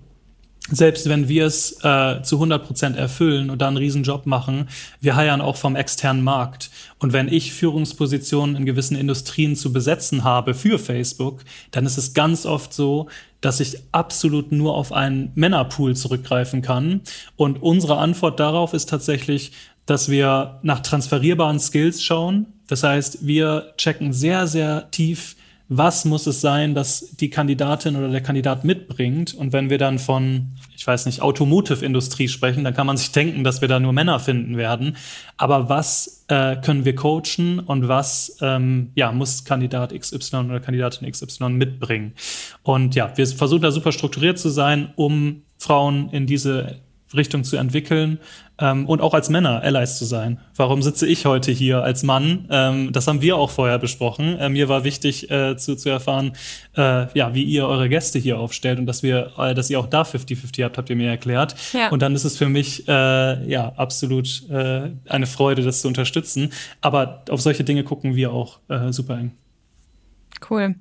selbst 0.70 1.08
wenn 1.08 1.28
wir 1.28 1.46
es 1.46 1.72
äh, 1.82 2.22
zu 2.22 2.36
100 2.36 2.66
Prozent 2.66 2.96
erfüllen 2.96 3.50
und 3.50 3.62
da 3.62 3.68
einen 3.68 3.76
Riesenjob 3.76 4.26
machen, 4.26 4.68
wir 5.00 5.16
heiern 5.16 5.40
auch 5.40 5.56
vom 5.56 5.76
externen 5.76 6.22
Markt. 6.22 6.70
Und 6.98 7.12
wenn 7.12 7.32
ich 7.32 7.52
Führungspositionen 7.52 8.56
in 8.56 8.66
gewissen 8.66 8.96
Industrien 8.96 9.56
zu 9.56 9.72
besetzen 9.72 10.24
habe 10.24 10.54
für 10.54 10.78
Facebook, 10.78 11.44
dann 11.70 11.86
ist 11.86 11.96
es 11.96 12.12
ganz 12.12 12.44
oft 12.44 12.74
so, 12.74 13.08
dass 13.40 13.60
ich 13.60 13.78
absolut 13.92 14.52
nur 14.52 14.74
auf 14.74 14.92
einen 14.92 15.30
Männerpool 15.34 15.96
zurückgreifen 15.96 16.60
kann. 16.60 17.00
Und 17.36 17.62
unsere 17.62 17.98
Antwort 17.98 18.40
darauf 18.40 18.74
ist 18.74 18.88
tatsächlich, 18.88 19.52
dass 19.86 20.10
wir 20.10 20.58
nach 20.62 20.80
transferierbaren 20.80 21.60
Skills 21.60 22.02
schauen. 22.02 22.46
Das 22.66 22.82
heißt, 22.82 23.26
wir 23.26 23.72
checken 23.78 24.12
sehr, 24.12 24.46
sehr 24.46 24.90
tief 24.90 25.36
was 25.68 26.06
muss 26.06 26.26
es 26.26 26.40
sein, 26.40 26.74
dass 26.74 27.10
die 27.16 27.28
Kandidatin 27.28 27.96
oder 27.96 28.08
der 28.08 28.22
Kandidat 28.22 28.64
mitbringt. 28.64 29.34
Und 29.34 29.52
wenn 29.52 29.68
wir 29.68 29.78
dann 29.78 29.98
von, 29.98 30.52
ich 30.78 30.86
weiß 30.86 31.06
nicht, 31.06 31.22
Automotive-Industrie 31.22 32.28
sprechen, 32.28 32.62
dann 32.62 32.72
kann 32.72 32.86
man 32.86 32.96
sich 32.96 33.10
denken, 33.10 33.42
dass 33.42 33.60
wir 33.60 33.66
da 33.66 33.80
nur 33.80 33.92
Männer 33.92 34.20
finden 34.20 34.56
werden. 34.56 34.96
Aber 35.36 35.68
was 35.68 36.24
äh, 36.28 36.54
können 36.54 36.84
wir 36.84 36.94
coachen 36.94 37.58
und 37.58 37.88
was 37.88 38.36
ähm, 38.42 38.92
ja, 38.94 39.10
muss 39.10 39.44
Kandidat 39.44 39.92
XY 39.92 40.36
oder 40.36 40.60
Kandidatin 40.60 41.10
XY 41.10 41.48
mitbringen? 41.48 42.12
Und 42.62 42.94
ja, 42.94 43.12
wir 43.16 43.26
versuchen 43.26 43.62
da 43.62 43.72
super 43.72 43.90
strukturiert 43.90 44.38
zu 44.38 44.50
sein, 44.50 44.92
um 44.94 45.42
Frauen 45.58 46.10
in 46.10 46.28
diese 46.28 46.76
Richtung 47.14 47.44
zu 47.44 47.56
entwickeln 47.56 48.18
ähm, 48.60 48.86
und 48.86 49.00
auch 49.00 49.14
als 49.14 49.30
Männer 49.30 49.62
Allies 49.62 49.98
zu 49.98 50.04
sein. 50.04 50.40
Warum 50.56 50.82
sitze 50.82 51.06
ich 51.06 51.24
heute 51.26 51.52
hier 51.52 51.82
als 51.82 52.02
Mann? 52.02 52.46
Ähm, 52.50 52.92
das 52.92 53.06
haben 53.06 53.22
wir 53.22 53.36
auch 53.36 53.50
vorher 53.50 53.78
besprochen. 53.78 54.38
Äh, 54.38 54.48
mir 54.48 54.68
war 54.68 54.84
wichtig 54.84 55.30
äh, 55.30 55.56
zu, 55.56 55.76
zu 55.76 55.88
erfahren, 55.88 56.32
äh, 56.76 57.06
ja, 57.16 57.34
wie 57.34 57.44
ihr 57.44 57.66
eure 57.66 57.88
Gäste 57.88 58.18
hier 58.18 58.38
aufstellt 58.38 58.78
und 58.78 58.86
dass 58.86 59.02
wir, 59.02 59.32
äh, 59.38 59.54
dass 59.54 59.70
ihr 59.70 59.78
auch 59.80 59.86
da 59.86 60.02
50-50 60.02 60.64
habt, 60.64 60.78
habt 60.78 60.90
ihr 60.90 60.96
mir 60.96 61.10
erklärt. 61.10 61.54
Ja. 61.72 61.88
Und 61.90 62.02
dann 62.02 62.14
ist 62.14 62.24
es 62.24 62.36
für 62.36 62.48
mich 62.48 62.88
äh, 62.88 63.50
ja 63.50 63.72
absolut 63.76 64.48
äh, 64.50 64.90
eine 65.08 65.26
Freude, 65.26 65.62
das 65.62 65.80
zu 65.80 65.88
unterstützen. 65.88 66.52
Aber 66.80 67.24
auf 67.30 67.40
solche 67.40 67.64
Dinge 67.64 67.84
gucken 67.84 68.14
wir 68.14 68.32
auch 68.32 68.58
super 68.90 69.18
eng. 69.18 69.32
Cool. 70.48 70.74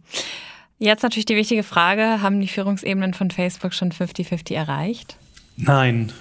Jetzt 0.79 1.03
natürlich 1.03 1.25
die 1.25 1.35
wichtige 1.35 1.63
Frage, 1.63 2.21
haben 2.21 2.39
die 2.39 2.47
Führungsebenen 2.47 3.13
von 3.13 3.31
Facebook 3.31 3.73
schon 3.73 3.91
50-50 3.91 4.53
erreicht? 4.53 5.17
Nein. 5.57 6.13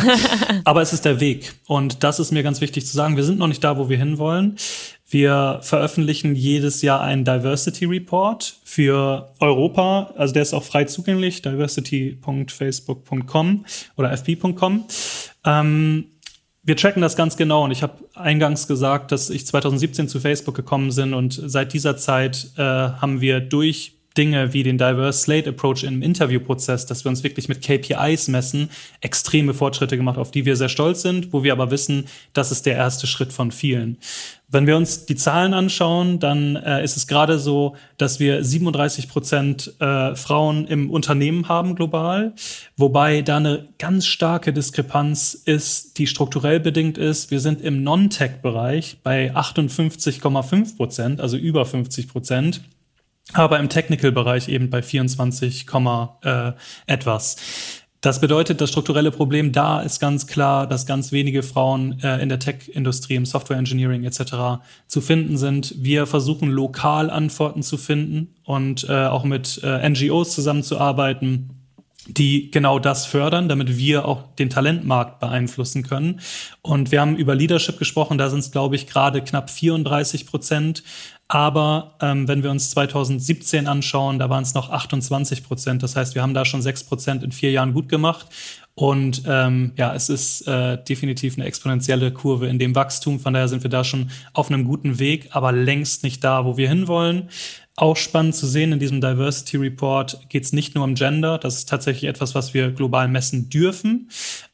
Aber 0.64 0.80
es 0.80 0.92
ist 0.92 1.04
der 1.04 1.20
Weg. 1.20 1.54
Und 1.66 2.04
das 2.04 2.20
ist 2.20 2.30
mir 2.30 2.44
ganz 2.44 2.60
wichtig 2.60 2.86
zu 2.86 2.96
sagen. 2.96 3.16
Wir 3.16 3.24
sind 3.24 3.38
noch 3.38 3.48
nicht 3.48 3.64
da, 3.64 3.76
wo 3.76 3.88
wir 3.88 3.98
hinwollen. 3.98 4.56
Wir 5.08 5.58
veröffentlichen 5.62 6.36
jedes 6.36 6.82
Jahr 6.82 7.00
einen 7.00 7.24
Diversity 7.24 7.84
Report 7.84 8.56
für 8.64 9.32
Europa. 9.40 10.12
Also 10.16 10.34
der 10.34 10.42
ist 10.42 10.54
auch 10.54 10.64
frei 10.64 10.84
zugänglich, 10.84 11.42
diversity.facebook.com 11.42 13.64
oder 13.96 14.16
fb.com. 14.16 14.84
Ähm, 15.44 16.06
wir 16.62 16.76
checken 16.76 17.02
das 17.02 17.16
ganz 17.16 17.36
genau 17.36 17.64
und 17.64 17.70
ich 17.70 17.84
habe 17.84 17.94
eingangs 18.14 18.66
gesagt, 18.66 19.12
dass 19.12 19.30
ich 19.30 19.46
2017 19.46 20.08
zu 20.08 20.18
Facebook 20.18 20.56
gekommen 20.56 20.92
bin 20.94 21.14
und 21.14 21.40
seit 21.44 21.72
dieser 21.72 21.96
Zeit 21.96 22.50
äh, 22.56 22.62
haben 22.62 23.20
wir 23.20 23.38
durch 23.38 23.95
Dinge 24.16 24.52
wie 24.52 24.62
den 24.62 24.78
Diverse 24.78 25.20
Slate 25.20 25.50
Approach 25.50 25.84
im 25.84 26.02
Interviewprozess, 26.02 26.86
dass 26.86 27.04
wir 27.04 27.10
uns 27.10 27.22
wirklich 27.22 27.48
mit 27.48 27.62
KPIs 27.62 28.28
messen, 28.28 28.70
extreme 29.00 29.54
Fortschritte 29.54 29.96
gemacht, 29.96 30.18
auf 30.18 30.30
die 30.30 30.44
wir 30.44 30.56
sehr 30.56 30.68
stolz 30.68 31.02
sind, 31.02 31.32
wo 31.32 31.42
wir 31.42 31.52
aber 31.52 31.70
wissen, 31.70 32.06
das 32.32 32.52
ist 32.52 32.66
der 32.66 32.74
erste 32.74 33.06
Schritt 33.06 33.32
von 33.32 33.52
vielen. 33.52 33.98
Wenn 34.48 34.68
wir 34.68 34.76
uns 34.76 35.06
die 35.06 35.16
Zahlen 35.16 35.54
anschauen, 35.54 36.20
dann 36.20 36.54
äh, 36.54 36.84
ist 36.84 36.96
es 36.96 37.08
gerade 37.08 37.40
so, 37.40 37.74
dass 37.98 38.20
wir 38.20 38.44
37 38.44 39.08
Prozent 39.08 39.74
äh, 39.80 40.14
Frauen 40.14 40.68
im 40.68 40.88
Unternehmen 40.88 41.48
haben 41.48 41.74
global, 41.74 42.32
wobei 42.76 43.22
da 43.22 43.38
eine 43.38 43.66
ganz 43.78 44.06
starke 44.06 44.52
Diskrepanz 44.52 45.34
ist, 45.34 45.98
die 45.98 46.06
strukturell 46.06 46.60
bedingt 46.60 46.96
ist. 46.96 47.32
Wir 47.32 47.40
sind 47.40 47.60
im 47.60 47.82
Non-Tech-Bereich 47.82 48.98
bei 49.02 49.34
58,5 49.34 50.76
Prozent, 50.76 51.20
also 51.20 51.36
über 51.36 51.66
50 51.66 52.06
Prozent 52.06 52.60
aber 53.32 53.58
im 53.58 53.68
Technical-Bereich 53.68 54.48
eben 54.48 54.70
bei 54.70 54.82
24, 54.82 55.66
äh, 56.22 56.52
etwas. 56.86 57.36
Das 58.06 58.20
bedeutet, 58.20 58.60
das 58.60 58.70
strukturelle 58.70 59.10
Problem 59.10 59.50
da 59.50 59.80
ist 59.80 59.98
ganz 59.98 60.28
klar, 60.28 60.68
dass 60.68 60.86
ganz 60.86 61.10
wenige 61.10 61.42
Frauen 61.42 61.98
äh, 62.02 62.22
in 62.22 62.28
der 62.28 62.38
Tech-Industrie, 62.38 63.16
im 63.16 63.26
Software 63.26 63.56
Engineering 63.56 64.04
etc. 64.04 64.62
zu 64.86 65.00
finden 65.00 65.36
sind. 65.36 65.74
Wir 65.78 66.06
versuchen 66.06 66.50
lokal 66.50 67.10
Antworten 67.10 67.64
zu 67.64 67.76
finden 67.76 68.34
und 68.44 68.88
äh, 68.88 69.06
auch 69.06 69.24
mit 69.24 69.60
äh, 69.64 69.88
NGOs 69.88 70.34
zusammenzuarbeiten, 70.34 71.50
die 72.06 72.50
genau 72.50 72.78
das 72.78 73.06
fördern, 73.06 73.48
damit 73.48 73.76
wir 73.76 74.06
auch 74.06 74.34
den 74.36 74.50
Talentmarkt 74.50 75.18
beeinflussen 75.18 75.82
können. 75.82 76.20
Und 76.62 76.92
wir 76.92 77.00
haben 77.00 77.16
über 77.16 77.34
Leadership 77.34 77.78
gesprochen, 77.78 78.18
da 78.18 78.30
sind 78.30 78.40
es, 78.40 78.52
glaube 78.52 78.76
ich, 78.76 78.86
gerade 78.86 79.22
knapp 79.22 79.50
34 79.50 80.26
Prozent. 80.26 80.84
Aber 81.28 81.94
ähm, 82.00 82.28
wenn 82.28 82.42
wir 82.42 82.50
uns 82.50 82.70
2017 82.70 83.66
anschauen, 83.66 84.18
da 84.18 84.30
waren 84.30 84.44
es 84.44 84.54
noch 84.54 84.70
28 84.70 85.42
Prozent. 85.42 85.82
Das 85.82 85.96
heißt, 85.96 86.14
wir 86.14 86.22
haben 86.22 86.34
da 86.34 86.44
schon 86.44 86.62
sechs 86.62 86.84
Prozent 86.84 87.24
in 87.24 87.32
vier 87.32 87.50
Jahren 87.50 87.74
gut 87.74 87.88
gemacht. 87.88 88.26
Und 88.74 89.22
ähm, 89.26 89.72
ja, 89.76 89.94
es 89.94 90.08
ist 90.08 90.46
äh, 90.46 90.76
definitiv 90.84 91.36
eine 91.36 91.46
exponentielle 91.46 92.12
Kurve 92.12 92.46
in 92.46 92.58
dem 92.58 92.74
Wachstum. 92.74 93.18
Von 93.18 93.32
daher 93.32 93.48
sind 93.48 93.62
wir 93.62 93.70
da 93.70 93.82
schon 93.82 94.10
auf 94.34 94.50
einem 94.50 94.64
guten 94.64 94.98
Weg, 94.98 95.30
aber 95.32 95.50
längst 95.50 96.02
nicht 96.04 96.22
da, 96.22 96.44
wo 96.44 96.56
wir 96.56 96.68
hinwollen. 96.68 97.30
Auch 97.78 97.98
spannend 97.98 98.34
zu 98.34 98.46
sehen, 98.46 98.72
in 98.72 98.78
diesem 98.78 99.02
Diversity 99.02 99.58
Report 99.58 100.30
geht 100.30 100.44
es 100.44 100.54
nicht 100.54 100.74
nur 100.74 100.82
um 100.82 100.94
Gender, 100.94 101.36
das 101.36 101.56
ist 101.58 101.68
tatsächlich 101.68 102.08
etwas, 102.08 102.34
was 102.34 102.54
wir 102.54 102.70
global 102.70 103.06
messen 103.06 103.50
dürfen. 103.50 104.08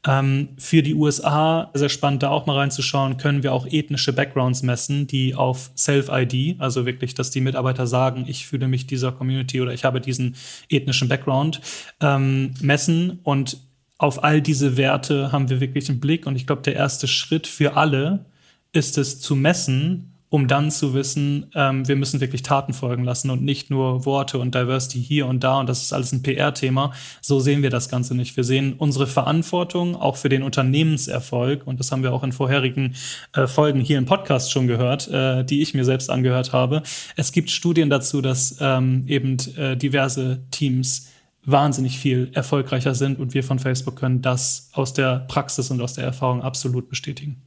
Ähm, 0.05 0.49
für 0.57 0.83
die 0.83 0.93
USA, 0.93 1.71
sehr 1.73 1.87
spannend 1.87 2.21
da 2.21 2.31
auch 2.31 2.47
mal 2.47 2.57
reinzuschauen, 2.57 3.15
können 3.15 3.41
wir 3.41 3.53
auch 3.53 3.65
ethnische 3.65 4.11
Backgrounds 4.11 4.61
messen, 4.61 5.07
die 5.07 5.35
auf 5.35 5.71
Self-ID, 5.77 6.59
also 6.59 6.85
wirklich, 6.85 7.13
dass 7.13 7.29
die 7.29 7.39
Mitarbeiter 7.39 7.87
sagen, 7.87 8.25
ich 8.27 8.45
fühle 8.45 8.67
mich 8.67 8.87
dieser 8.87 9.13
Community 9.13 9.61
oder 9.61 9.73
ich 9.73 9.85
habe 9.85 10.01
diesen 10.01 10.35
ethnischen 10.67 11.07
Background, 11.07 11.61
ähm, 12.01 12.53
messen. 12.59 13.19
Und 13.23 13.55
auf 13.99 14.21
all 14.25 14.41
diese 14.41 14.75
Werte 14.75 15.31
haben 15.31 15.49
wir 15.49 15.61
wirklich 15.61 15.87
einen 15.89 16.01
Blick. 16.01 16.27
Und 16.27 16.35
ich 16.35 16.45
glaube, 16.45 16.63
der 16.63 16.75
erste 16.75 17.07
Schritt 17.07 17.47
für 17.47 17.77
alle 17.77 18.25
ist 18.73 18.97
es 18.97 19.21
zu 19.21 19.37
messen 19.37 20.12
um 20.33 20.47
dann 20.47 20.71
zu 20.71 20.95
wissen, 20.95 21.51
ähm, 21.53 21.87
wir 21.87 21.95
müssen 21.95 22.19
wirklich 22.19 22.41
Taten 22.41 22.73
folgen 22.73 23.03
lassen 23.03 23.29
und 23.29 23.43
nicht 23.43 23.69
nur 23.69 24.03
Worte 24.03 24.39
und 24.39 24.55
Diversity 24.55 24.99
hier 24.99 25.27
und 25.27 25.43
da 25.43 25.59
und 25.59 25.69
das 25.69 25.83
ist 25.83 25.93
alles 25.93 26.11
ein 26.11 26.23
PR-Thema. 26.23 26.91
So 27.21 27.39
sehen 27.39 27.61
wir 27.61 27.69
das 27.69 27.87
Ganze 27.87 28.15
nicht. 28.15 28.35
Wir 28.35 28.43
sehen 28.43 28.73
unsere 28.73 29.05
Verantwortung 29.05 29.95
auch 29.95 30.17
für 30.17 30.29
den 30.29 30.41
Unternehmenserfolg 30.41 31.67
und 31.67 31.79
das 31.79 31.91
haben 31.91 32.01
wir 32.01 32.11
auch 32.11 32.23
in 32.23 32.31
vorherigen 32.31 32.95
äh, 33.33 33.45
Folgen 33.45 33.79
hier 33.79 33.99
im 33.99 34.05
Podcast 34.05 34.51
schon 34.51 34.65
gehört, 34.65 35.07
äh, 35.07 35.43
die 35.45 35.61
ich 35.61 35.75
mir 35.75 35.85
selbst 35.85 36.09
angehört 36.09 36.51
habe. 36.51 36.81
Es 37.15 37.31
gibt 37.31 37.51
Studien 37.51 37.91
dazu, 37.91 38.19
dass 38.19 38.57
ähm, 38.59 39.03
eben 39.05 39.37
äh, 39.55 39.77
diverse 39.77 40.41
Teams 40.49 41.09
wahnsinnig 41.45 41.99
viel 41.99 42.31
erfolgreicher 42.33 42.95
sind 42.95 43.19
und 43.19 43.35
wir 43.35 43.43
von 43.43 43.59
Facebook 43.59 43.97
können 43.97 44.23
das 44.23 44.71
aus 44.73 44.95
der 44.95 45.25
Praxis 45.27 45.69
und 45.69 45.79
aus 45.79 45.93
der 45.93 46.05
Erfahrung 46.05 46.41
absolut 46.41 46.89
bestätigen. 46.89 47.39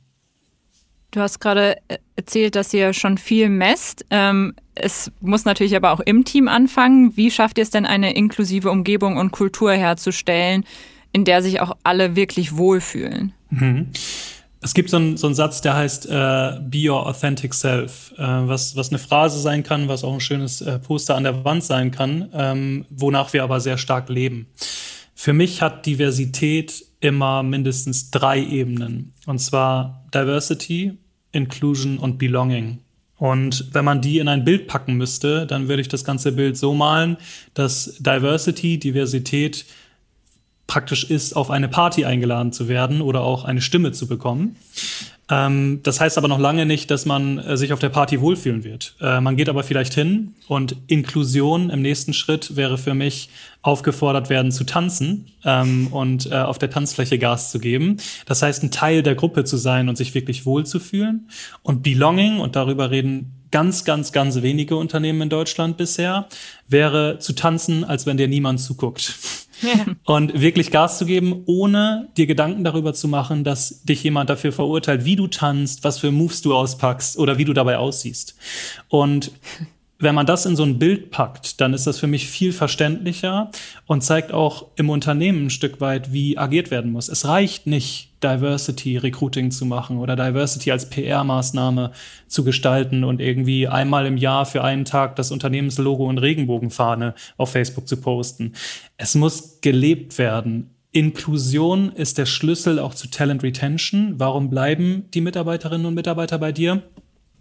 Du 1.10 1.20
hast 1.20 1.40
gerade 1.40 1.76
äh, 1.88 1.98
erzählt, 2.16 2.56
dass 2.56 2.72
ihr 2.74 2.92
schon 2.92 3.18
viel 3.18 3.48
messt. 3.48 4.04
Ähm, 4.10 4.54
es 4.74 5.10
muss 5.20 5.44
natürlich 5.44 5.76
aber 5.76 5.92
auch 5.92 6.00
im 6.00 6.24
Team 6.24 6.48
anfangen. 6.48 7.16
Wie 7.16 7.30
schafft 7.30 7.58
ihr 7.58 7.62
es 7.62 7.70
denn, 7.70 7.86
eine 7.86 8.14
inklusive 8.14 8.70
Umgebung 8.70 9.16
und 9.16 9.32
Kultur 9.32 9.72
herzustellen, 9.72 10.64
in 11.12 11.24
der 11.24 11.42
sich 11.42 11.60
auch 11.60 11.76
alle 11.82 12.16
wirklich 12.16 12.56
wohlfühlen? 12.56 13.32
Mhm. 13.50 13.88
Es 14.60 14.74
gibt 14.74 14.90
so 14.90 14.96
einen, 14.96 15.16
so 15.16 15.28
einen 15.28 15.34
Satz, 15.34 15.60
der 15.60 15.76
heißt 15.76 16.06
äh, 16.06 16.58
Be 16.60 16.88
Your 16.88 17.06
Authentic 17.06 17.54
Self, 17.54 18.12
äh, 18.18 18.22
was, 18.22 18.74
was 18.74 18.88
eine 18.88 18.98
Phrase 18.98 19.38
sein 19.38 19.62
kann, 19.62 19.88
was 19.88 20.02
auch 20.02 20.12
ein 20.12 20.20
schönes 20.20 20.60
äh, 20.60 20.78
Poster 20.78 21.14
an 21.14 21.24
der 21.24 21.44
Wand 21.44 21.62
sein 21.62 21.90
kann, 21.90 22.30
ähm, 22.34 22.84
wonach 22.90 23.32
wir 23.32 23.44
aber 23.44 23.60
sehr 23.60 23.78
stark 23.78 24.08
leben. 24.08 24.48
Für 25.18 25.32
mich 25.32 25.62
hat 25.62 25.86
Diversität 25.86 26.84
immer 27.00 27.42
mindestens 27.42 28.10
drei 28.10 28.38
Ebenen. 28.38 29.14
Und 29.24 29.38
zwar 29.38 30.04
Diversity, 30.12 30.98
Inclusion 31.32 31.96
und 31.96 32.18
Belonging. 32.18 32.80
Und 33.16 33.70
wenn 33.72 33.86
man 33.86 34.02
die 34.02 34.18
in 34.18 34.28
ein 34.28 34.44
Bild 34.44 34.68
packen 34.68 34.94
müsste, 34.94 35.46
dann 35.46 35.68
würde 35.68 35.80
ich 35.80 35.88
das 35.88 36.04
ganze 36.04 36.32
Bild 36.32 36.58
so 36.58 36.74
malen, 36.74 37.16
dass 37.54 37.96
Diversity, 37.98 38.78
Diversität 38.78 39.64
praktisch 40.66 41.04
ist, 41.04 41.34
auf 41.34 41.50
eine 41.50 41.68
Party 41.68 42.04
eingeladen 42.04 42.52
zu 42.52 42.68
werden 42.68 43.00
oder 43.00 43.22
auch 43.22 43.44
eine 43.44 43.60
Stimme 43.60 43.92
zu 43.92 44.06
bekommen. 44.06 44.56
Ähm, 45.28 45.80
das 45.82 46.00
heißt 46.00 46.18
aber 46.18 46.28
noch 46.28 46.38
lange 46.38 46.66
nicht, 46.66 46.90
dass 46.90 47.04
man 47.04 47.38
äh, 47.38 47.56
sich 47.56 47.72
auf 47.72 47.80
der 47.80 47.88
Party 47.88 48.20
wohlfühlen 48.20 48.62
wird. 48.62 48.94
Äh, 49.00 49.20
man 49.20 49.36
geht 49.36 49.48
aber 49.48 49.64
vielleicht 49.64 49.94
hin 49.94 50.34
und 50.46 50.76
Inklusion 50.86 51.70
im 51.70 51.82
nächsten 51.82 52.12
Schritt 52.12 52.54
wäre 52.56 52.78
für 52.78 52.94
mich 52.94 53.28
aufgefordert 53.62 54.30
werden 54.30 54.52
zu 54.52 54.62
tanzen 54.64 55.26
ähm, 55.44 55.88
und 55.88 56.30
äh, 56.30 56.36
auf 56.36 56.58
der 56.58 56.70
Tanzfläche 56.70 57.18
Gas 57.18 57.50
zu 57.50 57.58
geben. 57.58 57.96
Das 58.26 58.42
heißt, 58.42 58.62
ein 58.62 58.70
Teil 58.70 59.02
der 59.02 59.16
Gruppe 59.16 59.44
zu 59.44 59.56
sein 59.56 59.88
und 59.88 59.96
sich 59.96 60.14
wirklich 60.14 60.46
wohlzufühlen. 60.46 61.28
Und 61.62 61.82
Belonging, 61.82 62.38
und 62.38 62.54
darüber 62.54 62.92
reden 62.92 63.32
ganz, 63.50 63.84
ganz, 63.84 64.12
ganz 64.12 64.42
wenige 64.42 64.76
Unternehmen 64.76 65.22
in 65.22 65.28
Deutschland 65.28 65.76
bisher, 65.76 66.28
wäre 66.68 67.18
zu 67.18 67.32
tanzen, 67.32 67.82
als 67.82 68.06
wenn 68.06 68.16
dir 68.16 68.28
niemand 68.28 68.60
zuguckt. 68.60 69.14
Und 70.04 70.40
wirklich 70.40 70.70
Gas 70.70 70.98
zu 70.98 71.06
geben, 71.06 71.42
ohne 71.46 72.08
dir 72.16 72.26
Gedanken 72.26 72.64
darüber 72.64 72.94
zu 72.94 73.08
machen, 73.08 73.44
dass 73.44 73.82
dich 73.84 74.02
jemand 74.02 74.30
dafür 74.30 74.52
verurteilt, 74.52 75.04
wie 75.04 75.16
du 75.16 75.26
tanzt, 75.26 75.84
was 75.84 75.98
für 75.98 76.10
Moves 76.10 76.42
du 76.42 76.54
auspackst 76.54 77.18
oder 77.18 77.38
wie 77.38 77.44
du 77.44 77.52
dabei 77.52 77.78
aussiehst. 77.78 78.36
Und 78.88 79.32
wenn 79.98 80.14
man 80.14 80.26
das 80.26 80.44
in 80.44 80.56
so 80.56 80.62
ein 80.62 80.78
Bild 80.78 81.10
packt, 81.10 81.60
dann 81.60 81.72
ist 81.72 81.86
das 81.86 81.98
für 81.98 82.06
mich 82.06 82.28
viel 82.28 82.52
verständlicher 82.52 83.50
und 83.86 84.02
zeigt 84.02 84.32
auch 84.32 84.66
im 84.76 84.90
Unternehmen 84.90 85.46
ein 85.46 85.50
Stück 85.50 85.80
weit, 85.80 86.12
wie 86.12 86.36
agiert 86.36 86.70
werden 86.70 86.92
muss. 86.92 87.08
Es 87.08 87.26
reicht 87.26 87.66
nicht, 87.66 88.05
Diversity 88.26 88.96
Recruiting 88.96 89.50
zu 89.50 89.64
machen 89.66 89.98
oder 89.98 90.16
Diversity 90.16 90.72
als 90.72 90.90
PR-Maßnahme 90.90 91.92
zu 92.26 92.44
gestalten 92.44 93.04
und 93.04 93.20
irgendwie 93.20 93.68
einmal 93.68 94.06
im 94.06 94.16
Jahr 94.16 94.46
für 94.46 94.64
einen 94.64 94.84
Tag 94.84 95.16
das 95.16 95.30
Unternehmenslogo 95.30 96.06
und 96.06 96.18
Regenbogenfahne 96.18 97.14
auf 97.36 97.52
Facebook 97.52 97.86
zu 97.86 97.98
posten. 97.98 98.54
Es 98.96 99.14
muss 99.14 99.60
gelebt 99.60 100.18
werden. 100.18 100.70
Inklusion 100.92 101.92
ist 101.92 102.18
der 102.18 102.26
Schlüssel 102.26 102.78
auch 102.78 102.94
zu 102.94 103.08
Talent 103.08 103.42
Retention. 103.42 104.14
Warum 104.16 104.48
bleiben 104.48 105.04
die 105.12 105.20
Mitarbeiterinnen 105.20 105.86
und 105.86 105.94
Mitarbeiter 105.94 106.38
bei 106.38 106.52
dir? 106.52 106.82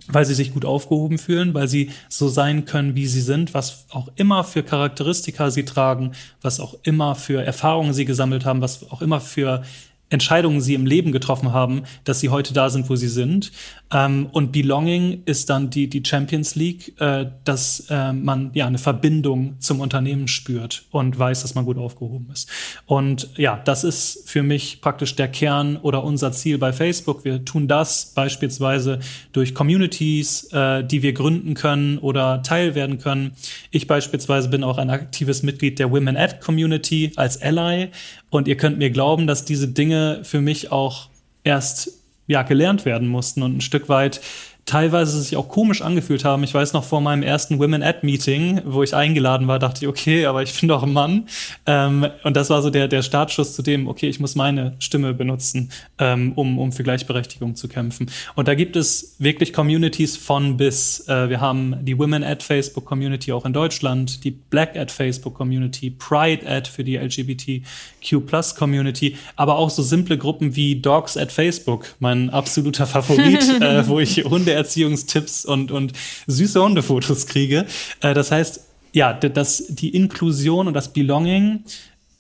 weil 0.08 0.26
sie 0.26 0.34
sich 0.34 0.54
gut 0.54 0.66
aufgehoben 0.66 1.18
fühlen, 1.18 1.54
weil 1.54 1.68
sie 1.68 1.92
so 2.10 2.28
sein 2.28 2.66
können, 2.66 2.96
wie 2.96 3.08
sie 3.08 3.22
sind, 3.22 3.54
was 3.54 3.86
auch 3.90 4.10
immer 4.16 4.44
für 4.44 4.62
Charakteristika 4.64 5.50
sie 5.50 5.66
tragen, 5.66 6.12
was 6.42 6.60
auch 6.60 6.76
immer 6.84 7.16
für 7.16 7.44
Erfahrungen 7.44 7.94
sie 7.94 8.06
gesammelt 8.06 8.46
haben, 8.46 8.62
was 8.62 8.90
auch 8.92 9.02
immer 9.02 9.20
für 9.20 9.64
Entscheidungen 10.10 10.62
sie 10.62 10.76
im 10.76 10.86
Leben 10.86 11.12
getroffen 11.12 11.52
haben, 11.52 11.84
dass 12.04 12.20
sie 12.20 12.30
heute 12.30 12.54
da 12.54 12.70
sind, 12.70 12.90
wo 12.90 12.96
sie 12.96 13.08
sind. 13.08 13.52
Ähm, 13.92 14.28
und 14.32 14.52
Belonging 14.52 15.24
ist 15.26 15.50
dann 15.50 15.70
die, 15.70 15.88
die 15.88 16.04
Champions 16.06 16.56
League, 16.56 17.00
äh, 17.00 17.26
dass 17.44 17.88
äh, 17.90 18.14
man 18.14 18.52
ja 18.54 18.68
eine 18.68 18.78
Verbindung 18.78 19.56
zum 19.60 19.80
Unternehmen 19.80 20.28
spürt 20.28 20.86
und 20.92 21.18
weiß, 21.18 21.42
dass 21.42 21.56
man 21.56 21.66
gut 21.66 21.78
aufgehoben 21.78 22.30
ist. 22.32 22.50
Und 22.86 23.30
ja, 23.38 23.60
das 23.66 23.84
ist 23.84 24.30
für 24.30 24.44
mich 24.44 24.82
praktisch 24.82 25.16
der 25.16 25.28
Kern 25.28 25.78
oder 25.78 26.04
unser 26.04 26.32
Ziel 26.32 26.58
bei 26.58 26.72
Facebook. 26.72 27.26
Wir 27.26 27.44
tun 27.44 27.68
das 27.68 28.14
beispielsweise 28.14 29.00
durch 29.34 29.56
Communities, 29.56 30.46
äh, 30.54 30.84
die 30.84 31.02
wir 31.02 31.14
gründen 31.14 31.56
können 31.56 31.98
oder 31.98 32.44
Teil 32.44 32.76
werden 32.76 33.00
können. 33.00 33.32
Ich 33.72 33.88
beispielsweise 33.88 34.50
bin 34.50 34.64
auch 34.64 34.78
ein 34.78 34.90
aktives 34.90 35.42
Mitglied 35.42 35.80
der 35.80 35.92
Women 35.92 36.16
Ad 36.16 36.38
Community 36.44 37.12
als 37.16 37.42
Ally. 37.42 37.90
Und 38.36 38.48
ihr 38.48 38.58
könnt 38.58 38.78
mir 38.78 38.90
glauben, 38.90 39.28
dass 39.28 39.46
diese 39.46 39.68
Dinge 39.68 40.22
für 40.24 40.42
mich 40.42 40.72
auch 40.72 41.10
erst 41.44 41.92
ja, 42.28 42.42
gelernt 42.44 42.86
werden 42.86 43.08
mussten 43.08 43.44
und 43.44 43.58
ein 43.58 43.62
Stück 43.62 43.88
weit 43.90 44.22
teilweise 44.66 45.22
sich 45.22 45.38
auch 45.38 45.48
komisch 45.48 45.82
angefühlt 45.84 46.26
haben. 46.26 46.44
Ich 46.44 46.54
weiß 46.54 46.74
noch 46.74 46.84
vor 46.84 47.00
meinem 47.00 47.22
ersten 47.22 47.60
Women 47.60 47.84
Ad 47.84 48.00
Meeting, 48.02 48.62
wo 48.66 48.82
ich 48.82 48.96
eingeladen 48.96 49.48
war, 49.48 49.60
dachte 49.60 49.86
ich, 49.86 49.88
okay, 49.88 50.26
aber 50.26 50.42
ich 50.42 50.60
bin 50.60 50.68
doch 50.68 50.82
ein 50.82 50.92
Mann. 50.92 51.28
Ähm, 51.68 52.08
und 52.24 52.36
das 52.36 52.50
war 52.50 52.64
so 52.64 52.72
der, 52.72 52.88
der 52.88 53.04
Startschuss 53.04 53.56
zu 53.56 53.62
dem, 53.62 53.88
okay, 53.88 54.10
ich 54.10 54.20
muss 54.20 54.36
meine 54.36 54.76
Stimme 54.80 55.14
benutzen, 55.14 55.70
ähm, 56.00 56.34
um, 56.34 56.58
um 56.58 56.72
für 56.72 56.82
Gleichberechtigung 56.82 57.56
zu 57.56 57.68
kämpfen. 57.68 58.10
Und 58.34 58.48
da 58.48 58.56
gibt 58.56 58.76
es 58.76 59.16
wirklich 59.20 59.54
Communities 59.54 60.18
von 60.18 60.58
bis. 60.58 61.08
Äh, 61.08 61.30
wir 61.30 61.42
haben 61.42 61.76
die 61.84 61.98
Women 62.00 62.24
Ad 62.24 62.44
Facebook 62.44 62.86
Community 62.86 63.32
auch 63.32 63.46
in 63.46 63.54
Deutschland, 63.54 64.24
die 64.24 64.32
Black 64.32 64.76
Ad 64.76 64.92
Facebook 64.92 65.36
Community, 65.36 65.92
Pride 65.92 66.48
Ad 66.50 66.72
für 66.72 66.84
die 66.84 66.98
LGBTQ 66.98 68.26
Plus 68.26 68.56
Community, 68.56 69.16
aber 69.36 69.58
auch 69.58 69.70
so 69.70 69.84
simple 69.84 70.18
Gruppen 70.18 70.56
wie 70.56 70.82
Dogs 70.82 71.18
at 71.18 71.32
Facebook, 71.32 71.96
mein 72.00 72.32
absoluter 72.32 72.88
Favorit, 72.88 73.48
äh, 73.62 73.88
wo 73.88 74.00
ich 74.00 74.24
Hunde 74.26 74.55
Erziehungstipps 74.56 75.46
und, 75.46 75.72
und 75.72 75.94
süße 76.28 76.62
Hundefotos 76.62 77.28
kriege. 77.28 77.66
Äh, 78.02 78.14
das 78.14 78.32
heißt, 78.32 78.62
ja, 78.94 79.14
das, 79.14 79.66
die 79.70 79.90
Inklusion 79.90 80.68
und 80.68 80.74
das 80.74 80.94
Belonging 80.94 81.64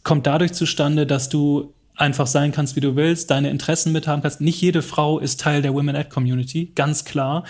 kommt 0.03 0.27
dadurch 0.27 0.53
zustande, 0.53 1.07
dass 1.07 1.29
du 1.29 1.73
einfach 1.95 2.27
sein 2.27 2.51
kannst, 2.51 2.75
wie 2.75 2.81
du 2.81 2.95
willst, 2.95 3.31
deine 3.31 3.49
Interessen 3.49 3.91
mithaben 3.91 4.21
kannst. 4.21 4.41
Nicht 4.41 4.61
jede 4.61 4.81
Frau 4.81 5.19
ist 5.19 5.39
Teil 5.39 5.61
der 5.61 5.73
Women 5.73 5.95
Ad 5.95 6.09
Community, 6.09 6.71
ganz 6.75 7.05
klar. 7.05 7.45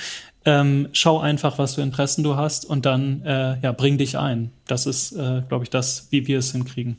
Ähm, 0.46 0.90
schau 0.94 1.20
einfach, 1.20 1.58
was 1.58 1.76
für 1.76 1.82
Interessen 1.82 2.24
du 2.24 2.36
hast 2.36 2.66
und 2.66 2.86
dann 2.86 3.24
äh, 3.24 3.60
ja, 3.62 3.72
bring 3.72 3.98
dich 3.98 4.18
ein. 4.20 4.52
Das 4.68 4.86
ist, 4.86 5.14
äh, 5.14 5.42
glaube 5.48 5.64
ich, 5.64 5.72
das, 5.72 6.08
wie 6.12 6.28
wir 6.28 6.38
es 6.38 6.52
hinkriegen. 6.52 6.98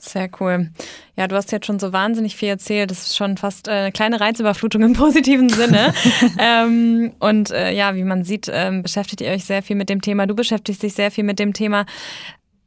Sehr 0.00 0.30
cool. 0.38 0.70
Ja, 1.16 1.26
du 1.26 1.34
hast 1.34 1.50
jetzt 1.50 1.66
schon 1.66 1.80
so 1.80 1.92
wahnsinnig 1.92 2.36
viel 2.36 2.48
erzählt. 2.48 2.92
Das 2.92 3.02
ist 3.02 3.16
schon 3.16 3.36
fast 3.36 3.66
äh, 3.66 3.72
eine 3.72 3.92
kleine 3.92 4.20
Reizüberflutung 4.20 4.82
im 4.82 4.92
positiven 4.94 5.48
Sinne. 5.48 5.92
ähm, 6.38 7.12
und 7.18 7.50
äh, 7.50 7.72
ja, 7.72 7.96
wie 7.96 8.04
man 8.04 8.22
sieht, 8.22 8.48
ähm, 8.52 8.84
beschäftigt 8.84 9.20
ihr 9.20 9.30
euch 9.30 9.44
sehr 9.44 9.62
viel 9.62 9.74
mit 9.74 9.88
dem 9.88 10.00
Thema. 10.00 10.26
Du 10.26 10.36
beschäftigst 10.36 10.84
dich 10.84 10.94
sehr 10.94 11.10
viel 11.10 11.24
mit 11.24 11.40
dem 11.40 11.52
Thema. 11.52 11.84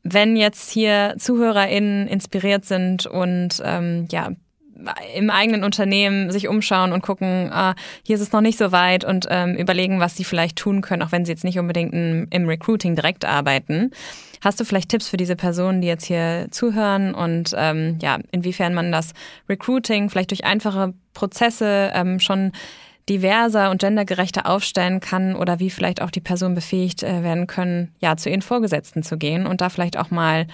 Wenn 0.03 0.35
jetzt 0.35 0.71
hier 0.71 1.15
ZuhörerInnen 1.17 2.07
inspiriert 2.07 2.65
sind 2.65 3.05
und 3.05 3.61
ähm, 3.63 4.07
ja, 4.11 4.31
im 5.15 5.29
eigenen 5.29 5.63
Unternehmen 5.63 6.31
sich 6.31 6.47
umschauen 6.47 6.93
und 6.93 7.01
gucken, 7.01 7.49
ah, 7.51 7.75
hier 8.03 8.15
ist 8.15 8.21
es 8.21 8.31
noch 8.31 8.41
nicht 8.41 8.57
so 8.57 8.71
weit 8.71 9.03
und 9.03 9.27
ähm, 9.29 9.55
überlegen, 9.55 9.99
was 9.99 10.15
sie 10.15 10.23
vielleicht 10.23 10.57
tun 10.57 10.81
können, 10.81 11.01
auch 11.01 11.11
wenn 11.11 11.25
sie 11.25 11.31
jetzt 11.31 11.43
nicht 11.43 11.59
unbedingt 11.59 11.93
im, 11.93 12.27
im 12.29 12.47
Recruiting 12.47 12.95
direkt 12.95 13.25
arbeiten. 13.25 13.91
Hast 14.43 14.59
du 14.59 14.65
vielleicht 14.65 14.89
Tipps 14.89 15.07
für 15.07 15.17
diese 15.17 15.35
Personen, 15.35 15.81
die 15.81 15.87
jetzt 15.87 16.05
hier 16.05 16.47
zuhören 16.49 17.13
und 17.13 17.53
ähm, 17.55 17.99
ja, 18.01 18.19
inwiefern 18.31 18.73
man 18.73 18.91
das 18.91 19.13
Recruiting 19.47 20.09
vielleicht 20.09 20.31
durch 20.31 20.45
einfache 20.45 20.93
Prozesse 21.13 21.91
ähm, 21.93 22.19
schon 22.19 22.51
diverser 23.09 23.71
und 23.71 23.81
gendergerechter 23.81 24.47
aufstellen 24.47 24.99
kann 24.99 25.35
oder 25.35 25.59
wie 25.59 25.69
vielleicht 25.69 26.01
auch 26.01 26.11
die 26.11 26.21
Personen 26.21 26.55
befähigt 26.55 27.03
äh, 27.03 27.23
werden 27.23 27.47
können, 27.47 27.93
ja, 27.99 28.15
zu 28.15 28.29
ihren 28.29 28.41
Vorgesetzten 28.41 29.03
zu 29.03 29.17
gehen 29.17 29.47
und 29.47 29.61
da 29.61 29.69
vielleicht 29.69 29.97
auch 29.97 30.11
mal 30.11 30.47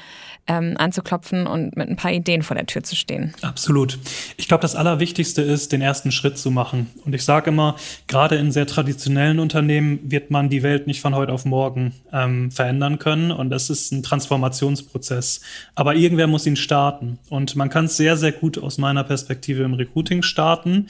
ähm, 0.47 0.75
anzuklopfen 0.77 1.47
und 1.47 1.75
mit 1.75 1.89
ein 1.89 1.95
paar 1.95 2.11
Ideen 2.11 2.41
vor 2.41 2.55
der 2.55 2.65
Tür 2.65 2.83
zu 2.83 2.95
stehen. 2.95 3.33
Absolut. 3.41 3.99
Ich 4.37 4.47
glaube, 4.47 4.61
das 4.61 4.75
Allerwichtigste 4.75 5.41
ist, 5.41 5.71
den 5.71 5.81
ersten 5.81 6.11
Schritt 6.11 6.37
zu 6.37 6.51
machen. 6.51 6.89
Und 7.05 7.13
ich 7.13 7.23
sage 7.23 7.49
immer, 7.49 7.75
gerade 8.07 8.35
in 8.35 8.51
sehr 8.51 8.67
traditionellen 8.67 9.39
Unternehmen 9.39 9.99
wird 10.03 10.31
man 10.31 10.49
die 10.49 10.63
Welt 10.63 10.87
nicht 10.87 11.01
von 11.01 11.15
heute 11.15 11.33
auf 11.33 11.45
morgen 11.45 11.93
ähm, 12.13 12.51
verändern 12.51 12.99
können. 12.99 13.31
Und 13.31 13.49
das 13.49 13.69
ist 13.69 13.91
ein 13.91 14.03
Transformationsprozess. 14.03 15.41
Aber 15.75 15.95
irgendwer 15.95 16.27
muss 16.27 16.45
ihn 16.45 16.55
starten. 16.55 17.19
Und 17.29 17.55
man 17.55 17.69
kann 17.69 17.85
es 17.85 17.97
sehr, 17.97 18.17
sehr 18.17 18.31
gut 18.31 18.57
aus 18.57 18.77
meiner 18.77 19.03
Perspektive 19.03 19.63
im 19.63 19.73
Recruiting 19.73 20.23
starten 20.23 20.87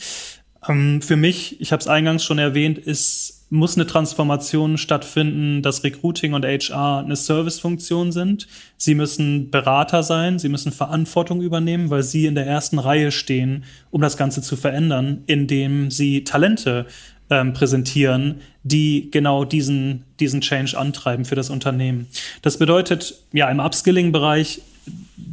Ähm, 0.68 1.02
für 1.02 1.16
mich, 1.16 1.62
ich 1.62 1.72
habe 1.72 1.80
es 1.80 1.88
eingangs 1.88 2.24
schon 2.24 2.40
erwähnt, 2.40 2.78
ist 2.78 3.37
muss 3.50 3.76
eine 3.76 3.88
Transformation 3.88 4.78
stattfinden, 4.78 5.62
dass 5.62 5.84
Recruiting 5.84 6.34
und 6.34 6.46
HR 6.46 7.04
eine 7.04 7.16
Servicefunktion 7.16 8.12
sind. 8.12 8.48
Sie 8.76 8.94
müssen 8.94 9.50
Berater 9.52 10.04
sein, 10.04 10.38
sie 10.38 10.50
müssen 10.50 10.72
Verantwortung 10.72 11.42
übernehmen, 11.42 11.90
weil 11.90 12.04
sie 12.04 12.26
in 12.26 12.36
der 12.36 12.46
ersten 12.46 12.78
Reihe 12.78 13.12
stehen, 13.12 13.64
um 13.90 14.02
das 14.02 14.18
Ganze 14.18 14.42
zu 14.42 14.58
verändern, 14.58 15.24
indem 15.28 15.92
sie 15.92 16.26
Talente 16.26 16.88
ähm, 17.30 17.54
präsentieren, 17.54 18.42
die 18.64 19.10
genau 19.12 19.46
diesen, 19.46 20.04
diesen 20.20 20.42
Change 20.42 20.78
antreiben 20.78 21.24
für 21.26 21.36
das 21.36 21.50
Unternehmen. 21.50 22.08
Das 22.42 22.58
bedeutet, 22.58 23.16
ja, 23.32 23.50
im 23.50 23.60
Upskilling-Bereich 23.60 24.62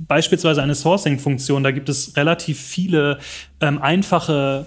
beispielsweise 0.06 0.62
eine 0.62 0.74
Sourcing-Funktion, 0.74 1.62
da 1.62 1.70
gibt 1.70 1.88
es 1.88 2.16
relativ 2.16 2.60
viele 2.60 3.18
ähm, 3.60 3.80
einfache 3.80 4.66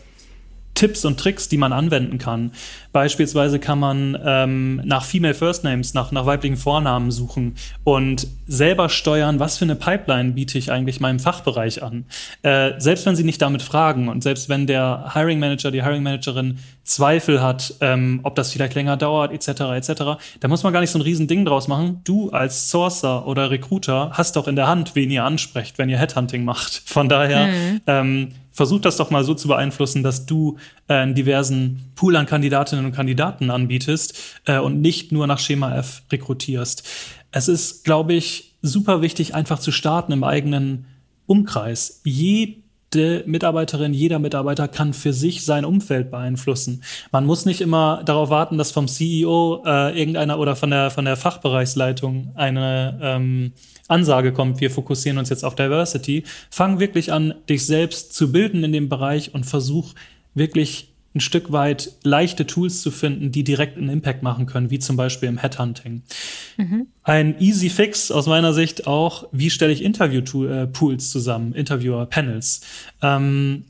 Tipps 0.78 1.06
und 1.06 1.20
Tricks, 1.20 1.50
die 1.50 1.58
man 1.58 1.74
anwenden 1.74 2.20
kann. 2.20 2.52
Beispielsweise 2.94 3.60
kann 3.60 3.80
man 3.80 4.18
ähm, 4.24 4.82
nach 4.86 5.06
Female 5.06 5.34
First 5.34 5.64
Names, 5.64 5.96
nach, 5.96 6.12
nach 6.12 6.28
weiblichen 6.28 6.56
Vornamen 6.56 7.10
suchen 7.10 7.56
und 7.84 8.28
selber 8.48 8.88
steuern, 8.90 9.40
was 9.40 9.58
für 9.58 9.66
eine 9.66 9.76
Pipeline 9.76 10.34
biete 10.34 10.58
ich 10.58 10.72
eigentlich 10.72 11.00
meinem 11.00 11.20
Fachbereich 11.20 11.82
an. 11.82 12.06
Äh, 12.44 12.74
selbst 12.78 13.08
wenn 13.08 13.16
sie 13.16 13.24
nicht 13.24 13.42
damit 13.42 13.64
fragen 13.64 14.08
und 14.08 14.22
selbst 14.22 14.50
wenn 14.50 14.68
der 14.68 15.12
Hiring 15.14 15.40
Manager, 15.40 15.72
die 15.72 15.84
Hiring 15.84 16.04
Managerin 16.04 16.60
Zweifel 16.84 17.42
hat, 17.42 17.74
ähm, 17.82 18.20
ob 18.24 18.36
das 18.36 18.52
vielleicht 18.52 18.76
länger 18.76 18.98
dauert, 18.98 19.34
etc., 19.34 19.62
etc., 19.76 20.04
da 20.40 20.48
muss 20.48 20.64
man 20.64 20.74
gar 20.74 20.80
nicht 20.80 20.92
so 20.92 21.00
ein 21.00 21.02
riesen 21.02 21.28
Ding 21.28 21.44
draus 21.44 21.68
machen. 21.68 22.02
Du 22.04 22.30
als 22.30 22.70
Sourcer 22.70 23.28
oder 23.28 23.50
Recruiter 23.50 24.12
hast 24.14 24.36
doch 24.36 24.48
in 24.48 24.56
der 24.56 24.68
Hand, 24.68 24.96
wen 24.96 25.10
ihr 25.10 25.24
ansprecht, 25.24 25.80
wenn 25.80 25.90
ihr 25.90 25.98
Headhunting 25.98 26.46
macht. 26.46 26.84
Von 26.86 27.10
daher 27.10 27.48
mhm. 27.48 27.82
ähm, 27.88 28.30
versuch 28.58 28.82
das 28.82 28.98
doch 28.98 29.12
mal 29.12 29.24
so 29.24 29.36
zu 29.36 29.48
beeinflussen, 29.48 30.02
dass 30.02 30.26
du 30.26 30.58
äh, 30.88 30.96
einen 30.96 31.14
diversen 31.14 31.92
Pool 31.94 32.16
an 32.16 32.26
Kandidatinnen 32.26 32.86
und 32.86 32.92
Kandidaten 32.92 33.52
anbietest 33.52 34.18
äh, 34.46 34.58
und 34.58 34.82
nicht 34.82 35.12
nur 35.12 35.28
nach 35.28 35.38
Schema 35.38 35.76
F 35.76 36.02
rekrutierst. 36.12 36.84
Es 37.32 37.48
ist, 37.48 37.84
glaube 37.84 38.16
ich, 38.16 38.56
super 38.64 39.04
wichtig, 39.04 39.36
einfach 39.36 39.60
zu 39.60 39.72
starten 39.72 40.12
im 40.12 40.24
eigenen 40.24 40.88
Umkreis. 41.28 42.02
Jede 42.94 43.24
Mitarbeiterin, 43.26 43.94
jeder 43.94 44.18
Mitarbeiter 44.18 44.68
kann 44.68 44.94
für 44.94 45.12
sich 45.12 45.44
sein 45.44 45.66
Umfeld 45.66 46.10
beeinflussen. 46.10 46.84
Man 47.12 47.26
muss 47.26 47.46
nicht 47.46 47.62
immer 47.62 48.02
darauf 48.06 48.30
warten, 48.30 48.58
dass 48.58 48.72
vom 48.72 48.88
CEO 48.88 49.64
äh, 49.66 49.98
irgendeiner 50.00 50.40
oder 50.40 50.56
von 50.56 50.70
der 50.70 50.90
von 50.90 51.06
der 51.06 51.18
Fachbereichsleitung 51.18 52.32
eine 52.36 52.98
ähm, 53.02 53.52
Ansage 53.88 54.32
kommt, 54.32 54.62
wir 54.62 54.72
fokussieren 54.72 55.18
uns 55.18 55.30
jetzt 55.30 55.44
auf 55.44 55.56
Diversity. 55.56 56.24
Fang 56.50 56.80
wirklich 56.80 57.12
an, 57.12 57.34
dich 57.50 57.66
selbst 57.66 58.14
zu 58.14 58.32
bilden 58.32 58.64
in 58.64 58.72
dem 58.72 58.90
Bereich 58.90 59.34
und 59.34 59.46
versuch 59.46 59.94
wirklich 60.34 60.94
ein 61.18 61.20
Stück 61.20 61.52
weit 61.52 61.92
leichte 62.04 62.48
Tools 62.48 62.82
zu 62.82 62.92
finden, 62.92 63.32
die 63.32 63.44
direkt 63.44 63.78
einen 63.78 63.90
Impact 63.90 64.24
machen 64.24 64.46
können, 64.46 64.70
wie 64.70 64.80
zum 64.80 64.96
Beispiel 64.96 65.28
im 65.28 65.38
Headhunting. 65.38 66.04
Mhm. 66.58 66.88
Ein 67.04 67.40
easy 67.40 67.70
Fix 67.70 68.12
aus 68.12 68.28
meiner 68.28 68.54
Sicht 68.54 68.88
auch, 68.88 69.28
wie 69.32 69.50
stelle 69.50 69.74
ich 69.74 69.84
Interview-Pools 69.84 71.12
zusammen, 71.12 71.54
Interviewer-Panels. 71.54 72.62
Ähm, 73.02 73.66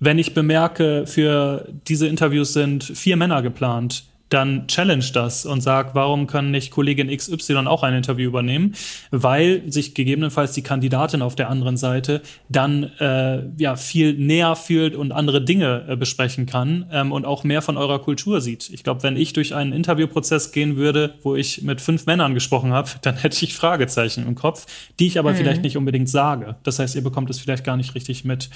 wenn 0.00 0.18
ich 0.18 0.34
bemerke, 0.34 1.06
für 1.06 1.68
diese 1.86 2.06
Interviews 2.06 2.52
sind 2.52 2.84
vier 2.84 3.16
Männer 3.16 3.42
geplant, 3.42 4.04
dann 4.30 4.66
challenge 4.68 5.06
das 5.12 5.44
und 5.44 5.60
sag, 5.60 5.94
warum 5.94 6.26
kann 6.26 6.50
nicht 6.50 6.70
Kollegin 6.70 7.14
XY 7.14 7.66
auch 7.66 7.82
ein 7.82 7.94
Interview 7.94 8.28
übernehmen? 8.28 8.74
Weil 9.10 9.62
sich 9.70 9.94
gegebenenfalls 9.94 10.52
die 10.52 10.62
Kandidatin 10.62 11.20
auf 11.20 11.36
der 11.36 11.50
anderen 11.50 11.76
Seite 11.76 12.22
dann 12.48 12.84
äh, 12.98 13.42
ja 13.58 13.76
viel 13.76 14.14
näher 14.14 14.56
fühlt 14.56 14.94
und 14.94 15.12
andere 15.12 15.42
Dinge 15.42 15.84
äh, 15.88 15.96
besprechen 15.96 16.46
kann 16.46 16.86
ähm, 16.92 17.12
und 17.12 17.26
auch 17.26 17.44
mehr 17.44 17.60
von 17.60 17.76
eurer 17.76 17.98
Kultur 17.98 18.40
sieht. 18.40 18.70
Ich 18.70 18.84
glaube, 18.84 19.02
wenn 19.02 19.16
ich 19.16 19.32
durch 19.32 19.54
einen 19.54 19.72
Interviewprozess 19.72 20.52
gehen 20.52 20.76
würde, 20.76 21.14
wo 21.22 21.34
ich 21.34 21.62
mit 21.62 21.80
fünf 21.80 22.06
Männern 22.06 22.34
gesprochen 22.34 22.72
habe, 22.72 22.90
dann 23.02 23.16
hätte 23.16 23.44
ich 23.44 23.54
Fragezeichen 23.54 24.26
im 24.26 24.34
Kopf, 24.36 24.66
die 24.98 25.06
ich 25.06 25.18
aber 25.18 25.32
mhm. 25.32 25.36
vielleicht 25.36 25.62
nicht 25.62 25.76
unbedingt 25.76 26.08
sage. 26.08 26.56
Das 26.62 26.78
heißt, 26.78 26.94
ihr 26.94 27.02
bekommt 27.02 27.30
es 27.30 27.40
vielleicht 27.40 27.64
gar 27.64 27.76
nicht 27.76 27.94
richtig 27.94 28.24
mit. 28.24 28.48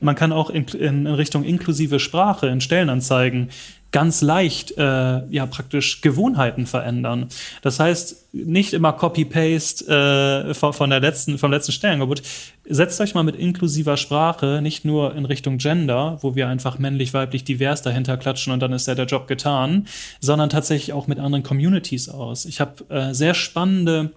Man 0.00 0.16
kann 0.16 0.32
auch 0.32 0.50
in, 0.50 0.64
in 0.66 1.06
Richtung 1.06 1.44
inklusive 1.44 2.00
Sprache 2.00 2.48
in 2.48 2.60
Stellenanzeigen 2.60 3.50
ganz 3.92 4.22
leicht 4.22 4.76
äh, 4.78 5.26
ja 5.28 5.46
praktisch 5.46 6.00
Gewohnheiten 6.00 6.66
verändern. 6.66 7.26
Das 7.60 7.78
heißt, 7.78 8.34
nicht 8.34 8.72
immer 8.72 8.94
Copy-Paste 8.94 10.48
äh, 10.48 10.54
von, 10.54 10.72
von 10.72 10.90
der 10.90 11.00
letzten, 11.00 11.38
vom 11.38 11.50
letzten 11.50 11.72
Stellenangebot. 11.72 12.22
Setzt 12.64 13.00
euch 13.00 13.14
mal 13.14 13.22
mit 13.22 13.36
inklusiver 13.36 13.96
Sprache, 13.96 14.60
nicht 14.62 14.84
nur 14.84 15.14
in 15.14 15.26
Richtung 15.26 15.58
Gender, 15.58 16.18
wo 16.22 16.34
wir 16.34 16.48
einfach 16.48 16.78
männlich, 16.78 17.12
weiblich, 17.12 17.44
divers 17.44 17.82
dahinter 17.82 18.16
klatschen 18.16 18.52
und 18.52 18.60
dann 18.60 18.72
ist 18.72 18.88
ja 18.88 18.94
der 18.94 19.06
Job 19.06 19.28
getan, 19.28 19.86
sondern 20.20 20.48
tatsächlich 20.48 20.92
auch 20.92 21.06
mit 21.06 21.18
anderen 21.18 21.42
Communities 21.42 22.08
aus. 22.08 22.46
Ich 22.46 22.60
habe 22.60 22.84
äh, 22.88 23.12
sehr 23.12 23.34
spannende 23.34 24.12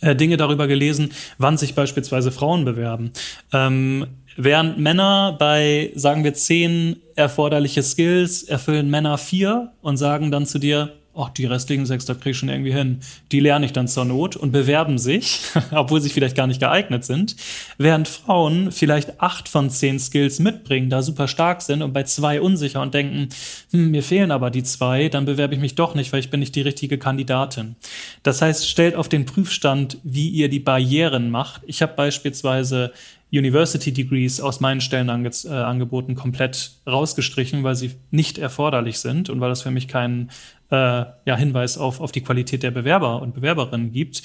äh, 0.00 0.14
Dinge 0.16 0.36
darüber 0.36 0.66
gelesen, 0.66 1.12
wann 1.38 1.56
sich 1.56 1.74
beispielsweise 1.74 2.32
Frauen 2.32 2.64
bewerben. 2.64 3.12
Ähm, 3.52 4.06
Während 4.36 4.78
Männer 4.78 5.36
bei, 5.38 5.92
sagen 5.94 6.24
wir, 6.24 6.34
zehn 6.34 6.96
erforderliche 7.16 7.82
Skills 7.82 8.42
erfüllen 8.42 8.88
Männer 8.90 9.18
vier 9.18 9.72
und 9.82 9.96
sagen 9.96 10.30
dann 10.30 10.46
zu 10.46 10.58
dir, 10.58 10.92
ach, 11.14 11.30
die 11.30 11.46
restlichen 11.46 11.86
sechs, 11.86 12.06
da 12.06 12.14
krieg 12.14 12.32
ich 12.32 12.38
schon 12.38 12.48
irgendwie 12.48 12.72
hin. 12.72 13.00
Die 13.32 13.40
lerne 13.40 13.66
ich 13.66 13.72
dann 13.72 13.88
zur 13.88 14.04
Not 14.04 14.36
und 14.36 14.52
bewerben 14.52 14.98
sich, 14.98 15.40
obwohl 15.70 16.00
sie 16.00 16.08
vielleicht 16.08 16.36
gar 16.36 16.46
nicht 16.46 16.60
geeignet 16.60 17.04
sind. 17.04 17.36
Während 17.78 18.08
Frauen 18.08 18.72
vielleicht 18.72 19.20
acht 19.20 19.48
von 19.48 19.70
zehn 19.70 19.98
Skills 19.98 20.38
mitbringen, 20.38 20.90
da 20.90 21.02
super 21.02 21.28
stark 21.28 21.62
sind 21.62 21.82
und 21.82 21.92
bei 21.92 22.04
zwei 22.04 22.40
unsicher 22.40 22.80
und 22.80 22.94
denken, 22.94 23.28
hm, 23.70 23.90
mir 23.90 24.02
fehlen 24.02 24.30
aber 24.30 24.50
die 24.50 24.62
zwei, 24.62 25.08
dann 25.08 25.24
bewerbe 25.24 25.54
ich 25.54 25.60
mich 25.60 25.74
doch 25.74 25.94
nicht, 25.94 26.12
weil 26.12 26.20
ich 26.20 26.30
bin 26.30 26.40
nicht 26.40 26.54
die 26.54 26.62
richtige 26.62 26.98
Kandidatin. 26.98 27.76
Das 28.22 28.40
heißt, 28.40 28.68
stellt 28.68 28.94
auf 28.94 29.08
den 29.08 29.26
Prüfstand, 29.26 29.98
wie 30.02 30.28
ihr 30.28 30.48
die 30.48 30.60
Barrieren 30.60 31.30
macht. 31.30 31.62
Ich 31.66 31.82
habe 31.82 31.92
beispielsweise 31.94 32.92
University 33.32 33.92
Degrees 33.92 34.40
aus 34.40 34.60
meinen 34.60 34.82
Stellenangeboten 34.82 36.14
äh, 36.14 36.18
komplett 36.18 36.72
rausgestrichen, 36.86 37.64
weil 37.64 37.74
sie 37.74 37.92
nicht 38.10 38.36
erforderlich 38.36 38.98
sind 38.98 39.30
und 39.30 39.40
weil 39.40 39.48
das 39.48 39.62
für 39.62 39.70
mich 39.70 39.88
keinen 39.88 40.30
äh, 40.72 41.04
ja, 41.26 41.36
Hinweis 41.36 41.78
auf, 41.78 42.00
auf 42.00 42.10
die 42.10 42.22
Qualität 42.22 42.62
der 42.62 42.70
Bewerber 42.70 43.20
und 43.20 43.34
Bewerberinnen 43.34 43.92
gibt. 43.92 44.22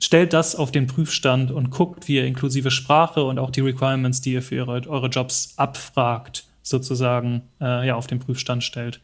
Stellt 0.00 0.32
das 0.32 0.56
auf 0.56 0.72
den 0.72 0.86
Prüfstand 0.86 1.50
und 1.50 1.70
guckt, 1.70 2.08
wie 2.08 2.16
ihr 2.16 2.26
inklusive 2.26 2.70
Sprache 2.70 3.22
und 3.22 3.38
auch 3.38 3.50
die 3.50 3.60
Requirements, 3.60 4.20
die 4.20 4.32
ihr 4.32 4.42
für 4.42 4.56
ihre, 4.56 4.88
eure 4.88 5.08
Jobs 5.08 5.54
abfragt, 5.56 6.44
sozusagen 6.62 7.42
äh, 7.60 7.86
ja, 7.86 7.94
auf 7.94 8.06
den 8.06 8.18
Prüfstand 8.18 8.64
stellt. 8.64 9.00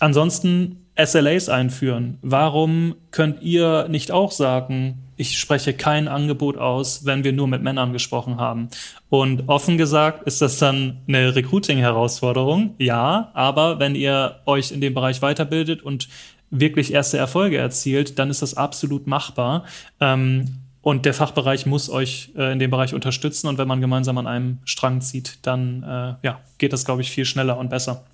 Ansonsten 0.00 0.84
SLAs 1.02 1.48
einführen. 1.48 2.18
Warum 2.22 2.96
könnt 3.10 3.42
ihr 3.42 3.88
nicht 3.88 4.10
auch 4.10 4.32
sagen, 4.32 4.98
ich 5.18 5.38
spreche 5.38 5.74
kein 5.74 6.08
Angebot 6.08 6.56
aus, 6.56 7.04
wenn 7.04 7.24
wir 7.24 7.32
nur 7.32 7.48
mit 7.48 7.62
Männern 7.62 7.92
gesprochen 7.92 8.38
haben. 8.38 8.68
Und 9.10 9.48
offen 9.48 9.76
gesagt 9.76 10.26
ist 10.26 10.40
das 10.40 10.58
dann 10.58 10.98
eine 11.08 11.34
Recruiting-Herausforderung, 11.34 12.74
ja, 12.78 13.30
aber 13.34 13.78
wenn 13.80 13.94
ihr 13.94 14.40
euch 14.46 14.70
in 14.70 14.80
dem 14.80 14.94
Bereich 14.94 15.20
weiterbildet 15.20 15.82
und 15.82 16.08
wirklich 16.50 16.94
erste 16.94 17.18
Erfolge 17.18 17.58
erzielt, 17.58 18.18
dann 18.18 18.30
ist 18.30 18.42
das 18.42 18.54
absolut 18.54 19.06
machbar. 19.06 19.64
Ähm, 20.00 20.60
und 20.80 21.04
der 21.04 21.12
Fachbereich 21.12 21.66
muss 21.66 21.90
euch 21.90 22.30
äh, 22.36 22.52
in 22.52 22.60
dem 22.60 22.70
Bereich 22.70 22.94
unterstützen. 22.94 23.48
Und 23.48 23.58
wenn 23.58 23.68
man 23.68 23.80
gemeinsam 23.80 24.16
an 24.16 24.26
einem 24.26 24.58
Strang 24.64 25.00
zieht, 25.00 25.40
dann 25.42 25.82
äh, 25.82 26.14
ja, 26.26 26.40
geht 26.56 26.72
das, 26.72 26.84
glaube 26.84 27.02
ich, 27.02 27.10
viel 27.10 27.24
schneller 27.24 27.58
und 27.58 27.68
besser. 27.68 28.04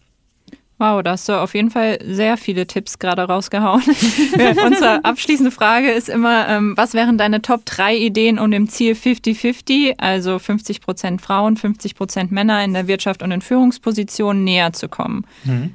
Wow, 0.79 1.03
da 1.05 1.13
hast 1.13 1.29
du 1.29 1.35
auf 1.35 1.55
jeden 1.55 1.71
Fall 1.71 1.99
sehr 2.05 2.37
viele 2.37 2.67
Tipps 2.67 2.99
gerade 2.99 3.23
rausgehauen. 3.23 3.83
Unsere 4.67 5.05
abschließende 5.05 5.53
Frage 5.53 5.93
ist 5.93 6.09
immer, 6.09 6.49
ähm, 6.49 6.75
was 6.77 6.95
wären 6.95 7.17
deine 7.17 7.43
Top 7.43 7.65
3 7.65 7.97
Ideen, 7.97 8.41
um 8.41 8.51
dem 8.51 8.69
Ziel 8.69 8.95
50-50, 8.95 9.99
also 9.99 10.41
50 10.41 10.81
Prozent 10.81 11.23
Frauen, 11.23 11.57
50 11.57 11.95
Prozent 11.95 12.33
Männer 12.33 12.65
in 12.65 12.75
der 12.75 12.89
Wirtschaft 12.89 13.23
und 13.23 13.31
in 13.31 13.41
Führungspositionen 13.41 14.43
näher 14.43 14.73
zu 14.73 14.89
kommen? 14.89 15.25
Mhm. 15.45 15.73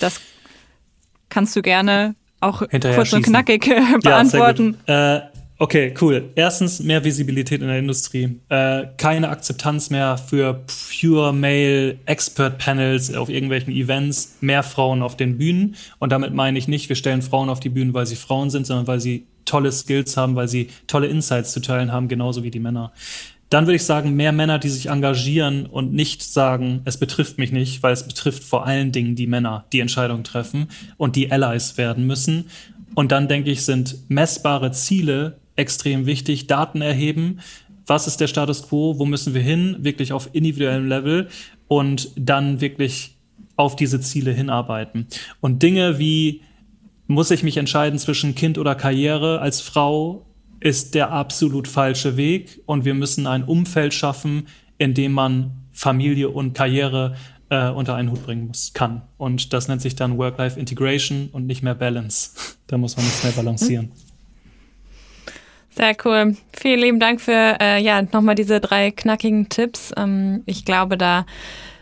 Das 0.00 0.20
kannst 1.30 1.56
du 1.56 1.62
gerne 1.62 2.14
auch 2.40 2.62
kurz 2.68 3.12
und 3.14 3.22
knackig 3.22 3.66
äh, 3.68 3.80
beantworten. 4.02 4.76
Ja, 4.86 5.16
äh, 5.16 5.22
Okay, 5.58 5.94
cool. 6.02 6.32
Erstens 6.34 6.80
mehr 6.80 7.02
Visibilität 7.02 7.62
in 7.62 7.68
der 7.68 7.78
Industrie. 7.78 8.40
Äh, 8.50 8.88
keine 8.98 9.30
Akzeptanz 9.30 9.88
mehr 9.88 10.18
für 10.18 10.64
pure 11.00 11.32
Male 11.32 11.96
Expert 12.04 12.58
Panels 12.58 13.14
auf 13.14 13.30
irgendwelchen 13.30 13.72
Events. 13.72 14.36
Mehr 14.42 14.62
Frauen 14.62 15.02
auf 15.02 15.16
den 15.16 15.38
Bühnen. 15.38 15.76
Und 15.98 16.12
damit 16.12 16.34
meine 16.34 16.58
ich 16.58 16.68
nicht, 16.68 16.90
wir 16.90 16.96
stellen 16.96 17.22
Frauen 17.22 17.48
auf 17.48 17.60
die 17.60 17.70
Bühnen, 17.70 17.94
weil 17.94 18.06
sie 18.06 18.16
Frauen 18.16 18.50
sind, 18.50 18.66
sondern 18.66 18.86
weil 18.86 19.00
sie 19.00 19.26
tolle 19.46 19.72
Skills 19.72 20.18
haben, 20.18 20.36
weil 20.36 20.48
sie 20.48 20.68
tolle 20.88 21.06
Insights 21.06 21.52
zu 21.52 21.60
teilen 21.60 21.90
haben, 21.90 22.08
genauso 22.08 22.42
wie 22.42 22.50
die 22.50 22.60
Männer. 22.60 22.92
Dann 23.48 23.64
würde 23.64 23.76
ich 23.76 23.84
sagen, 23.84 24.14
mehr 24.14 24.32
Männer, 24.32 24.58
die 24.58 24.68
sich 24.68 24.90
engagieren 24.90 25.66
und 25.66 25.92
nicht 25.92 26.22
sagen, 26.22 26.82
es 26.84 26.98
betrifft 26.98 27.38
mich 27.38 27.52
nicht, 27.52 27.82
weil 27.82 27.92
es 27.92 28.06
betrifft 28.06 28.42
vor 28.42 28.66
allen 28.66 28.92
Dingen 28.92 29.14
die 29.14 29.28
Männer, 29.28 29.64
die 29.72 29.80
Entscheidungen 29.80 30.24
treffen 30.24 30.66
und 30.98 31.16
die 31.16 31.30
Allies 31.30 31.78
werden 31.78 32.06
müssen. 32.06 32.50
Und 32.94 33.12
dann 33.12 33.28
denke 33.28 33.50
ich, 33.50 33.64
sind 33.64 33.96
messbare 34.08 34.72
Ziele 34.72 35.38
extrem 35.56 36.06
wichtig. 36.06 36.46
Daten 36.46 36.82
erheben. 36.82 37.40
Was 37.86 38.06
ist 38.06 38.20
der 38.20 38.26
Status 38.26 38.68
quo? 38.68 38.98
Wo 38.98 39.04
müssen 39.04 39.34
wir 39.34 39.42
hin? 39.42 39.76
Wirklich 39.80 40.12
auf 40.12 40.30
individuellem 40.32 40.86
Level. 40.86 41.28
und 41.68 42.10
dann 42.14 42.60
wirklich 42.60 43.16
auf 43.56 43.74
diese 43.74 44.00
Ziele 44.00 44.32
hinarbeiten. 44.32 45.06
Und 45.40 45.62
Dinge 45.62 45.98
wie, 45.98 46.42
muss 47.06 47.30
ich 47.30 47.42
mich 47.42 47.56
entscheiden 47.56 47.98
zwischen 47.98 48.34
Kind 48.34 48.58
oder 48.58 48.74
Karriere 48.74 49.40
als 49.40 49.60
Frau, 49.60 50.26
ist 50.60 50.94
der 50.94 51.10
absolut 51.10 51.68
falsche 51.68 52.16
Weg. 52.16 52.62
Und 52.66 52.84
wir 52.84 52.94
müssen 52.94 53.26
ein 53.26 53.44
Umfeld 53.44 53.94
schaffen, 53.94 54.46
in 54.78 54.94
dem 54.94 55.12
man 55.12 55.52
Familie 55.72 56.30
und 56.30 56.54
Karriere 56.54 57.16
äh, 57.48 57.68
unter 57.70 57.94
einen 57.94 58.10
Hut 58.10 58.24
bringen 58.24 58.48
muss, 58.48 58.72
kann. 58.72 59.02
Und 59.18 59.52
das 59.52 59.68
nennt 59.68 59.82
sich 59.82 59.94
dann 59.94 60.18
Work-Life-Integration 60.18 61.28
und 61.32 61.46
nicht 61.46 61.62
mehr 61.62 61.74
Balance. 61.74 62.30
da 62.66 62.78
muss 62.78 62.96
man 62.96 63.04
nichts 63.04 63.22
mehr 63.22 63.32
balancieren. 63.32 63.92
Sehr 65.76 65.94
cool. 66.06 66.34
Vielen 66.58 66.80
lieben 66.80 67.00
Dank 67.00 67.20
für 67.20 67.58
äh, 67.60 67.82
ja 67.82 68.00
nochmal 68.00 68.34
diese 68.34 68.60
drei 68.60 68.90
knackigen 68.90 69.50
Tipps. 69.50 69.92
Ähm, 69.94 70.42
ich 70.46 70.64
glaube, 70.64 70.96
da 70.96 71.26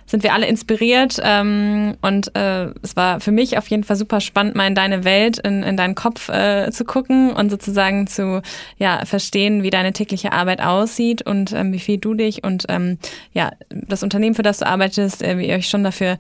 sind 0.06 0.24
wir 0.24 0.34
alle 0.34 0.46
inspiriert. 0.46 1.18
Ähm, 1.22 1.96
und 2.02 2.34
äh, 2.36 2.70
es 2.82 2.96
war 2.96 3.20
für 3.20 3.30
mich 3.30 3.56
auf 3.56 3.68
jeden 3.68 3.84
Fall 3.84 3.94
super 3.94 4.20
spannend, 4.20 4.56
mal 4.56 4.66
in 4.66 4.74
deine 4.74 5.04
Welt, 5.04 5.38
in, 5.38 5.62
in 5.62 5.76
deinen 5.76 5.94
Kopf 5.94 6.28
äh, 6.28 6.70
zu 6.72 6.84
gucken 6.84 7.32
und 7.32 7.50
sozusagen 7.50 8.08
zu 8.08 8.42
ja, 8.78 9.04
verstehen, 9.04 9.62
wie 9.62 9.70
deine 9.70 9.92
tägliche 9.92 10.32
Arbeit 10.32 10.60
aussieht 10.60 11.22
und 11.22 11.52
ähm, 11.52 11.72
wie 11.72 11.78
viel 11.78 11.98
du 11.98 12.14
dich 12.14 12.42
und 12.42 12.64
ähm, 12.68 12.98
ja, 13.32 13.52
das 13.70 14.02
Unternehmen, 14.02 14.34
für 14.34 14.42
das 14.42 14.58
du 14.58 14.66
arbeitest, 14.66 15.22
äh, 15.22 15.38
wie 15.38 15.48
ihr 15.48 15.54
euch 15.54 15.68
schon 15.68 15.84
dafür 15.84 16.18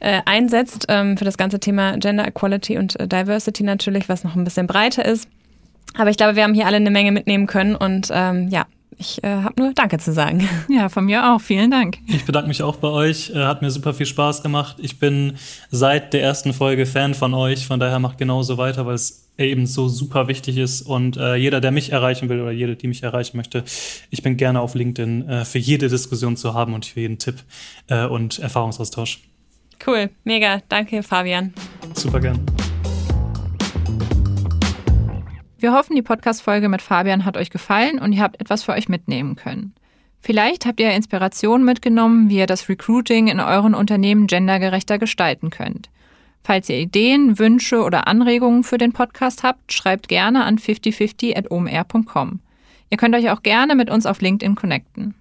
äh, 0.00 0.20
einsetzt, 0.26 0.84
ähm, 0.88 1.16
für 1.16 1.24
das 1.24 1.38
ganze 1.38 1.60
Thema 1.60 1.96
Gender 1.96 2.28
Equality 2.28 2.76
und 2.76 3.00
äh, 3.00 3.08
Diversity 3.08 3.62
natürlich, 3.62 4.10
was 4.10 4.22
noch 4.22 4.36
ein 4.36 4.44
bisschen 4.44 4.66
breiter 4.66 5.04
ist. 5.04 5.28
Aber 5.94 6.10
ich 6.10 6.16
glaube, 6.16 6.36
wir 6.36 6.42
haben 6.42 6.54
hier 6.54 6.66
alle 6.66 6.76
eine 6.76 6.90
Menge 6.90 7.12
mitnehmen 7.12 7.46
können 7.46 7.74
und 7.74 8.08
ähm, 8.12 8.48
ja, 8.48 8.66
ich 8.98 9.22
äh, 9.22 9.28
habe 9.28 9.60
nur 9.60 9.72
Danke 9.74 9.98
zu 9.98 10.12
sagen. 10.12 10.48
Ja, 10.68 10.88
von 10.88 11.04
mir 11.04 11.32
auch. 11.32 11.40
Vielen 11.40 11.70
Dank. 11.70 11.98
Ich 12.06 12.24
bedanke 12.24 12.48
mich 12.48 12.62
auch 12.62 12.76
bei 12.76 12.88
euch. 12.88 13.30
Äh, 13.30 13.44
hat 13.44 13.62
mir 13.62 13.70
super 13.70 13.94
viel 13.94 14.06
Spaß 14.06 14.42
gemacht. 14.42 14.76
Ich 14.78 14.98
bin 14.98 15.34
seit 15.70 16.12
der 16.12 16.22
ersten 16.22 16.52
Folge 16.52 16.86
Fan 16.86 17.14
von 17.14 17.34
euch. 17.34 17.66
Von 17.66 17.80
daher 17.80 17.98
macht 17.98 18.18
genauso 18.18 18.58
weiter, 18.58 18.84
weil 18.84 18.94
es 18.94 19.28
eben 19.38 19.66
so 19.66 19.88
super 19.88 20.28
wichtig 20.28 20.58
ist. 20.58 20.82
Und 20.82 21.16
äh, 21.16 21.36
jeder, 21.36 21.60
der 21.60 21.70
mich 21.70 21.92
erreichen 21.92 22.28
will 22.28 22.40
oder 22.40 22.50
jede, 22.50 22.76
die 22.76 22.88
mich 22.88 23.02
erreichen 23.02 23.36
möchte, 23.36 23.64
ich 24.10 24.22
bin 24.22 24.36
gerne 24.36 24.60
auf 24.60 24.74
LinkedIn 24.74 25.28
äh, 25.28 25.44
für 25.44 25.58
jede 25.58 25.88
Diskussion 25.88 26.36
zu 26.36 26.54
haben 26.54 26.74
und 26.74 26.86
für 26.86 27.00
jeden 27.00 27.18
Tipp 27.18 27.36
äh, 27.88 28.06
und 28.06 28.38
Erfahrungsaustausch. 28.38 29.20
Cool, 29.86 30.10
mega. 30.24 30.62
Danke, 30.68 31.02
Fabian. 31.02 31.52
Super 31.94 32.20
gern. 32.20 32.40
Wir 35.58 35.72
hoffen, 35.72 35.96
die 35.96 36.02
Podcast-Folge 36.02 36.68
mit 36.68 36.82
Fabian 36.82 37.24
hat 37.24 37.36
euch 37.36 37.50
gefallen 37.50 37.98
und 37.98 38.12
ihr 38.12 38.22
habt 38.22 38.40
etwas 38.40 38.62
für 38.62 38.72
euch 38.72 38.88
mitnehmen 38.88 39.36
können. 39.36 39.74
Vielleicht 40.20 40.66
habt 40.66 40.80
ihr 40.80 40.90
Inspiration 40.92 41.64
mitgenommen, 41.64 42.28
wie 42.28 42.38
ihr 42.38 42.46
das 42.46 42.68
Recruiting 42.68 43.28
in 43.28 43.40
euren 43.40 43.74
Unternehmen 43.74 44.26
gendergerechter 44.26 44.98
gestalten 44.98 45.50
könnt. 45.50 45.88
Falls 46.44 46.68
ihr 46.68 46.78
Ideen, 46.78 47.38
Wünsche 47.38 47.82
oder 47.82 48.06
Anregungen 48.06 48.64
für 48.64 48.78
den 48.78 48.92
Podcast 48.92 49.42
habt, 49.42 49.72
schreibt 49.72 50.08
gerne 50.08 50.44
an 50.44 50.58
5050.omr.com. 50.58 52.40
Ihr 52.90 52.96
könnt 52.98 53.14
euch 53.16 53.30
auch 53.30 53.42
gerne 53.42 53.74
mit 53.74 53.90
uns 53.90 54.06
auf 54.06 54.20
LinkedIn 54.20 54.56
connecten. 54.56 55.14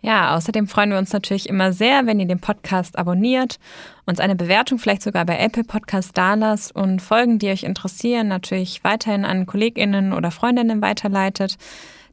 Ja, 0.00 0.36
außerdem 0.36 0.68
freuen 0.68 0.90
wir 0.90 0.98
uns 0.98 1.12
natürlich 1.12 1.48
immer 1.48 1.72
sehr, 1.72 2.06
wenn 2.06 2.20
ihr 2.20 2.26
den 2.26 2.38
Podcast 2.38 2.96
abonniert, 2.96 3.58
uns 4.06 4.20
eine 4.20 4.36
Bewertung 4.36 4.78
vielleicht 4.78 5.02
sogar 5.02 5.24
bei 5.24 5.38
Apple 5.38 5.64
Podcast 5.64 6.16
dalasst 6.16 6.74
und 6.74 7.02
Folgen, 7.02 7.38
die 7.38 7.48
euch 7.48 7.64
interessieren, 7.64 8.28
natürlich 8.28 8.84
weiterhin 8.84 9.24
an 9.24 9.46
KollegInnen 9.46 10.12
oder 10.12 10.30
Freundinnen 10.30 10.82
weiterleitet, 10.82 11.58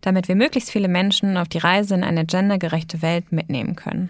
damit 0.01 0.27
wir 0.27 0.35
möglichst 0.35 0.71
viele 0.71 0.87
Menschen 0.87 1.37
auf 1.37 1.47
die 1.47 1.59
Reise 1.59 1.93
in 1.93 2.03
eine 2.03 2.25
gendergerechte 2.25 3.03
Welt 3.03 3.31
mitnehmen 3.31 3.75
können. 3.75 4.09